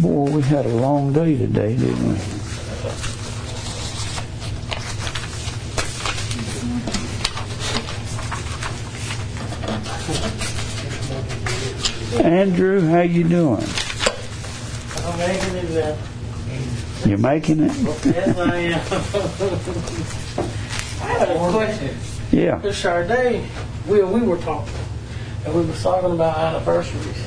Boy, 0.00 0.30
we 0.30 0.42
had 0.42 0.64
a 0.66 0.68
long 0.68 1.12
day 1.54 1.76
didn't 1.76 2.08
we? 2.08 2.18
Andrew, 12.24 12.80
how 12.88 13.02
you 13.02 13.22
doing? 13.24 13.62
I'm 15.04 15.18
making 15.18 15.54
it 15.54 15.70
now. 15.70 15.96
You 17.06 17.18
making 17.18 17.60
it? 17.60 17.72
Yes, 18.04 18.36
I 18.36 18.56
am. 18.56 18.80
I 21.02 21.06
had 21.06 21.28
a 21.36 21.50
question. 21.52 21.96
Yeah. 22.32 22.58
This 22.58 22.82
Charday, 22.82 23.46
we, 23.86 24.02
we 24.02 24.20
were 24.22 24.38
talking, 24.38 24.74
and 25.44 25.54
we 25.54 25.64
were 25.64 25.74
talking 25.74 26.10
about 26.12 26.36
anniversaries 26.36 27.24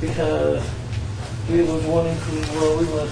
because 0.00 0.66
we 1.50 1.60
was 1.62 1.84
wanting 1.84 2.16
to, 2.16 2.30
well, 2.58 2.78
we 2.78 2.86
was 2.86 3.10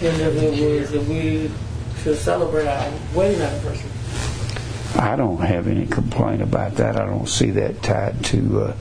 in 0.00 0.16
the 0.18 0.78
was 0.78 0.90
that 0.92 1.04
we 1.04 1.50
should 2.02 2.16
celebrate 2.16 2.66
our 2.66 2.92
wedding 3.14 3.40
anniversary. 3.40 3.90
I 4.94 5.16
don't 5.16 5.40
have 5.40 5.66
any 5.66 5.86
complaint 5.86 6.42
about 6.42 6.76
that. 6.76 6.96
I 6.96 7.06
don't 7.06 7.28
see 7.28 7.50
that 7.52 7.82
tied 7.82 8.24
to. 8.26 8.60
Uh, 8.60 8.76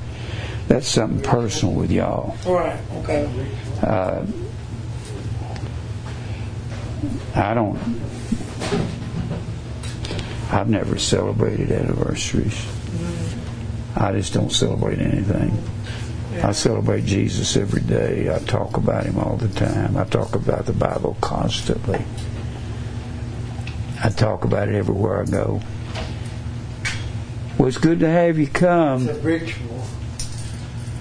that's 0.67 0.87
something 0.87 1.21
personal 1.21 1.73
with 1.73 1.91
y'all. 1.91 2.35
Right. 2.45 2.79
Okay. 2.97 3.49
Uh, 3.81 4.25
I 7.35 7.53
don't. 7.53 7.77
I've 10.51 10.69
never 10.69 10.97
celebrated 10.97 11.71
anniversaries. 11.71 12.65
I 13.95 14.11
just 14.13 14.33
don't 14.33 14.51
celebrate 14.51 14.99
anything. 14.99 15.61
I 16.43 16.51
celebrate 16.51 17.05
Jesus 17.05 17.57
every 17.57 17.81
day. 17.81 18.33
I 18.33 18.39
talk 18.39 18.77
about 18.77 19.05
him 19.05 19.17
all 19.19 19.37
the 19.37 19.47
time. 19.49 19.97
I 19.97 20.05
talk 20.05 20.35
about 20.35 20.65
the 20.65 20.73
Bible 20.73 21.17
constantly. 21.21 22.03
I 24.03 24.09
talk 24.09 24.45
about 24.45 24.69
it 24.69 24.75
everywhere 24.75 25.21
I 25.21 25.25
go. 25.25 25.61
Well, 27.57 27.67
it's 27.67 27.77
good 27.77 27.99
to 28.01 28.09
have 28.09 28.37
you 28.37 28.47
come. 28.47 29.07
It's 29.07 29.17
a 29.17 29.21
ritual. 29.21 29.83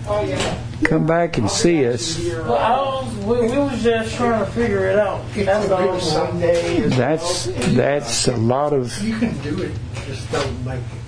Oh 0.09 0.25
yeah. 0.25 0.63
Come 0.85 1.07
back 1.07 1.37
and 1.37 1.47
oh, 1.47 1.49
see 1.49 1.87
us. 1.87 2.19
Well, 2.19 2.55
I 2.55 3.03
was, 3.03 3.17
we, 3.25 3.41
we 3.49 3.59
was 3.59 3.83
just 3.83 4.15
trying 4.15 4.45
to 4.45 4.51
figure 4.53 4.87
it 4.87 4.99
out. 4.99 5.25
That's 5.35 5.71
all. 5.71 6.01
Sunday. 6.01 6.81
That's 6.89 7.47
that's 7.75 8.29
a 8.29 8.37
lot 8.37 8.73
of 8.73 8.97
You 9.03 9.19
can 9.19 9.37
do 9.43 9.63
it, 9.63 9.73
just 10.07 10.31
don't 10.31 10.65
make 10.65 10.79
it. 10.79 11.06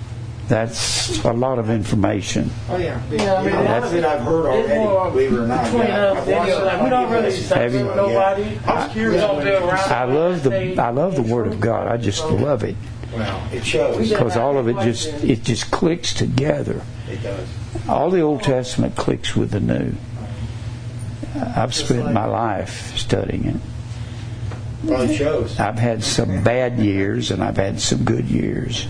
That's 0.49 1.23
a 1.23 1.31
lot 1.31 1.59
of 1.59 1.69
information. 1.69 2.49
Oh 2.69 2.75
yeah. 2.77 2.99
Yeah. 3.11 3.35
I 3.35 3.43
mean, 3.45 3.55
A 3.55 3.63
lot 3.63 3.83
of 3.83 3.93
it 3.93 4.03
I've 4.03 4.21
heard 4.21 4.45
It's 4.47 4.69
already, 4.69 4.83
more 4.83 5.11
believe 5.11 5.33
it 5.33 5.37
or 5.39 5.47
not. 5.47 5.63
between 5.63 5.81
Yeah, 5.83 6.03
us. 6.05 6.17
I've 6.17 6.27
and 6.27 6.37
watched 6.37 6.49
you. 6.49 6.63
Like, 6.65 6.81
we 6.83 6.89
don't 6.89 7.11
really 7.11 7.27
it. 7.27 7.31
separate 7.31 7.73
you- 7.73 7.83
nobody. 7.95 8.59
I 8.65 8.73
was 8.75 8.91
curious 8.91 9.13
We 9.15 9.19
don't 9.27 9.35
when 9.37 9.45
do 9.45 9.51
you- 9.51 9.57
around. 9.57 9.91
I 9.91 10.03
love 10.05 10.43
the 10.43 10.77
I 10.81 10.89
love 10.89 11.15
the 11.15 11.21
Word 11.21 11.47
of 11.47 11.59
God. 11.61 11.87
I 11.87 11.97
just 11.97 12.25
love 12.25 12.63
it 12.63 12.75
Well, 13.15 13.41
it 13.53 13.63
shows. 13.65 14.09
because 14.09 14.35
all 14.35 14.57
of 14.57 14.67
it 14.67 14.75
just 14.81 15.07
it 15.23 15.43
just 15.43 15.71
clicks 15.71 16.13
together. 16.13 16.81
It 17.09 17.23
does. 17.23 17.47
All 17.87 18.09
the 18.09 18.21
Old 18.21 18.43
Testament 18.43 18.95
clicks 18.95 19.35
with 19.35 19.51
the 19.51 19.59
New. 19.59 19.93
I've 21.55 21.73
spent 21.75 22.11
my 22.11 22.25
life 22.25 22.97
studying 22.97 23.45
it. 23.45 23.55
Well, 24.83 25.01
it 25.01 25.15
shows. 25.15 25.59
I've 25.59 25.77
had 25.77 26.03
some 26.03 26.43
bad 26.43 26.79
years 26.79 27.31
and 27.31 27.43
I've 27.43 27.57
had 27.57 27.79
some 27.79 28.03
good 28.03 28.25
years. 28.25 28.87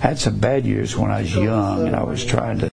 Had 0.00 0.18
some 0.18 0.38
bad 0.38 0.64
years 0.64 0.96
when 0.96 1.10
I 1.10 1.20
was 1.20 1.34
young 1.34 1.86
and 1.86 1.94
I 1.94 2.02
was 2.02 2.24
trying 2.24 2.58
to 2.60 2.68